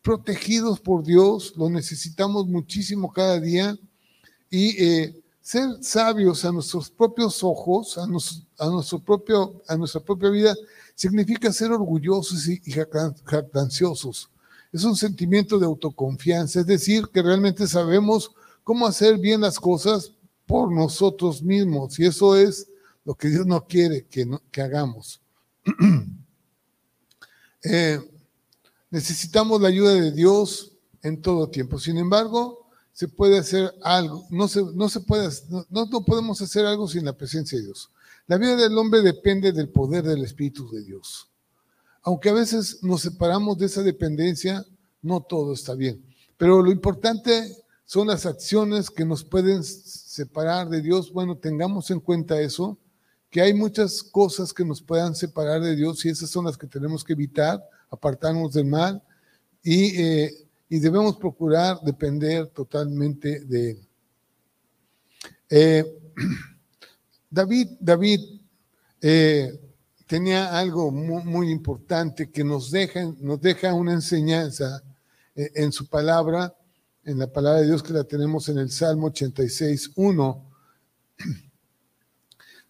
protegidos 0.00 0.78
por 0.78 1.02
Dios, 1.02 1.54
lo 1.56 1.68
necesitamos 1.68 2.46
muchísimo 2.46 3.12
cada 3.12 3.40
día 3.40 3.76
y 4.48 4.80
eh, 4.80 5.20
ser 5.40 5.82
sabios 5.82 6.44
a 6.44 6.52
nuestros 6.52 6.88
propios 6.88 7.42
ojos, 7.42 7.98
a, 7.98 8.06
nuestro 8.06 9.00
propio, 9.00 9.60
a 9.66 9.76
nuestra 9.76 10.00
propia 10.00 10.30
vida, 10.30 10.54
significa 10.94 11.52
ser 11.52 11.72
orgullosos 11.72 12.46
y, 12.46 12.60
jactanciosos. 13.24 14.30
Es 14.72 14.84
un 14.84 14.94
sentimiento 14.94 15.58
de 15.58 15.66
autoconfianza, 15.66 16.60
es 16.60 16.66
decir, 16.66 17.08
que 17.12 17.22
realmente 17.22 17.66
sabemos 17.66 18.30
cómo 18.62 18.86
hacer 18.86 19.18
bien 19.18 19.40
las 19.40 19.58
cosas 19.58 20.12
por 20.46 20.72
nosotros 20.72 21.42
mismos 21.42 21.98
y 21.98 22.06
eso 22.06 22.36
es 22.36 22.68
lo 23.04 23.16
que 23.16 23.30
Dios 23.30 23.46
no 23.46 23.66
quiere 23.66 24.06
que 24.06 24.62
hagamos. 24.62 25.21
Eh, 27.64 28.00
necesitamos 28.90 29.60
la 29.60 29.68
ayuda 29.68 29.94
de 29.94 30.10
Dios 30.10 30.72
en 31.00 31.22
todo 31.22 31.48
tiempo. 31.48 31.78
Sin 31.78 31.96
embargo, 31.96 32.66
se 32.92 33.06
puede 33.06 33.38
hacer 33.38 33.72
algo, 33.82 34.26
no 34.30 34.48
se, 34.48 34.62
no 34.74 34.88
se 34.88 35.00
puede, 35.00 35.28
no, 35.48 35.86
no 35.86 36.04
podemos 36.04 36.42
hacer 36.42 36.66
algo 36.66 36.88
sin 36.88 37.04
la 37.04 37.16
presencia 37.16 37.56
de 37.58 37.64
Dios. 37.64 37.90
La 38.26 38.36
vida 38.36 38.56
del 38.56 38.76
hombre 38.76 39.00
depende 39.00 39.52
del 39.52 39.68
poder 39.68 40.04
del 40.04 40.24
Espíritu 40.24 40.68
de 40.70 40.82
Dios. 40.82 41.28
Aunque 42.02 42.30
a 42.30 42.34
veces 42.34 42.82
nos 42.82 43.02
separamos 43.02 43.58
de 43.58 43.66
esa 43.66 43.82
dependencia, 43.82 44.64
no 45.00 45.20
todo 45.20 45.52
está 45.52 45.74
bien. 45.74 46.04
Pero 46.36 46.62
lo 46.62 46.72
importante 46.72 47.56
son 47.84 48.08
las 48.08 48.26
acciones 48.26 48.90
que 48.90 49.04
nos 49.04 49.22
pueden 49.22 49.62
separar 49.62 50.68
de 50.68 50.82
Dios. 50.82 51.12
Bueno, 51.12 51.36
tengamos 51.36 51.90
en 51.90 52.00
cuenta 52.00 52.40
eso 52.40 52.78
que 53.32 53.40
hay 53.40 53.54
muchas 53.54 54.02
cosas 54.02 54.52
que 54.52 54.62
nos 54.62 54.82
puedan 54.82 55.14
separar 55.14 55.62
de 55.62 55.74
Dios 55.74 56.04
y 56.04 56.10
esas 56.10 56.28
son 56.28 56.44
las 56.44 56.58
que 56.58 56.66
tenemos 56.66 57.02
que 57.02 57.14
evitar, 57.14 57.66
apartarnos 57.90 58.52
del 58.52 58.66
mal 58.66 59.02
y, 59.62 59.98
eh, 59.98 60.30
debemos 60.68 61.16
procurar 61.16 61.80
depender 61.80 62.48
totalmente 62.48 63.40
de 63.40 63.70
Él. 63.70 63.88
Eh, 65.48 65.98
David, 67.30 67.68
David 67.80 68.20
eh, 69.00 69.58
tenía 70.06 70.58
algo 70.58 70.90
muy, 70.90 71.50
importante 71.50 72.30
que 72.30 72.44
nos 72.44 72.70
deja, 72.70 73.14
nos 73.18 73.40
deja 73.40 73.72
una 73.72 73.94
enseñanza 73.94 74.82
en 75.34 75.72
su 75.72 75.88
palabra, 75.88 76.54
en 77.02 77.18
la 77.18 77.32
palabra 77.32 77.60
de 77.60 77.66
Dios 77.66 77.82
que 77.82 77.94
la 77.94 78.04
tenemos 78.04 78.50
en 78.50 78.58
el 78.58 78.70
Salmo 78.70 79.06
86, 79.06 79.92
1. 79.96 80.50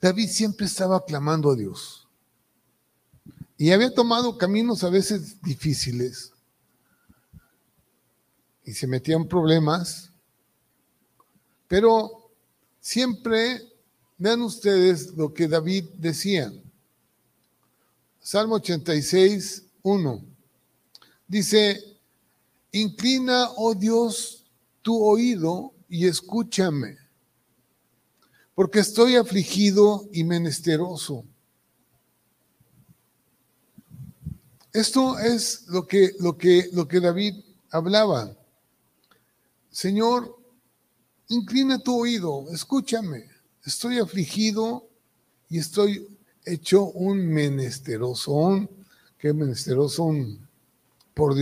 David 0.03 0.31
siempre 0.31 0.67
estaba 0.67 1.05
clamando 1.05 1.53
a 1.53 1.55
Dios. 1.55 2.09
Y 3.57 3.71
había 3.71 3.95
tomado 3.95 4.37
caminos 4.37 4.83
a 4.83 4.91
veces 4.91 5.41
difíciles. 5.41 6.33
Y 8.65 8.73
se 8.73 8.89
metía 8.89 9.15
en 9.15 9.29
problemas. 9.29 10.11
Pero 11.69 12.33
siempre, 12.81 13.63
vean 14.19 14.43
ustedes 14.43 15.15
lo 15.15 15.33
que 15.33 15.47
David 15.47 15.85
decía. 15.95 16.53
Salmo 18.19 18.57
86, 18.57 19.67
1. 19.83 20.25
Dice, 21.29 21.81
inclina, 22.73 23.51
oh 23.57 23.73
Dios, 23.77 24.51
tu 24.83 25.01
oído 25.01 25.73
y 25.89 26.09
escúchame, 26.09 26.99
porque 28.55 28.81
estoy 28.81 29.17
afligido 29.17 30.09
y 30.13 30.25
menesteroso. 30.25 31.25
Esto 34.73 35.19
es 35.19 35.67
lo 35.69 35.87
que, 35.87 36.13
lo 36.19 36.37
que, 36.37 36.69
lo 36.73 36.89
que 36.89 37.01
David 37.01 37.35
hablaba. 37.71 38.35
Señor, 39.71 40.39
inclina 41.29 41.79
tu 41.79 42.01
oído, 42.01 42.47
escúchame. 42.51 43.27
Estoy 43.65 43.99
afligido 43.99 44.89
y 45.49 45.59
estoy 45.59 46.19
hecho 46.45 46.85
un 46.85 47.27
menesteroso, 47.27 48.69
qué 49.19 49.33
menesteroso, 49.33 50.05
un 50.05 50.49
por 51.15 51.35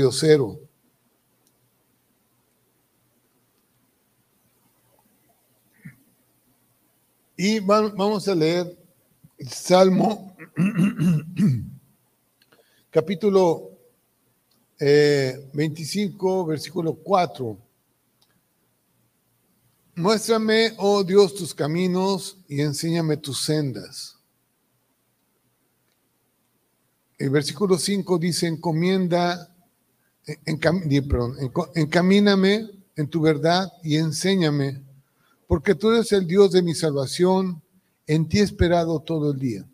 Y 7.43 7.59
vamos 7.59 8.28
a 8.28 8.34
leer 8.34 8.78
el 9.38 9.49
Salmo, 9.49 10.36
capítulo 12.91 13.78
25, 14.78 16.43
eh, 16.43 16.47
versículo 16.47 16.97
4. 16.97 17.59
Muéstrame, 19.95 20.74
oh 20.76 21.03
Dios, 21.03 21.34
tus 21.34 21.55
caminos 21.55 22.36
y 22.47 22.61
enséñame 22.61 23.16
tus 23.16 23.43
sendas 23.43 24.18
el 27.16 27.30
versículo 27.30 27.78
5 27.78 28.18
dice, 28.18 28.47
encomienda, 28.47 29.55
encamíname 31.74 32.68
en 32.97 33.09
tu 33.09 33.20
verdad 33.20 33.70
y 33.82 33.97
enséñame, 33.97 34.89
porque 35.51 35.74
tú 35.74 35.90
eres 35.90 36.12
el 36.12 36.28
Dios 36.28 36.53
de 36.53 36.62
mi 36.62 36.74
salvación, 36.74 37.61
en 38.07 38.28
ti 38.28 38.38
he 38.38 38.42
esperado 38.42 39.01
todo 39.01 39.32
el 39.32 39.40
día. 39.40 39.64
O 39.64 39.66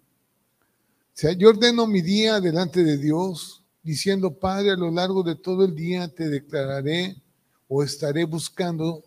sea, 1.12 1.32
yo 1.32 1.50
ordeno 1.50 1.86
mi 1.86 2.00
día 2.00 2.40
delante 2.40 2.82
de 2.82 2.96
Dios, 2.96 3.62
diciendo, 3.82 4.38
Padre, 4.38 4.70
a 4.70 4.76
lo 4.76 4.90
largo 4.90 5.22
de 5.22 5.36
todo 5.36 5.66
el 5.66 5.74
día 5.74 6.08
te 6.08 6.30
declararé 6.30 7.20
o 7.68 7.82
estaré 7.82 8.24
buscando 8.24 9.04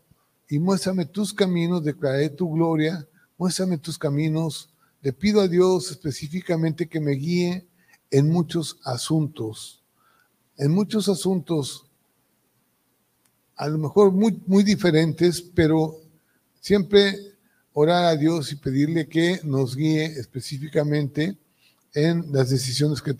y 0.47 0.59
muéstrame 0.59 1.05
tus 1.05 1.33
caminos, 1.33 1.83
declararé 1.83 2.29
tu 2.29 2.51
gloria, 2.51 3.07
muéstrame 3.39 3.79
tus 3.79 3.97
caminos. 3.97 4.69
Le 5.01 5.11
pido 5.11 5.41
a 5.41 5.47
Dios 5.47 5.89
específicamente 5.89 6.87
que 6.87 6.99
me 6.99 7.13
guíe 7.13 7.67
en 8.11 8.29
muchos 8.29 8.77
asuntos, 8.83 9.83
en 10.55 10.71
muchos 10.71 11.09
asuntos, 11.09 11.89
a 13.55 13.67
lo 13.67 13.79
mejor 13.79 14.11
muy, 14.11 14.39
muy 14.45 14.61
diferentes, 14.61 15.41
pero 15.41 16.07
siempre 16.59 17.17
orar 17.73 18.05
a 18.05 18.15
Dios 18.15 18.51
y 18.51 18.55
pedirle 18.55 19.07
que 19.07 19.39
nos 19.43 19.75
guíe 19.75 20.05
específicamente 20.05 21.37
en 21.93 22.31
las 22.31 22.49
decisiones 22.49 23.01
que, 23.01 23.13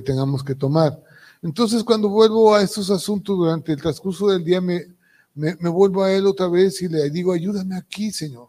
tengamos 0.00 0.42
que 0.42 0.54
tomar. 0.54 1.02
Entonces, 1.42 1.84
cuando 1.84 2.08
vuelvo 2.08 2.54
a 2.54 2.62
estos 2.62 2.90
asuntos 2.90 3.36
durante 3.36 3.72
el 3.72 3.80
transcurso 3.80 4.28
del 4.28 4.44
día, 4.44 4.60
me, 4.60 4.86
vuelvo 5.34 6.04
a 6.04 6.12
Él 6.12 6.26
otra 6.26 6.48
vez 6.48 6.80
y 6.82 6.88
le 6.88 7.10
digo, 7.10 7.32
ayúdame 7.32 7.76
aquí, 7.76 8.10
Señor. 8.10 8.48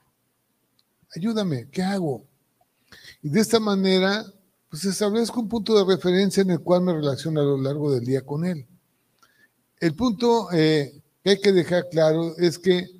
Ayúdame, 1.15 1.67
¿qué 1.69 1.81
hago? 1.81 2.25
Y 3.21 3.29
de 3.29 3.39
esta 3.39 3.59
manera 3.59 4.25
pues 4.69 4.83
establezco 4.85 5.39
un 5.39 5.47
punto 5.47 5.77
de 5.77 5.95
referencia 5.95 6.41
en 6.41 6.51
el 6.51 6.59
cual 6.59 6.81
me 6.81 6.91
relaciono 6.91 7.39
a 7.39 7.45
lo 7.45 7.57
largo 7.57 7.93
del 7.93 8.03
día 8.03 8.25
con 8.25 8.45
él. 8.45 8.67
El 9.79 9.95
punto 9.95 10.51
eh, 10.51 11.01
que 11.23 11.29
hay 11.29 11.39
que 11.39 11.53
dejar 11.53 11.87
claro 11.89 12.35
es 12.37 12.59
que 12.59 12.94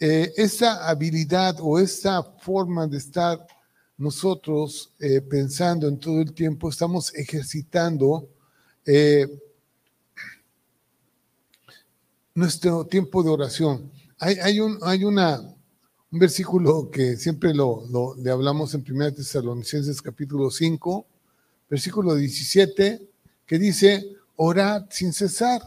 eh, 0.00 0.32
esa 0.36 0.88
habilidad 0.88 1.56
o 1.60 1.78
esa 1.78 2.22
forma 2.22 2.86
de 2.86 2.98
estar 2.98 3.46
nosotros 3.96 4.92
eh, 5.00 5.20
pensando 5.20 5.88
en 5.88 5.98
todo 5.98 6.20
el 6.20 6.32
tiempo, 6.32 6.68
estamos 6.68 7.14
ejercitando 7.14 8.28
nuestro 12.34 12.86
tiempo 12.86 13.22
de 13.22 13.30
oración. 13.30 13.90
Hay, 14.20 14.60
un, 14.60 14.78
hay 14.82 15.04
una, 15.04 15.40
un 15.40 16.18
versículo 16.18 16.90
que 16.90 17.16
siempre 17.16 17.52
lo, 17.52 18.14
le 18.16 18.30
hablamos 18.30 18.74
en 18.74 18.84
1 18.88 19.14
Tesalonicenses 19.14 20.00
capítulo 20.00 20.50
5, 20.50 21.06
versículo 21.68 22.14
17, 22.14 23.08
que 23.44 23.58
dice, 23.58 24.16
orad 24.36 24.86
sin 24.90 25.12
cesar. 25.12 25.62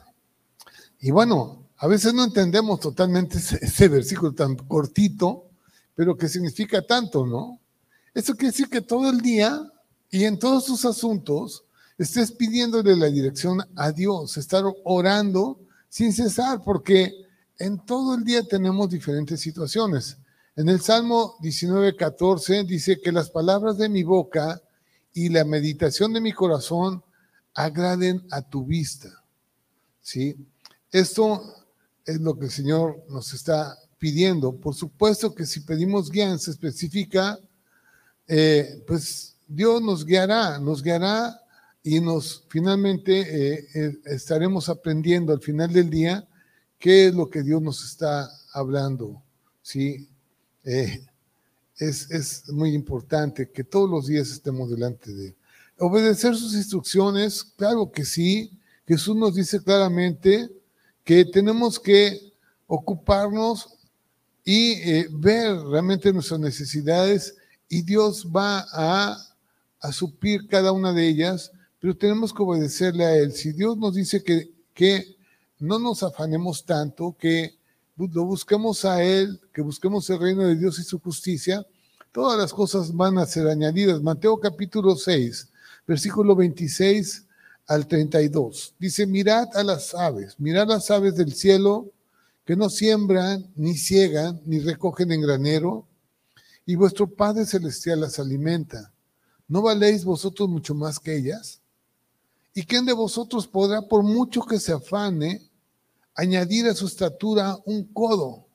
Y 0.99 1.11
bueno, 1.11 1.60
a 1.81 1.87
veces 1.87 2.13
no 2.13 2.23
entendemos 2.23 2.79
totalmente 2.79 3.39
ese, 3.39 3.87
versículo 3.87 4.33
tan 4.33 4.55
cortito, 4.55 5.49
pero 5.95 6.15
que 6.15 6.29
significa 6.29 6.85
tanto, 6.85 7.25
¿no? 7.25 7.59
Eso 8.13 8.35
quiere 8.35 8.51
decir 8.51 8.69
que 8.69 8.81
todo 8.81 9.09
el 9.09 9.19
día 9.19 9.59
y 10.11 10.25
en 10.25 10.37
todos 10.37 10.65
tus 10.65 10.85
asuntos 10.85 11.63
estés 11.97 12.33
pidiéndole 12.33 12.95
la 12.95 13.07
dirección 13.07 13.63
a 13.75 13.91
Dios, 13.91 14.37
estar 14.37 14.63
orando 14.83 15.59
sin 15.89 16.13
cesar, 16.13 16.61
porque 16.63 17.15
en 17.57 17.83
todo 17.83 18.13
el 18.13 18.25
día 18.25 18.43
tenemos 18.43 18.87
diferentes 18.87 19.41
situaciones. 19.41 20.17
En 20.55 20.69
el 20.69 20.81
Salmo 20.81 21.35
19, 21.41 21.95
14 21.95 22.63
dice 22.63 23.01
que 23.01 23.11
las 23.11 23.31
palabras 23.31 23.79
de 23.79 23.89
mi 23.89 24.03
boca 24.03 24.61
y 25.13 25.29
la 25.29 25.45
meditación 25.45 26.13
de 26.13 26.21
mi 26.21 26.31
corazón 26.31 27.03
agraden 27.55 28.23
a 28.29 28.43
tu 28.43 28.65
vista. 28.65 29.23
¿Sí? 29.99 30.35
Esto 30.91 31.60
es 32.05 32.19
lo 32.19 32.37
que 32.37 32.45
el 32.45 32.51
Señor 32.51 33.03
nos 33.09 33.33
está 33.33 33.77
pidiendo. 33.97 34.55
Por 34.55 34.73
supuesto 34.73 35.33
que 35.33 35.45
si 35.45 35.61
pedimos 35.61 36.09
guianza 36.09 36.51
específica, 36.51 37.39
eh, 38.27 38.83
pues 38.87 39.37
Dios 39.47 39.81
nos 39.81 40.05
guiará, 40.05 40.57
nos 40.59 40.81
guiará 40.81 41.39
y 41.83 41.99
nos 41.99 42.45
finalmente 42.49 43.19
eh, 43.21 43.67
eh, 43.75 43.97
estaremos 44.05 44.69
aprendiendo 44.69 45.33
al 45.33 45.41
final 45.41 45.71
del 45.71 45.89
día 45.89 46.27
qué 46.79 47.07
es 47.07 47.13
lo 47.13 47.29
que 47.29 47.43
Dios 47.43 47.61
nos 47.61 47.83
está 47.83 48.29
hablando. 48.53 49.21
¿sí? 49.61 50.09
es, 50.63 52.49
muy 52.49 52.73
importante 52.73 53.51
que 53.51 53.63
todos 53.63 53.89
los 53.89 54.07
días 54.07 54.31
estemos 54.31 54.69
delante 54.69 55.13
de 55.13 55.27
Él. 55.27 55.35
Obedecer 55.77 56.35
sus 56.35 56.53
instrucciones, 56.53 57.43
claro 57.43 57.91
que 57.91 58.05
sí. 58.05 58.51
Jesús 58.87 59.15
nos 59.15 59.35
dice 59.35 59.63
claramente 59.63 60.49
que 61.03 61.25
tenemos 61.25 61.79
que 61.79 62.33
ocuparnos 62.67 63.77
y 64.43 64.73
eh, 64.73 65.07
ver 65.11 65.59
realmente 65.59 66.11
nuestras 66.13 66.39
necesidades 66.39 67.35
y 67.69 67.81
Dios 67.83 68.27
va 68.35 68.65
a, 68.71 69.17
a, 69.79 69.91
suplir 69.91 70.47
cada 70.47 70.71
una 70.71 70.93
de 70.93 71.07
ellas, 71.07 71.51
pero 71.79 71.95
tenemos 71.95 72.33
que 72.33 72.43
obedecerle 72.43 73.05
a 73.05 73.15
Él. 73.15 73.31
Si 73.33 73.53
Dios 73.53 73.77
nos 73.77 73.95
dice 73.95 74.23
que, 74.23 74.51
que 74.73 75.15
no 75.59 75.79
nos 75.79 76.03
afanemos 76.03 76.65
tanto, 76.65 77.15
que 77.17 77.55
lo 77.97 78.25
busquemos 78.25 78.83
a 78.83 79.03
Él, 79.03 79.39
que 79.53 79.61
busquemos 79.61 80.09
el 80.09 80.19
reino 80.19 80.43
de 80.43 80.55
Dios 80.55 80.79
y 80.79 80.83
su 80.83 80.99
justicia, 80.99 81.65
todas 82.11 82.37
las 82.37 82.51
cosas 82.53 82.93
van 82.93 83.17
a 83.17 83.25
ser 83.25 83.47
añadidas. 83.47 84.01
Mateo 84.01 84.39
capítulo 84.39 84.95
6, 84.95 85.49
versículo 85.87 86.35
26 86.35 87.25
al 87.71 87.87
32. 87.87 88.75
Dice, 88.79 89.05
mirad 89.05 89.47
a 89.55 89.63
las 89.63 89.93
aves, 89.95 90.35
mirad 90.39 90.67
las 90.67 90.91
aves 90.91 91.15
del 91.15 91.33
cielo, 91.33 91.91
que 92.45 92.55
no 92.55 92.69
siembran, 92.69 93.51
ni 93.55 93.77
ciegan, 93.77 94.41
ni 94.45 94.59
recogen 94.59 95.11
en 95.11 95.21
granero, 95.21 95.87
y 96.65 96.75
vuestro 96.75 97.07
Padre 97.07 97.45
Celestial 97.45 98.01
las 98.01 98.19
alimenta. 98.19 98.93
¿No 99.47 99.61
valéis 99.61 100.03
vosotros 100.03 100.49
mucho 100.49 100.75
más 100.75 100.99
que 100.99 101.15
ellas? 101.15 101.61
¿Y 102.53 102.63
quién 102.63 102.85
de 102.85 102.93
vosotros 102.93 103.47
podrá, 103.47 103.81
por 103.81 104.03
mucho 104.03 104.41
que 104.41 104.59
se 104.59 104.73
afane, 104.73 105.41
añadir 106.13 106.67
a 106.67 106.73
su 106.73 106.87
estatura 106.87 107.57
un 107.65 107.85
codo. 107.93 108.45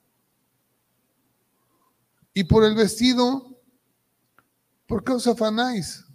Y 2.35 2.45
por 2.45 2.65
el 2.65 2.75
vestido, 2.75 3.57
¿Por 4.87 5.03
qué 5.03 5.13
os 5.13 5.27
afanáis? 5.27 6.06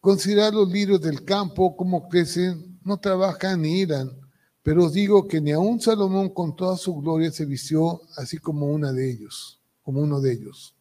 Considerad 0.00 0.54
los 0.54 0.70
lirios 0.70 1.00
del 1.00 1.24
campo, 1.24 1.76
cómo 1.76 2.08
crecen, 2.08 2.78
no 2.82 2.98
trabajan 2.98 3.60
ni 3.60 3.80
irán. 3.80 4.10
Pero 4.62 4.86
os 4.86 4.92
digo 4.92 5.26
que 5.26 5.40
ni 5.40 5.52
aun 5.52 5.80
Salomón 5.80 6.30
con 6.30 6.56
toda 6.56 6.76
su 6.76 6.94
gloria 6.96 7.30
se 7.30 7.44
vistió 7.44 8.02
así 8.16 8.38
como 8.38 8.66
una 8.66 8.92
de 8.92 9.10
ellos, 9.10 9.60
como 9.82 10.00
uno 10.00 10.20
de 10.20 10.32
ellos. 10.32 10.74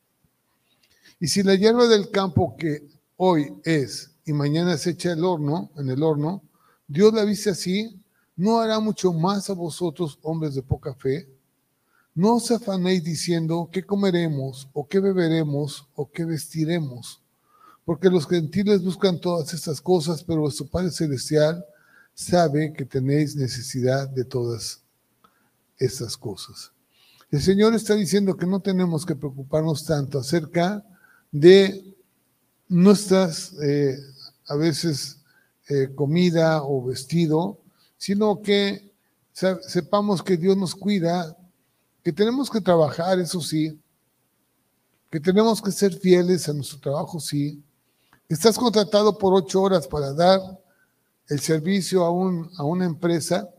Y 1.20 1.28
si 1.28 1.44
la 1.44 1.56
hierba 1.56 1.88
del 1.88 2.10
campo 2.12 2.56
que 2.58 2.88
hoy 3.18 3.54
es 3.64 4.12
y 4.26 4.32
mañana 4.32 4.78
se 4.78 4.92
echa 4.92 5.12
el 5.12 5.26
horno, 5.26 5.72
en 5.76 5.90
el 5.90 6.02
horno, 6.02 6.44
Dios 6.88 7.14
la 7.14 7.26
viste 7.26 7.50
así, 7.50 8.02
¿no 8.36 8.60
hará 8.60 8.80
mucho 8.80 9.12
más 9.12 9.50
a 9.50 9.54
vosotros, 9.54 10.18
hombres 10.22 10.56
de 10.56 10.64
poca 10.64 10.94
fe? 10.94 11.30
No 12.16 12.36
os 12.36 12.52
afanéis 12.52 13.04
diciendo 13.04 13.70
qué 13.72 13.84
comeremos, 13.84 14.70
o 14.74 14.88
qué 14.88 15.00
beberemos, 15.00 15.88
o 15.96 16.10
qué 16.10 16.26
vestiremos, 16.26 17.19
porque 17.90 18.08
los 18.08 18.28
gentiles 18.28 18.84
buscan 18.84 19.20
todas 19.20 19.52
estas 19.52 19.82
cosas, 19.82 20.24
pero 20.24 20.42
vuestro 20.42 20.68
Padre 20.68 20.92
Celestial 20.92 21.66
sabe 22.14 22.72
que 22.72 22.86
tenéis 22.86 23.36
necesidad 23.36 24.08
de 24.08 24.26
todas 24.26 24.84
estas 25.76 26.16
cosas. 26.16 26.72
El 27.32 27.42
Señor 27.42 27.74
está 27.74 27.96
diciendo 27.96 28.38
que 28.38 28.46
no 28.46 28.60
tenemos 28.60 29.08
que 29.08 29.16
preocuparnos 29.16 29.86
tanto 29.86 30.20
acerca 30.20 30.86
de 31.32 31.84
nuestras, 32.68 33.54
eh, 33.60 33.98
a 34.48 34.56
veces, 34.56 35.18
eh, 35.68 35.90
comida 35.96 36.62
o 36.62 36.86
vestido, 36.86 37.58
sino 37.98 38.44
que 38.44 38.94
sepamos 39.34 40.22
que 40.22 40.38
Dios 40.38 40.56
nos 40.56 40.76
cuida, 40.76 41.36
que 42.04 42.14
tenemos 42.14 42.52
que 42.52 42.62
trabajar, 42.62 43.18
eso 43.18 43.42
sí, 43.42 43.80
que 45.10 45.20
tenemos 45.20 45.60
que 45.60 45.72
ser 45.72 45.96
fieles 45.96 46.48
a 46.48 46.54
nuestro 46.54 46.78
trabajo, 46.78 47.20
sí. 47.20 47.64
Estás 48.30 48.60
contratado 48.60 49.18
por 49.18 49.34
ocho 49.34 49.60
horas 49.60 49.88
para 49.88 50.14
dar 50.14 50.40
el 51.30 51.40
servicio 51.40 52.06
a, 52.06 52.12
un, 52.12 52.48
a 52.58 52.64
una 52.64 52.86
empresa, 52.86 53.50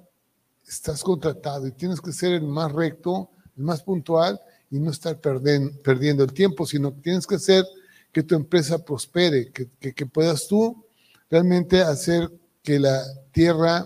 estás 0.65 1.03
contratado 1.03 1.67
y 1.67 1.73
tienes 1.73 2.01
que 2.01 2.13
ser 2.13 2.35
el 2.35 2.45
más 2.45 2.71
recto, 2.71 3.31
el 3.57 3.65
más 3.65 3.83
puntual 3.83 4.41
y 4.71 4.79
no 4.79 4.93
estar 4.93 5.19
perdiendo 5.21 6.23
el 6.23 6.33
tiempo, 6.33 6.67
sino 6.67 6.95
que 6.95 7.01
tienes 7.01 7.27
que 7.27 7.35
hacer 7.35 7.65
que 8.13 8.23
tu 8.23 8.37
empresa 8.37 8.79
prospere, 8.79 9.51
que, 9.51 9.69
que, 9.93 10.07
puedas 10.07 10.47
tú 10.47 10.85
realmente 11.29 11.81
hacer 11.83 12.31
que 12.63 12.79
la 12.79 13.03
tierra 13.33 13.85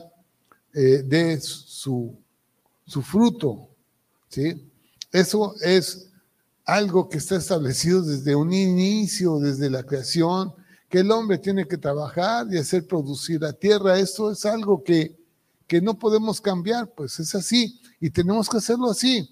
eh, 0.74 1.02
dé 1.02 1.40
su, 1.40 2.14
su 2.84 3.00
fruto. 3.00 3.70
¿sí? 4.28 4.70
Eso 5.10 5.54
es 5.62 6.10
algo 6.66 7.08
que 7.08 7.16
está 7.16 7.36
establecido 7.36 8.02
desde 8.02 8.34
un 8.34 8.52
inicio, 8.52 9.38
desde 9.38 9.70
la 9.70 9.82
creación, 9.82 10.52
que 10.94 11.00
el 11.00 11.10
hombre 11.10 11.38
tiene 11.38 11.66
que 11.66 11.76
trabajar 11.76 12.46
y 12.52 12.56
hacer 12.56 12.86
producir 12.86 13.40
la 13.40 13.52
tierra. 13.52 13.98
Esto 13.98 14.30
es 14.30 14.46
algo 14.46 14.84
que, 14.84 15.18
que 15.66 15.80
no 15.80 15.98
podemos 15.98 16.40
cambiar, 16.40 16.88
pues 16.94 17.18
es 17.18 17.34
así 17.34 17.80
y 17.98 18.10
tenemos 18.10 18.48
que 18.48 18.58
hacerlo 18.58 18.88
así. 18.88 19.28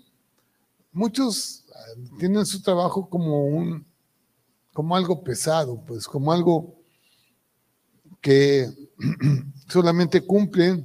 Muchos 0.91 1.65
ah, 1.73 2.17
tienen 2.19 2.45
su 2.47 2.61
trabajo 2.61 3.09
como 3.09 3.45
un 3.45 3.87
como 4.73 4.97
algo 4.97 5.23
pesado, 5.23 5.81
pues 5.87 6.09
como 6.09 6.33
algo 6.33 6.75
que 8.21 8.69
solamente 9.69 10.21
cumplen 10.21 10.85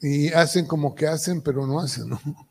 y 0.00 0.32
hacen 0.32 0.66
como 0.66 0.92
que 0.92 1.06
hacen, 1.06 1.40
pero 1.40 1.64
no 1.68 1.78
hacen, 1.78 2.08
¿no? 2.08 2.20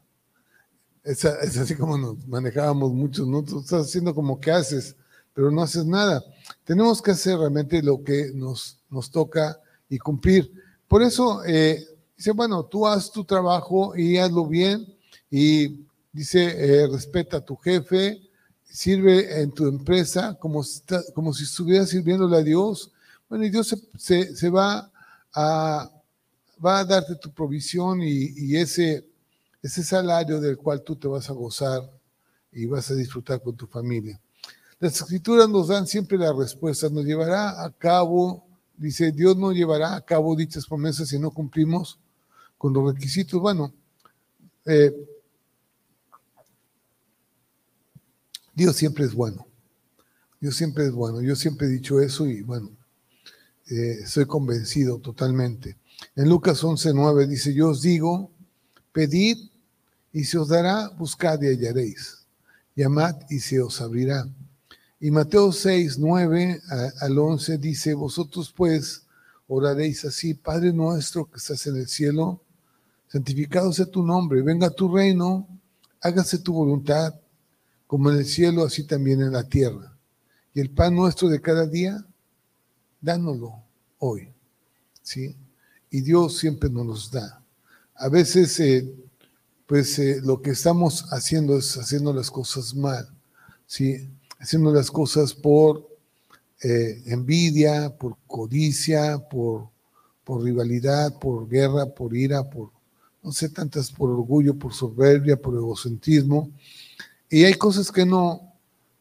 Es, 1.03 1.25
es 1.25 1.57
así 1.57 1.75
como 1.75 1.97
nos 1.97 2.25
manejábamos 2.25 2.93
muchos, 2.93 3.27
¿no? 3.27 3.43
Tú 3.43 3.59
estás 3.59 3.87
haciendo 3.87 4.15
como 4.15 4.39
que 4.39 4.51
haces, 4.51 4.95
pero 5.37 5.51
no 5.51 5.61
haces 5.61 5.85
nada. 5.85 6.23
Tenemos 6.63 6.99
que 6.99 7.11
hacer 7.11 7.37
realmente 7.37 7.83
lo 7.83 8.03
que 8.03 8.31
nos, 8.33 8.79
nos 8.89 9.11
toca 9.11 9.61
y 9.87 9.99
cumplir. 9.99 10.51
Por 10.87 11.03
eso 11.03 11.45
eh, 11.45 11.87
dice, 12.17 12.31
bueno, 12.31 12.65
tú 12.65 12.87
haz 12.87 13.11
tu 13.11 13.23
trabajo 13.23 13.95
y 13.95 14.17
hazlo 14.17 14.47
bien 14.47 14.97
y 15.29 15.85
dice, 16.11 16.41
eh, 16.57 16.87
respeta 16.87 17.37
a 17.37 17.45
tu 17.45 17.55
jefe, 17.55 18.19
sirve 18.63 19.39
en 19.39 19.51
tu 19.51 19.67
empresa 19.67 20.35
como, 20.39 20.65
como 21.13 21.31
si 21.31 21.43
estuvieras 21.43 21.89
sirviéndole 21.89 22.37
a 22.37 22.41
Dios. 22.41 22.91
Bueno, 23.29 23.45
y 23.45 23.51
Dios 23.51 23.75
se, 23.95 24.35
se, 24.35 24.49
va, 24.49 24.91
a, 25.35 25.91
va 26.65 26.79
a 26.79 26.83
darte 26.85 27.13
tu 27.13 27.31
provisión 27.31 28.01
y, 28.01 28.33
y 28.35 28.57
ese, 28.57 29.05
ese 29.61 29.83
salario 29.83 30.41
del 30.41 30.57
cual 30.57 30.81
tú 30.81 30.95
te 30.95 31.07
vas 31.07 31.29
a 31.29 31.33
gozar 31.33 31.83
y 32.51 32.65
vas 32.65 32.89
a 32.89 32.95
disfrutar 32.95 33.39
con 33.39 33.55
tu 33.55 33.67
familia. 33.67 34.19
Las 34.79 35.01
escrituras 35.01 35.49
nos 35.49 35.69
dan 35.69 35.87
siempre 35.87 36.17
la 36.17 36.31
respuesta, 36.33 36.87
nos 36.89 37.03
llevará 37.03 37.63
a 37.63 37.71
cabo, 37.71 38.45
dice, 38.77 39.11
Dios 39.11 39.35
no 39.35 39.51
llevará 39.51 39.95
a 39.95 40.01
cabo 40.01 40.35
dichas 40.35 40.67
promesas 40.67 41.09
si 41.09 41.17
no 41.17 41.31
cumplimos 41.31 41.99
con 42.59 42.73
los 42.73 42.93
requisitos. 42.93 43.41
Bueno, 43.41 43.73
eh, 44.65 44.93
Dios 48.53 48.75
siempre 48.75 49.05
es 49.05 49.13
bueno. 49.13 49.47
Dios 50.39 50.55
siempre 50.55 50.85
es 50.85 50.91
bueno. 50.91 51.21
Yo 51.21 51.35
siempre 51.35 51.67
he 51.67 51.71
dicho 51.71 51.99
eso 51.99 52.27
y 52.27 52.43
bueno, 52.43 52.69
eh, 53.69 53.99
estoy 54.03 54.25
convencido 54.25 54.99
totalmente. 54.99 55.77
En 56.15 56.29
Lucas 56.29 56.63
11:9 56.63 57.27
dice, 57.27 57.53
yo 57.53 57.69
os 57.69 57.81
digo, 57.81 58.31
pedid 58.91 59.37
y 60.13 60.23
se 60.23 60.37
os 60.37 60.49
dará, 60.49 60.89
buscad 60.89 61.41
y 61.41 61.47
hallaréis. 61.47 62.27
Llamad 62.75 63.15
y 63.29 63.39
se 63.39 63.59
os 63.59 63.81
abrirá. 63.81 64.27
Y 64.99 65.11
Mateo 65.11 65.51
6, 65.51 65.99
9 65.99 66.61
al 67.01 67.17
11 67.17 67.57
dice, 67.59 67.93
vosotros 67.93 68.51
pues 68.55 69.05
oraréis 69.47 70.03
así, 70.05 70.33
Padre 70.33 70.73
nuestro 70.73 71.29
que 71.29 71.37
estás 71.37 71.67
en 71.67 71.77
el 71.77 71.87
cielo, 71.87 72.41
santificado 73.07 73.71
sea 73.71 73.85
tu 73.85 74.03
nombre, 74.03 74.41
venga 74.41 74.69
tu 74.69 74.93
reino, 74.93 75.47
hágase 76.01 76.39
tu 76.39 76.53
voluntad, 76.53 77.13
como 77.85 78.11
en 78.11 78.17
el 78.17 78.25
cielo, 78.25 78.65
así 78.65 78.83
también 78.83 79.21
en 79.21 79.31
la 79.31 79.43
tierra. 79.43 79.95
Y 80.53 80.59
el 80.59 80.71
pan 80.71 80.95
nuestro 80.95 81.29
de 81.29 81.39
cada 81.39 81.67
día, 81.67 82.03
dánoslo 82.99 83.53
hoy. 83.99 84.33
¿sí? 85.03 85.35
Y 85.91 86.01
Dios 86.01 86.37
siempre 86.37 86.69
nos 86.69 86.85
los 86.85 87.11
da. 87.11 87.41
A 87.95 88.09
veces, 88.09 88.59
eh, 88.59 88.93
pues 89.65 89.97
eh, 89.99 90.19
lo 90.23 90.41
que 90.41 90.51
estamos 90.51 91.05
haciendo 91.11 91.57
es 91.57 91.77
haciendo 91.77 92.11
las 92.11 92.29
cosas 92.29 92.75
mal. 92.75 93.07
¿sí? 93.65 94.09
Haciendo 94.39 94.71
las 94.71 94.91
cosas 94.91 95.33
por 95.33 95.87
eh, 96.61 97.03
envidia, 97.05 97.95
por 97.97 98.17
codicia, 98.25 99.17
por, 99.29 99.69
por 100.23 100.43
rivalidad, 100.43 101.17
por 101.19 101.47
guerra, 101.47 101.85
por 101.85 102.15
ira, 102.15 102.43
por, 102.43 102.71
no 103.23 103.31
sé, 103.31 103.49
tantas, 103.49 103.91
por 103.91 104.09
orgullo, 104.09 104.57
por 104.57 104.73
soberbia, 104.73 105.39
por 105.39 105.55
egocentrismo. 105.55 106.49
Y 107.29 107.43
hay 107.43 107.53
cosas 107.55 107.91
que 107.91 108.05
no, 108.05 108.53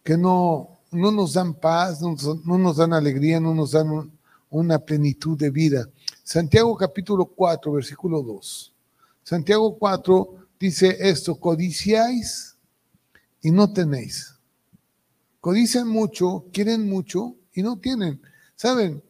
que 0.03 0.17
no, 0.17 0.79
no 0.91 1.11
nos 1.11 1.35
dan 1.35 1.55
paz, 1.55 2.01
no, 2.01 2.17
no 2.45 2.59
nos 2.59 2.77
dan 2.77 2.93
alegría, 2.93 3.41
no 3.41 3.55
nos 3.55 3.73
dan 3.73 4.11
una 4.51 4.79
plenitud 4.79 5.39
de 5.39 5.51
vida. 5.51 5.89
Santiago 6.23 6.77
capítulo 6.77 7.27
4, 7.27 7.73
versículo 7.73 8.23
2. 8.23 8.73
Santiago 9.23 9.77
4 9.79 10.35
dice 10.59 10.97
esto, 11.01 11.35
codiciáis 11.37 12.57
y 13.43 13.51
no 13.51 13.73
tenéis 13.73 14.36
Codician 15.47 15.87
mucho, 15.87 16.45
quieren 16.53 16.89
mucho 16.89 17.37
y 17.55 17.63
no 17.63 17.79
tienen. 17.79 18.21
¿Saben? 18.57 19.01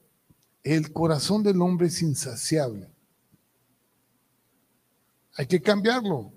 El 0.62 0.92
corazón 0.92 1.42
del 1.42 1.62
hombre 1.62 1.86
es 1.86 2.02
insaciable. 2.02 2.90
Hay 5.34 5.46
que 5.46 5.62
cambiarlo. 5.62 6.30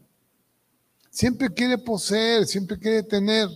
Siempre 1.09 1.53
quiere 1.53 1.77
poseer, 1.77 2.47
siempre 2.47 2.79
quiere 2.79 3.03
tener. 3.03 3.49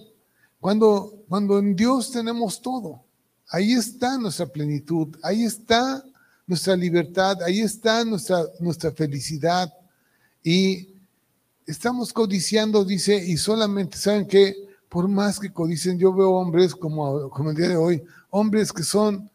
Cuando, 0.60 1.24
cuando 1.30 1.60
en 1.60 1.78
Dios 1.78 2.12
tenemos 2.12 2.62
todo, 2.62 3.06
ahí 3.48 3.72
está 3.72 4.18
nuestra 4.18 4.46
plenitud, 4.46 5.16
ahí 5.24 5.46
está 5.46 6.04
nuestra 6.46 6.76
libertad, 6.76 7.42
ahí 7.42 7.62
está 7.62 8.04
nuestra, 8.04 8.44
nuestra 8.60 8.92
felicidad. 8.92 9.72
Y 10.44 10.90
estamos 11.66 12.12
codiciando, 12.12 12.84
dice, 12.84 13.16
y 13.16 13.38
solamente, 13.38 13.98
¿saben 13.98 14.28
qué? 14.28 14.73
Por 14.94 15.08
más 15.08 15.40
que 15.40 15.52
codicen, 15.52 15.98
yo 15.98 16.14
veo 16.14 16.34
hombres 16.34 16.76
como, 16.76 17.28
como 17.32 17.50
el 17.50 17.56
día 17.56 17.70
de 17.70 17.76
hoy, 17.76 18.04
hombres 18.30 18.72
que 18.72 18.84
son 18.84 19.28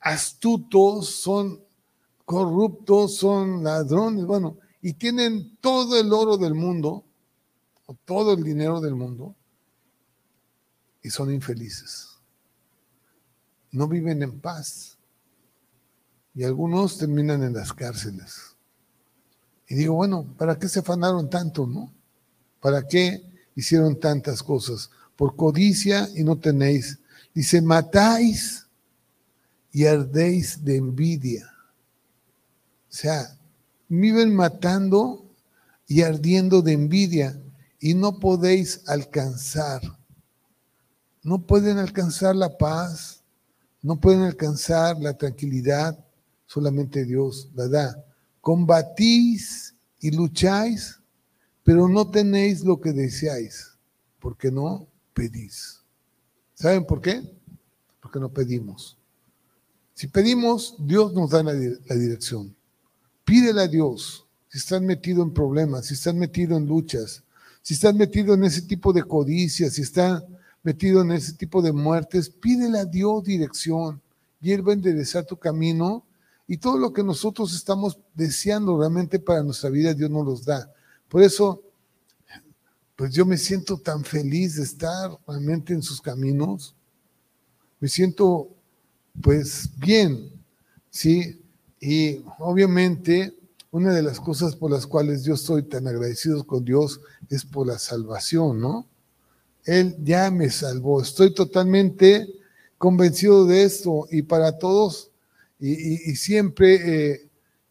astutos, 0.00 1.10
son 1.10 1.62
corruptos, 2.24 3.14
son 3.18 3.62
ladrones, 3.62 4.26
bueno, 4.26 4.58
y 4.82 4.94
tienen 4.94 5.56
todo 5.60 5.96
el 5.96 6.12
oro 6.12 6.36
del 6.36 6.54
mundo, 6.54 7.04
o 7.86 7.94
todo 8.04 8.32
el 8.32 8.42
dinero 8.42 8.80
del 8.80 8.96
mundo, 8.96 9.36
y 11.04 11.10
son 11.10 11.32
infelices. 11.32 12.18
No 13.70 13.86
viven 13.86 14.24
en 14.24 14.40
paz. 14.40 14.98
Y 16.34 16.42
algunos 16.42 16.98
terminan 16.98 17.44
en 17.44 17.52
las 17.52 17.72
cárceles. 17.72 18.56
Y 19.68 19.76
digo, 19.76 19.94
bueno, 19.94 20.34
¿para 20.36 20.58
qué 20.58 20.68
se 20.68 20.80
afanaron 20.80 21.30
tanto, 21.30 21.64
no? 21.64 21.92
¿Para 22.60 22.88
qué 22.88 23.27
hicieron 23.58 23.98
tantas 23.98 24.40
cosas. 24.40 24.88
por 25.16 25.34
codicia 25.34 26.08
y 26.14 26.22
no 26.22 26.38
tenéis. 26.38 27.00
Dice, 27.34 27.60
matáis 27.60 28.68
y 29.72 29.84
ardéis 29.84 30.64
de 30.64 30.76
envidia. 30.76 31.50
O 32.88 32.92
sea, 32.92 33.36
viven 33.88 34.32
matando 34.32 35.26
y 35.88 36.02
ardiendo 36.02 36.62
de 36.62 36.72
envidia 36.74 37.36
y 37.80 37.94
no 37.94 38.20
podéis 38.20 38.82
alcanzar. 38.86 39.82
No 41.24 41.44
pueden 41.44 41.78
alcanzar 41.78 42.36
la 42.36 42.56
paz, 42.56 43.24
no 43.82 43.98
pueden 43.98 44.22
alcanzar 44.22 45.00
la 45.00 45.14
tranquilidad, 45.14 45.98
solamente 46.46 47.04
Dios 47.04 47.48
la 47.56 47.66
da. 47.66 48.04
Combatís 48.40 49.74
y 49.98 50.12
lucháis, 50.12 51.00
pero 51.68 51.86
no 51.86 52.10
tenéis 52.10 52.64
lo 52.64 52.80
que 52.80 52.94
deseáis, 52.94 53.76
porque 54.20 54.50
no 54.50 54.88
pedís. 55.12 55.82
¿Saben 56.54 56.86
por 56.86 57.02
qué? 57.02 57.22
Porque 58.00 58.18
no 58.18 58.32
pedimos. 58.32 58.96
Si 59.92 60.06
pedimos, 60.06 60.76
Dios 60.78 61.12
nos 61.12 61.28
da 61.28 61.42
la, 61.42 61.52
dirección. 61.52 62.56
Pídele 63.22 63.60
a 63.60 63.68
Dios 63.68 64.26
si 64.48 64.56
están 64.56 64.86
metido 64.86 65.22
en 65.22 65.34
problemas, 65.34 65.84
si 65.84 65.92
están 65.92 66.18
metido 66.18 66.56
en 66.56 66.64
luchas, 66.64 67.22
si 67.60 67.74
están 67.74 67.98
metido 67.98 68.32
en 68.32 68.44
ese 68.44 68.62
tipo 68.62 68.90
de 68.94 69.02
codicias, 69.02 69.74
si 69.74 69.82
están 69.82 70.24
metido 70.62 71.02
en 71.02 71.12
ese 71.12 71.34
tipo 71.34 71.60
de 71.60 71.74
muertes, 71.74 72.30
pídele 72.30 72.78
a 72.78 72.86
Dios 72.86 73.24
dirección 73.24 74.00
y 74.40 74.52
Él 74.52 74.66
va 74.66 74.70
a 74.70 74.76
enderezar 74.76 75.26
tu 75.26 75.36
camino 75.36 76.06
y 76.46 76.56
todo 76.56 76.78
lo 76.78 76.94
que 76.94 77.04
nosotros 77.04 77.54
estamos 77.54 77.98
deseando 78.14 78.78
realmente 78.78 79.18
para 79.18 79.42
nuestra 79.42 79.68
vida, 79.68 79.92
Dios 79.92 80.10
nos 80.10 80.24
los 80.24 80.46
da. 80.46 80.72
Por 81.08 81.22
eso, 81.22 81.62
pues 82.96 83.12
yo 83.12 83.24
me 83.24 83.38
siento 83.38 83.78
tan 83.78 84.04
feliz 84.04 84.56
de 84.56 84.64
estar 84.64 85.10
realmente 85.26 85.72
en 85.72 85.82
sus 85.82 86.00
caminos. 86.00 86.74
Me 87.80 87.88
siento, 87.88 88.48
pues, 89.22 89.70
bien, 89.78 90.30
¿sí? 90.90 91.40
Y 91.80 92.22
obviamente, 92.38 93.34
una 93.70 93.92
de 93.92 94.02
las 94.02 94.20
cosas 94.20 94.56
por 94.56 94.70
las 94.70 94.86
cuales 94.86 95.24
yo 95.24 95.34
estoy 95.34 95.62
tan 95.62 95.86
agradecido 95.86 96.44
con 96.44 96.64
Dios 96.64 97.00
es 97.30 97.44
por 97.44 97.66
la 97.66 97.78
salvación, 97.78 98.60
¿no? 98.60 98.86
Él 99.64 99.96
ya 100.02 100.30
me 100.30 100.50
salvó. 100.50 101.00
Estoy 101.00 101.34
totalmente 101.34 102.26
convencido 102.78 103.44
de 103.44 103.64
esto 103.64 104.06
y 104.10 104.22
para 104.22 104.58
todos 104.58 105.10
y, 105.60 106.14
siempre 106.14 107.10
eh, 107.12 107.27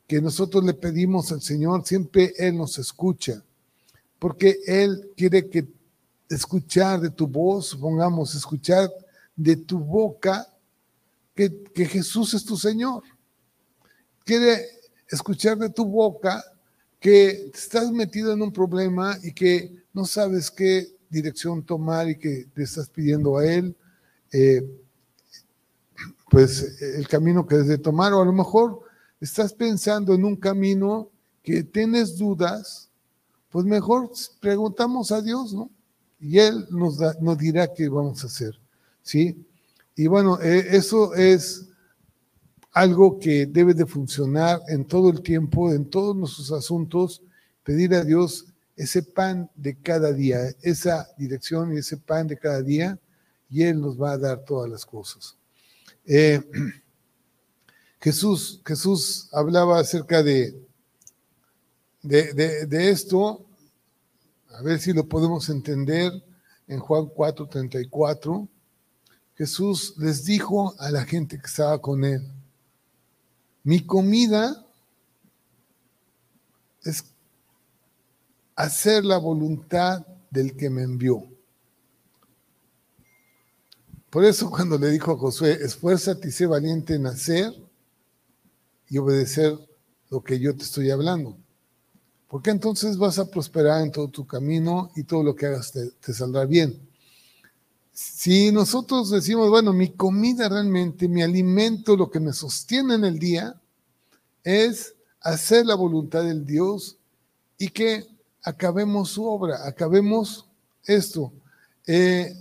que 0.07 0.21
nosotros 0.21 0.63
le 0.63 0.73
pedimos 0.73 1.31
al 1.31 1.41
Señor, 1.41 1.85
siempre 1.85 2.33
Él 2.37 2.57
nos 2.57 2.79
escucha, 2.79 3.43
porque 4.17 4.57
Él 4.65 5.11
quiere 5.17 5.49
que 5.49 5.67
escuchar 6.29 7.01
de 7.01 7.09
tu 7.09 7.27
voz, 7.27 7.67
supongamos, 7.67 8.33
escuchar 8.33 8.89
de 9.35 9.57
tu 9.57 9.79
boca 9.79 10.47
que, 11.35 11.63
que 11.73 11.85
Jesús 11.85 12.33
es 12.33 12.45
tu 12.45 12.57
Señor. 12.57 13.03
Quiere 14.23 14.65
escuchar 15.09 15.57
de 15.57 15.69
tu 15.69 15.85
boca 15.85 16.43
que 16.99 17.51
estás 17.53 17.91
metido 17.91 18.33
en 18.33 18.41
un 18.41 18.51
problema 18.51 19.17
y 19.21 19.33
que 19.33 19.73
no 19.93 20.05
sabes 20.05 20.49
qué 20.49 20.87
dirección 21.09 21.63
tomar 21.63 22.09
y 22.09 22.17
que 22.17 22.47
te 22.53 22.63
estás 22.63 22.89
pidiendo 22.89 23.37
a 23.37 23.45
Él. 23.45 23.75
Eh, 24.31 24.63
pues 26.29 26.81
el 26.81 27.07
camino 27.07 27.45
que 27.45 27.55
debes 27.55 27.69
de 27.69 27.77
tomar, 27.77 28.13
o 28.13 28.21
a 28.21 28.25
lo 28.25 28.33
mejor 28.33 28.86
estás 29.20 29.53
pensando 29.53 30.13
en 30.13 30.26
un 30.26 30.36
camino 30.36 31.09
que 31.43 31.63
tienes 31.63 32.18
dudas, 32.18 32.89
pues 33.49 33.65
mejor 33.65 34.11
preguntamos 34.39 35.11
a 35.11 35.22
Dios, 35.22 35.53
¿no? 35.53 35.72
Y 36.20 36.39
Él 36.39 36.65
nos, 36.70 36.99
nos 37.22 37.38
dirá 37.38 37.74
qué 37.74 37.89
vamos 37.89 38.24
a 38.24 38.28
hacer, 38.28 38.59
¿sí? 39.01 39.45
Y 39.95 40.07
bueno, 40.07 40.39
eh, 40.41 40.68
eso 40.72 41.13
es 41.15 41.68
algo 42.72 43.18
que 43.18 43.47
debe 43.47 43.74
de 43.74 43.86
funcionar 43.86 44.61
en 44.68 44.86
todo 44.86 45.09
el 45.09 45.22
tiempo, 45.22 45.72
en 45.74 45.89
todos 45.89 46.15
nuestros 46.15 46.51
asuntos, 46.51 47.24
pedir 47.63 47.95
a 47.95 48.03
Dios 48.03 48.45
ese 48.76 49.01
pan 49.01 49.49
de 49.55 49.76
cada 49.76 50.13
día, 50.13 50.39
esa 50.61 51.09
dirección 51.18 51.74
y 51.74 51.80
ese 51.80 51.97
pan 51.97 52.28
de 52.28 52.38
cada 52.38 52.61
día, 52.61 52.99
y 53.49 53.63
Él 53.63 53.82
nos 53.82 53.99
va 53.99 54.11
a 54.11 54.18
dar 54.18 54.45
todas 54.45 54.70
las 54.70 54.86
cosas. 54.86 55.36
Eh, 56.05 56.39
Jesús, 58.07 58.61
Jesús 58.65 59.27
hablaba 59.33 59.81
acerca 59.81 60.23
de, 60.23 60.65
de, 62.01 62.89
esto, 62.89 63.45
a 64.47 64.61
ver 64.61 64.79
si 64.79 64.93
lo 64.93 65.09
podemos 65.09 65.49
entender 65.49 66.13
en 66.69 66.79
Juan 66.79 67.07
4:34. 67.07 68.47
Jesús 69.35 69.95
les 69.97 70.23
dijo 70.23 70.73
a 70.79 70.89
la 70.89 71.03
gente 71.03 71.37
que 71.37 71.47
estaba 71.47 71.81
con 71.81 72.05
él, 72.05 72.25
mi 73.65 73.85
comida 73.85 74.65
es 76.83 77.03
hacer 78.55 79.03
la 79.03 79.17
voluntad 79.17 80.07
del 80.31 80.55
que 80.55 80.69
me 80.69 80.83
envió. 80.83 81.25
Por 84.09 84.23
eso 84.23 84.49
cuando 84.49 84.77
le 84.77 84.91
dijo 84.91 85.11
a 85.11 85.17
Josué, 85.17 85.59
esfuérzate 85.61 86.29
y 86.29 86.31
sé 86.31 86.45
valiente 86.45 86.95
en 86.95 87.05
hacer 87.07 87.66
y 88.89 88.97
obedecer 88.97 89.57
lo 90.09 90.23
que 90.23 90.39
yo 90.39 90.55
te 90.55 90.63
estoy 90.63 90.89
hablando. 90.89 91.38
Porque 92.27 92.49
entonces 92.49 92.97
vas 92.97 93.19
a 93.19 93.29
prosperar 93.29 93.81
en 93.81 93.91
todo 93.91 94.09
tu 94.09 94.25
camino 94.27 94.91
y 94.95 95.03
todo 95.03 95.23
lo 95.23 95.35
que 95.35 95.45
hagas 95.45 95.71
te, 95.71 96.13
saldrá 96.13 96.45
bien. 96.45 96.79
Si 97.93 98.51
nosotros 98.51 99.09
decimos, 99.09 99.49
bueno, 99.49 99.73
mi 99.73 99.89
comida 99.89 100.49
realmente, 100.49 101.07
mi 101.07 101.23
alimento, 101.23 101.95
lo 101.95 102.11
que 102.11 102.19
me 102.19 102.33
sostiene 102.33 102.95
en 102.95 103.05
el 103.05 103.17
día, 103.17 103.59
es 104.43 104.93
hacer 105.21 105.65
la 105.65 105.75
voluntad 105.75 106.23
del 106.23 106.45
Dios 106.45 106.97
y 107.57 107.69
que 107.69 108.05
acabemos 108.43 109.09
su 109.09 109.25
obra, 109.25 109.65
acabemos 109.65 110.45
esto. 110.83 111.33
Eh, 111.88 112.33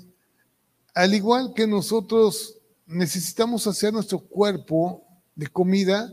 al 0.95 1.15
igual 1.15 1.53
que 1.55 1.67
nosotros 1.67 2.59
necesitamos 2.87 3.67
hacer 3.67 3.93
nuestro 3.93 4.19
cuerpo 4.19 5.03
de 5.35 5.47
comida, 5.47 6.11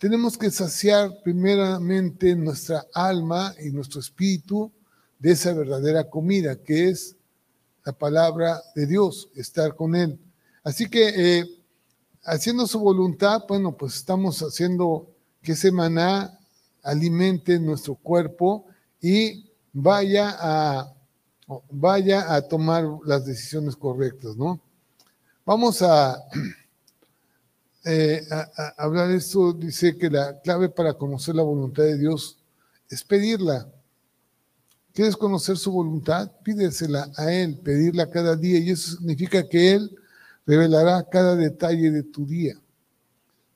tenemos 0.00 0.38
que 0.38 0.50
saciar 0.50 1.10
primeramente 1.22 2.34
nuestra 2.34 2.86
alma 2.94 3.54
y 3.62 3.70
nuestro 3.70 4.00
espíritu 4.00 4.72
de 5.18 5.32
esa 5.32 5.52
verdadera 5.52 6.08
comida, 6.08 6.56
que 6.56 6.88
es 6.88 7.16
la 7.84 7.92
palabra 7.92 8.62
de 8.74 8.86
Dios, 8.86 9.28
estar 9.34 9.76
con 9.76 9.94
Él. 9.94 10.18
Así 10.64 10.88
que 10.88 11.08
eh, 11.40 11.44
haciendo 12.24 12.66
su 12.66 12.80
voluntad, 12.80 13.42
bueno, 13.46 13.76
pues 13.76 13.96
estamos 13.96 14.40
haciendo 14.40 15.14
que 15.42 15.52
ese 15.52 15.70
maná 15.70 16.38
alimente 16.82 17.60
nuestro 17.60 17.94
cuerpo 17.94 18.64
y 19.02 19.50
vaya 19.74 20.34
a 20.40 20.94
vaya 21.68 22.32
a 22.34 22.40
tomar 22.40 22.84
las 23.04 23.26
decisiones 23.26 23.76
correctas, 23.76 24.34
¿no? 24.34 24.60
Vamos 25.44 25.82
a, 25.82 26.24
eh, 27.84 28.26
hablar 28.76 29.08
de 29.08 29.16
esto. 29.16 29.52
Dice 29.52 29.96
que 29.96 30.10
la 30.10 30.40
clave 30.40 30.68
para 30.68 30.94
conocer 30.94 31.34
la 31.34 31.42
voluntad 31.42 31.82
de 31.84 31.98
Dios 31.98 32.38
es 32.88 33.04
pedirla. 33.04 33.68
¿Quieres 34.92 35.16
conocer 35.16 35.56
su 35.56 35.70
voluntad? 35.70 36.30
Pídesela 36.42 37.10
a 37.16 37.32
Él, 37.32 37.58
pedirla 37.58 38.10
cada 38.10 38.34
día. 38.34 38.58
Y 38.58 38.70
eso 38.70 38.96
significa 38.96 39.48
que 39.48 39.72
Él 39.72 39.96
revelará 40.46 41.06
cada 41.08 41.36
detalle 41.36 41.90
de 41.90 42.02
tu 42.02 42.26
día. 42.26 42.60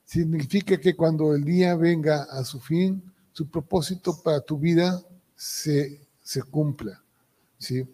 Significa 0.05 0.79
que 0.79 0.95
cuando 0.95 1.35
el 1.35 1.43
día 1.43 1.75
venga 1.75 2.23
a 2.23 2.43
su 2.45 2.59
fin, 2.59 3.03
su 3.33 3.49
propósito 3.49 4.21
para 4.23 4.39
tu 4.39 4.57
vida 4.57 5.03
se, 5.35 5.99
se 6.23 6.41
cumpla. 6.41 7.03
¿sí? 7.57 7.85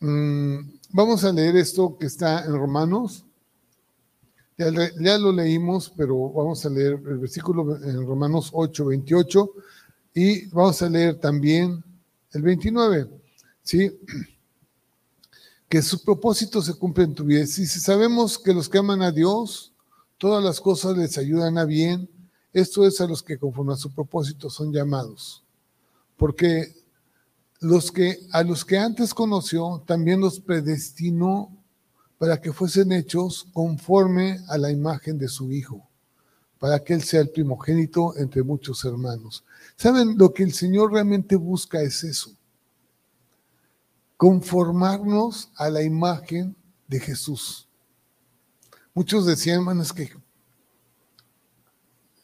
Mm, 0.00 0.58
vamos 0.90 1.22
a 1.24 1.32
leer 1.32 1.56
esto 1.56 1.98
que 1.98 2.06
está 2.06 2.44
en 2.44 2.54
Romanos. 2.54 3.25
Ya, 4.58 5.18
lo 5.18 5.32
leímos, 5.32 5.92
pero 5.94 6.30
vamos 6.30 6.64
a 6.64 6.70
leer 6.70 6.92
el 6.94 7.18
versículo 7.18 7.76
en 7.76 8.06
Romanos 8.06 8.48
8, 8.54 8.86
28 8.86 9.50
y 10.14 10.46
vamos 10.46 10.80
a 10.80 10.88
leer 10.88 11.20
también 11.20 11.84
el 12.32 12.42
29. 12.42 13.08
¿sí? 13.62 13.90
Que 15.68 15.82
su 15.82 16.04
propósito 16.04 16.62
se 16.62 16.74
cumple 16.74 17.02
en 17.02 17.14
tu 17.14 17.24
vida. 17.24 17.44
Si 17.44 17.66
sabemos 17.66 18.38
que 18.38 18.54
los 18.54 18.68
que 18.68 18.78
aman 18.78 19.02
a 19.02 19.10
Dios, 19.10 19.72
todas 20.16 20.42
las 20.42 20.60
cosas 20.60 20.96
les 20.96 21.18
ayudan 21.18 21.58
a 21.58 21.64
bien, 21.64 22.08
esto 22.52 22.86
es 22.86 23.00
a 23.00 23.06
los 23.08 23.20
que 23.20 23.36
conforme 23.36 23.72
a 23.72 23.76
su 23.76 23.92
propósito 23.92 24.48
son 24.48 24.72
llamados. 24.72 25.42
Porque 26.16 26.72
los 27.60 27.90
que, 27.90 28.20
a 28.30 28.44
los 28.44 28.64
que 28.64 28.78
antes 28.78 29.12
conoció, 29.12 29.82
también 29.86 30.20
los 30.20 30.38
predestinó 30.38 31.50
para 32.18 32.40
que 32.40 32.52
fuesen 32.52 32.92
hechos 32.92 33.46
conforme 33.52 34.40
a 34.48 34.56
la 34.58 34.70
imagen 34.70 35.18
de 35.18 35.28
su 35.28 35.52
Hijo, 35.52 35.86
para 36.58 36.82
que 36.82 36.94
Él 36.94 37.02
sea 37.02 37.20
el 37.20 37.30
primogénito 37.30 38.16
entre 38.16 38.42
muchos 38.42 38.84
hermanos. 38.84 39.44
¿Saben? 39.76 40.16
Lo 40.16 40.32
que 40.32 40.42
el 40.42 40.52
Señor 40.52 40.92
realmente 40.92 41.36
busca 41.36 41.80
es 41.82 42.02
eso. 42.04 42.30
conformarnos 44.16 45.50
a 45.56 45.68
la 45.68 45.82
imagen 45.82 46.56
de 46.88 47.00
Jesús. 47.00 47.68
Muchos 48.94 49.26
decían, 49.26 49.58
hermanos, 49.58 49.92
que 49.92 50.10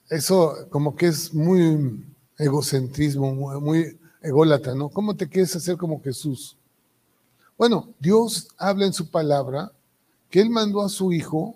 eso 0.09 0.55
como 0.70 0.97
que 0.97 1.07
es 1.07 1.32
muy 1.34 2.03
egocentrismo, 2.38 3.61
muy 3.61 3.99
ególatra, 4.22 4.74
¿no? 4.74 4.88
¿Cómo 4.88 5.14
te 5.14 5.28
quieres 5.28 5.55
hacer 5.55 5.76
como 5.76 6.03
Jesús? 6.03 6.57
Bueno, 7.59 7.93
Dios 7.99 8.49
habla 8.57 8.86
en 8.86 8.93
su 8.93 9.11
palabra 9.11 9.70
que 10.33 10.41
Él 10.41 10.49
mandó 10.49 10.83
a 10.83 10.89
su 10.89 11.12
Hijo 11.12 11.55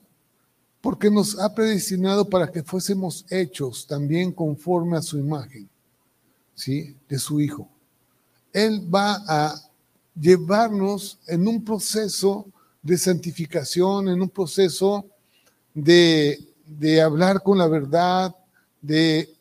porque 0.82 1.10
nos 1.10 1.38
ha 1.38 1.54
predestinado 1.54 2.28
para 2.28 2.52
que 2.52 2.62
fuésemos 2.62 3.24
hechos 3.30 3.86
también 3.86 4.30
conforme 4.30 4.98
a 4.98 5.02
su 5.02 5.16
imagen, 5.16 5.66
¿sí? 6.54 6.94
De 7.08 7.18
su 7.18 7.40
Hijo. 7.40 7.66
Él 8.52 8.86
va 8.94 9.14
a 9.26 9.54
llevarnos 10.14 11.18
en 11.26 11.48
un 11.48 11.64
proceso 11.64 12.46
de 12.82 12.98
santificación, 12.98 14.10
en 14.10 14.20
un 14.20 14.28
proceso 14.28 15.06
de, 15.72 16.38
de 16.66 17.00
hablar 17.00 17.42
con 17.42 17.56
la 17.56 17.68
verdad, 17.68 18.36
de 18.82 19.34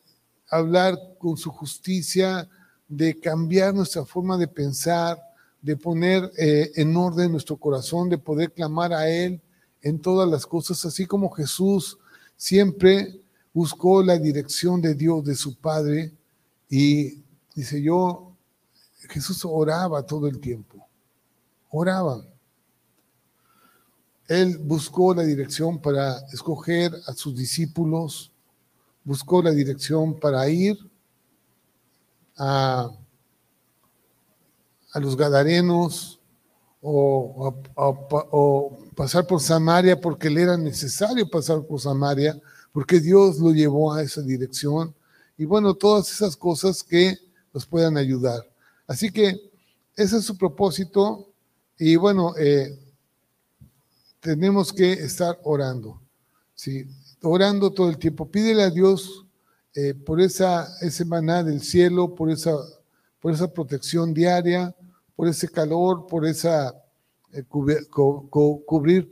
hablar 0.48 0.98
con 1.18 1.36
su 1.36 1.50
justicia, 1.50 2.48
de 2.88 3.20
cambiar 3.20 3.74
nuestra 3.74 4.02
forma 4.06 4.38
de 4.38 4.48
pensar, 4.48 5.18
de 5.66 5.76
poner 5.76 6.30
eh, 6.38 6.70
en 6.76 6.96
orden 6.96 7.32
nuestro 7.32 7.56
corazón, 7.56 8.08
de 8.08 8.18
poder 8.18 8.52
clamar 8.52 8.92
a 8.92 9.10
Él 9.10 9.40
en 9.82 9.98
todas 9.98 10.30
las 10.30 10.46
cosas, 10.46 10.84
así 10.84 11.06
como 11.06 11.28
Jesús 11.28 11.98
siempre 12.36 13.20
buscó 13.52 14.00
la 14.00 14.16
dirección 14.16 14.80
de 14.80 14.94
Dios, 14.94 15.24
de 15.24 15.34
su 15.34 15.56
Padre, 15.56 16.12
y 16.70 17.20
dice 17.52 17.82
yo, 17.82 18.32
Jesús 19.08 19.44
oraba 19.44 20.06
todo 20.06 20.28
el 20.28 20.38
tiempo, 20.38 20.86
oraba. 21.70 22.24
Él 24.28 24.58
buscó 24.58 25.14
la 25.14 25.24
dirección 25.24 25.80
para 25.80 26.20
escoger 26.32 26.92
a 27.08 27.12
sus 27.12 27.36
discípulos, 27.36 28.30
buscó 29.02 29.42
la 29.42 29.50
dirección 29.50 30.14
para 30.14 30.48
ir 30.48 30.78
a, 32.36 32.88
a 34.96 35.00
los 35.00 35.14
Gadarenos 35.14 36.18
o, 36.80 37.54
pasar 38.94 39.26
por 39.26 39.42
Samaria 39.42 40.00
porque 40.00 40.30
le 40.30 40.40
era 40.40 40.56
necesario 40.56 41.28
pasar 41.28 41.62
por 41.64 41.78
Samaria, 41.78 42.40
porque 42.72 42.98
Dios 42.98 43.38
lo 43.38 43.52
llevó 43.52 43.92
a 43.92 44.02
esa 44.02 44.22
dirección. 44.22 44.94
Y 45.36 45.44
bueno, 45.44 45.74
todas 45.74 46.10
esas 46.10 46.34
cosas 46.34 46.82
que 46.82 47.18
nos 47.52 47.66
puedan 47.66 47.98
ayudar. 47.98 48.40
Así 48.86 49.10
que 49.10 49.38
ese 49.94 50.16
es 50.16 50.24
su 50.24 50.38
propósito 50.38 51.28
y 51.78 51.96
bueno, 51.96 52.34
eh, 52.38 52.78
tenemos 54.20 54.72
que 54.72 54.92
estar 54.94 55.38
orando, 55.44 56.00
¿sí? 56.54 56.86
orando 57.22 57.70
todo 57.70 57.90
el 57.90 57.98
tiempo. 57.98 58.30
Pídele 58.30 58.62
a 58.62 58.70
Dios 58.70 59.26
eh, 59.74 59.92
por 59.92 60.22
esa, 60.22 60.66
ese 60.80 61.04
maná 61.04 61.42
del 61.42 61.60
cielo, 61.60 62.14
por 62.14 62.30
esa, 62.30 62.56
por 63.20 63.34
esa 63.34 63.52
protección 63.52 64.14
diaria, 64.14 64.74
por 65.16 65.28
ese 65.28 65.48
calor, 65.48 66.06
por 66.06 66.26
esa 66.26 66.74
eh, 67.32 67.42
cubrir 67.48 69.10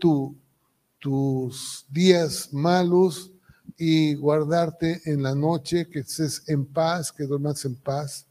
tus 0.98 1.86
días 1.90 2.52
malos 2.52 3.32
y 3.76 4.14
guardarte 4.14 5.00
en 5.07 5.22
la 5.22 5.34
noche, 5.34 5.88
que 5.88 6.00
estés 6.00 6.42
en 6.46 6.64
paz, 6.64 7.11
que 7.11 7.24
duermas 7.24 7.64
en 7.64 7.74
paz 7.74 8.26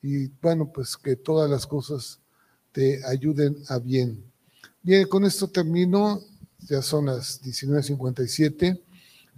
y 0.00 0.28
bueno, 0.40 0.70
pues 0.72 0.96
que 0.96 1.16
todas 1.16 1.50
las 1.50 1.66
cosas 1.66 2.20
te 2.72 3.04
ayuden 3.04 3.56
a 3.68 3.78
bien. 3.78 4.24
Bien, 4.82 5.06
con 5.08 5.24
esto 5.24 5.48
termino, 5.48 6.20
ya 6.60 6.80
son 6.82 7.06
las 7.06 7.42
19.57 7.42 8.80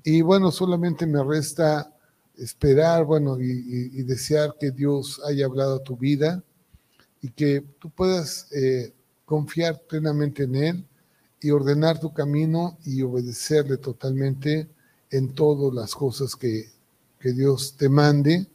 y 0.04 0.22
bueno, 0.22 0.50
solamente 0.50 1.06
me 1.06 1.22
resta 1.24 1.92
esperar, 2.36 3.04
bueno, 3.04 3.38
y, 3.40 4.02
desear 4.02 4.56
que 4.58 4.70
Dios 4.70 5.20
haya 5.26 5.46
hablado 5.46 5.76
a 5.76 5.82
tu 5.82 5.96
vida 5.96 6.42
y 7.22 7.30
que 7.30 7.62
tú 7.78 7.90
puedas 7.90 8.48
eh, 8.52 8.92
confiar 9.24 9.80
plenamente 9.88 10.44
en 10.44 10.54
Él 10.56 10.86
y 11.40 11.50
ordenar 11.50 11.98
tu 12.00 12.12
camino 12.12 12.78
y 12.84 13.02
obedecerle 13.02 13.76
totalmente 13.76 14.68
en 15.10 15.34
todas 15.34 15.74
las 15.74 15.94
cosas 15.94 16.36
que, 16.36 16.70
que 17.18 17.32
Dios 17.32 17.76
te 17.76 17.88
mande 17.88 18.46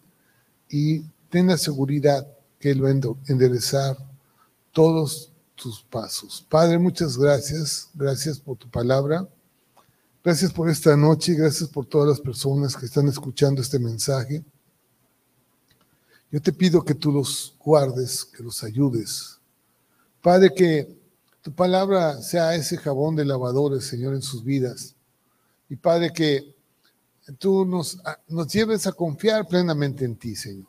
y 0.70 1.02
ten 1.30 1.48
la 1.48 1.58
seguridad 1.58 2.28
que 2.60 2.72
Él 2.72 2.84
va 2.84 2.90
a 2.90 3.32
enderezar 3.32 3.98
todos 4.72 5.32
tus 5.56 5.82
pasos. 5.84 6.46
Padre, 6.50 6.78
muchas 6.78 7.18
gracias. 7.18 7.90
Gracias 7.94 8.40
por 8.40 8.58
tu 8.58 8.70
palabra. 8.70 9.28
Gracias 10.24 10.52
por 10.52 10.70
esta 10.70 10.98
noche. 10.98 11.34
Gracias 11.34 11.70
por 11.70 11.86
todas 11.86 12.10
las 12.10 12.20
personas 12.20 12.76
que 12.76 12.86
están 12.86 13.08
escuchando 13.08 13.62
este 13.62 13.80
mensaje. 13.80 14.44
Yo 16.36 16.42
te 16.42 16.52
pido 16.52 16.84
que 16.84 16.96
tú 16.96 17.14
los 17.14 17.56
guardes, 17.64 18.26
que 18.26 18.44
los 18.44 18.62
ayudes. 18.62 19.40
Padre, 20.22 20.54
que 20.54 21.00
tu 21.42 21.54
palabra 21.54 22.22
sea 22.22 22.54
ese 22.56 22.76
jabón 22.76 23.16
de 23.16 23.24
lavadores, 23.24 23.86
Señor, 23.86 24.14
en 24.14 24.22
sus 24.22 24.44
vidas. 24.44 24.98
Y 25.70 25.78
Padre, 25.78 26.12
que 26.12 26.54
tú 27.40 27.66
nos, 27.66 28.00
nos 28.28 28.52
lleves 28.52 28.86
a 28.86 28.92
confiar 28.92 29.48
plenamente 29.48 30.04
en 30.04 30.18
ti, 30.18 30.36
Señor. 30.36 30.68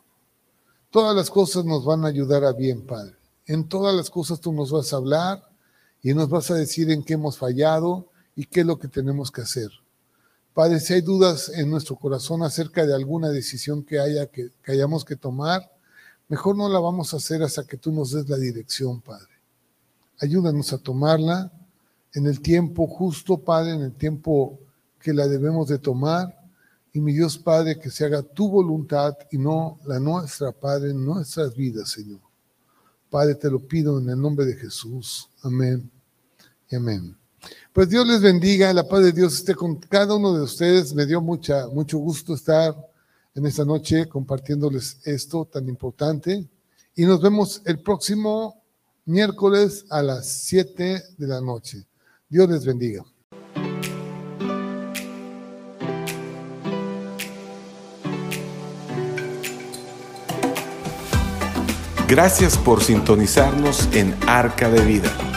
Todas 0.89 1.13
las 1.13 1.29
cosas 1.29 1.65
nos 1.65 1.83
van 1.83 2.05
a 2.05 2.07
ayudar 2.07 2.45
a 2.45 2.53
bien, 2.53 2.85
Padre. 2.85 3.17
En 3.45 3.67
todas 3.67 3.93
las 3.93 4.09
cosas 4.09 4.39
tú 4.39 4.53
nos 4.53 4.71
vas 4.71 4.93
a 4.93 4.95
hablar 4.95 5.43
y 6.01 6.13
nos 6.13 6.29
vas 6.29 6.49
a 6.49 6.55
decir 6.55 6.89
en 6.91 7.03
qué 7.03 7.15
hemos 7.15 7.37
fallado 7.37 8.07
y 8.37 8.45
qué 8.45 8.61
es 8.61 8.65
lo 8.65 8.79
que 8.79 8.87
tenemos 8.87 9.31
que 9.31 9.41
hacer. 9.41 9.69
Padre, 10.57 10.79
si 10.79 10.91
hay 10.91 11.01
dudas 11.01 11.49
en 11.49 11.69
nuestro 11.69 11.95
corazón 11.97 12.41
acerca 12.41 12.83
de 12.83 12.95
alguna 12.95 13.29
decisión 13.29 13.83
que, 13.83 13.99
haya 13.99 14.25
que, 14.25 14.49
que 14.63 14.71
hayamos 14.71 15.05
que 15.05 15.15
tomar, 15.15 15.61
mejor 16.27 16.57
no 16.57 16.67
la 16.67 16.79
vamos 16.79 17.13
a 17.13 17.17
hacer 17.17 17.43
hasta 17.43 17.67
que 17.67 17.77
tú 17.77 17.91
nos 17.91 18.11
des 18.11 18.27
la 18.27 18.37
dirección, 18.37 18.99
Padre. 18.99 19.29
Ayúdanos 20.19 20.73
a 20.73 20.79
tomarla 20.79 21.51
en 22.11 22.25
el 22.25 22.41
tiempo 22.41 22.87
justo, 22.87 23.37
Padre, 23.37 23.75
en 23.75 23.83
el 23.83 23.93
tiempo 23.93 24.57
que 24.99 25.13
la 25.13 25.27
debemos 25.27 25.67
de 25.67 25.77
tomar 25.77 26.35
y 26.91 27.01
mi 27.01 27.13
Dios 27.13 27.37
Padre, 27.37 27.77
que 27.77 27.91
se 27.91 28.05
haga 28.05 28.23
tu 28.23 28.49
voluntad 28.49 29.15
y 29.29 29.37
no 29.37 29.77
la 29.85 29.99
nuestra, 29.99 30.51
Padre, 30.51 30.89
en 30.89 31.05
nuestras 31.05 31.55
vidas, 31.55 31.89
Señor. 31.89 32.21
Padre, 33.11 33.35
te 33.35 33.51
lo 33.51 33.59
pido 33.59 33.99
en 33.99 34.09
el 34.09 34.19
nombre 34.19 34.43
de 34.43 34.55
Jesús. 34.55 35.29
Amén 35.43 35.87
y 36.67 36.75
amén. 36.75 37.15
Pues 37.73 37.89
Dios 37.89 38.07
les 38.07 38.21
bendiga, 38.21 38.73
la 38.73 38.87
paz 38.87 39.03
de 39.03 39.11
Dios 39.11 39.35
esté 39.35 39.53
con 39.55 39.75
cada 39.75 40.15
uno 40.15 40.33
de 40.33 40.41
ustedes. 40.41 40.93
Me 40.93 41.05
dio 41.05 41.21
mucha, 41.21 41.67
mucho 41.67 41.97
gusto 41.97 42.33
estar 42.33 42.75
en 43.35 43.45
esta 43.45 43.63
noche 43.63 44.07
compartiéndoles 44.07 44.97
esto 45.03 45.45
tan 45.45 45.67
importante. 45.69 46.47
Y 46.95 47.05
nos 47.05 47.21
vemos 47.21 47.61
el 47.65 47.79
próximo 47.81 48.63
miércoles 49.05 49.85
a 49.89 50.01
las 50.01 50.27
7 50.27 51.03
de 51.17 51.27
la 51.27 51.39
noche. 51.39 51.85
Dios 52.27 52.49
les 52.49 52.65
bendiga. 52.65 53.05
Gracias 62.07 62.57
por 62.57 62.81
sintonizarnos 62.81 63.89
en 63.93 64.15
Arca 64.27 64.69
de 64.69 64.81
Vida. 64.85 65.36